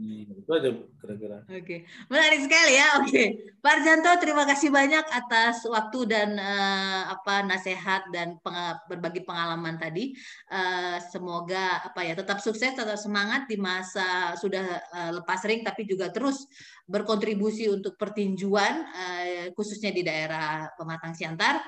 Okay. 0.02 0.26
Hmm, 0.26 0.42
itu 0.42 0.50
aja 0.50 0.70
kira-kira. 0.98 1.36
Oke, 1.46 1.76
menarik 2.10 2.40
sekali 2.42 2.72
ya. 2.74 2.86
Oke, 2.98 3.22
Pak 3.62 3.72
Arjanto, 3.78 4.10
terima 4.18 4.42
kasih 4.42 4.74
banyak 4.74 5.06
atas 5.06 5.62
waktu 5.62 5.98
dan 6.10 6.34
uh, 6.34 7.14
apa 7.14 7.46
nasihat 7.46 8.10
dan 8.10 8.38
peng 8.42 8.58
berbagi 8.90 9.22
pengalaman 9.22 9.78
tadi. 9.78 10.10
Uh, 10.50 10.98
semoga 11.14 11.86
apa 11.86 12.02
ya 12.02 12.18
tetap 12.18 12.42
sukses, 12.42 12.74
tetap 12.74 12.98
semangat 12.98 13.46
di 13.46 13.54
masa 13.54 14.34
sudah 14.34 14.82
uh, 14.90 15.10
lepas 15.22 15.38
ring, 15.46 15.62
tapi 15.62 15.86
juga 15.86 16.10
terus 16.10 16.50
berkontribusi 16.90 17.70
untuk 17.70 17.94
pertinjuan, 17.94 18.74
uh, 18.82 19.46
khususnya 19.54 19.94
di 19.94 20.02
daerah 20.02 20.66
Pematang 20.74 21.14
Siantar. 21.14 21.62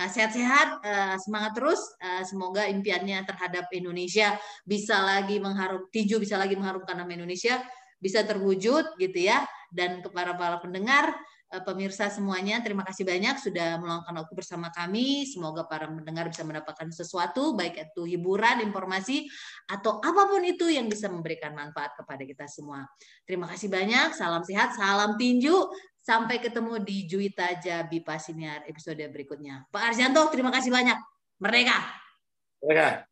sehat-sehat, 0.00 0.80
semangat 1.20 1.52
terus. 1.60 1.82
semoga 2.24 2.64
impiannya 2.64 3.20
terhadap 3.26 3.68
Indonesia 3.74 4.38
bisa 4.64 4.96
lagi 5.02 5.42
mengharap 5.42 5.92
tinju 5.92 6.16
bisa 6.16 6.40
lagi 6.40 6.56
mengharumkan 6.56 6.94
nama 6.94 7.10
Indonesia 7.10 7.60
bisa 8.00 8.24
terwujud 8.24 8.96
gitu 8.96 9.18
ya. 9.20 9.44
Dan 9.70 10.02
kepada 10.02 10.34
para 10.34 10.58
pendengar, 10.58 11.14
eh, 11.52 11.62
pemirsa 11.62 12.10
semuanya, 12.10 12.58
terima 12.58 12.82
kasih 12.82 13.06
banyak 13.06 13.38
sudah 13.38 13.78
meluangkan 13.78 14.14
waktu 14.18 14.34
bersama 14.34 14.72
kami. 14.74 15.28
Semoga 15.30 15.62
para 15.68 15.86
pendengar 15.86 16.26
bisa 16.26 16.42
mendapatkan 16.42 16.90
sesuatu, 16.90 17.54
baik 17.54 17.78
itu 17.78 18.02
hiburan, 18.08 18.64
informasi, 18.66 19.30
atau 19.70 20.02
apa 20.02 20.26
pun 20.26 20.42
itu 20.42 20.66
yang 20.66 20.90
bisa 20.90 21.06
memberikan 21.06 21.54
manfaat 21.54 21.94
kepada 21.94 22.26
kita 22.26 22.50
semua. 22.50 22.82
Terima 23.22 23.46
kasih 23.46 23.70
banyak, 23.70 24.16
salam 24.18 24.42
sehat, 24.42 24.74
salam 24.74 25.14
tinju. 25.14 25.70
Sampai 26.00 26.40
ketemu 26.40 26.80
di 26.80 27.04
Juwita 27.04 27.60
Jabi 27.60 28.00
Pasiniar 28.00 28.64
episode 28.64 29.04
berikutnya. 29.12 29.68
Pak 29.68 29.94
Arjanto, 29.94 30.32
terima 30.32 30.48
kasih 30.48 30.72
banyak. 30.72 30.96
Merdeka! 31.38 31.76
Merdeka! 32.64 33.09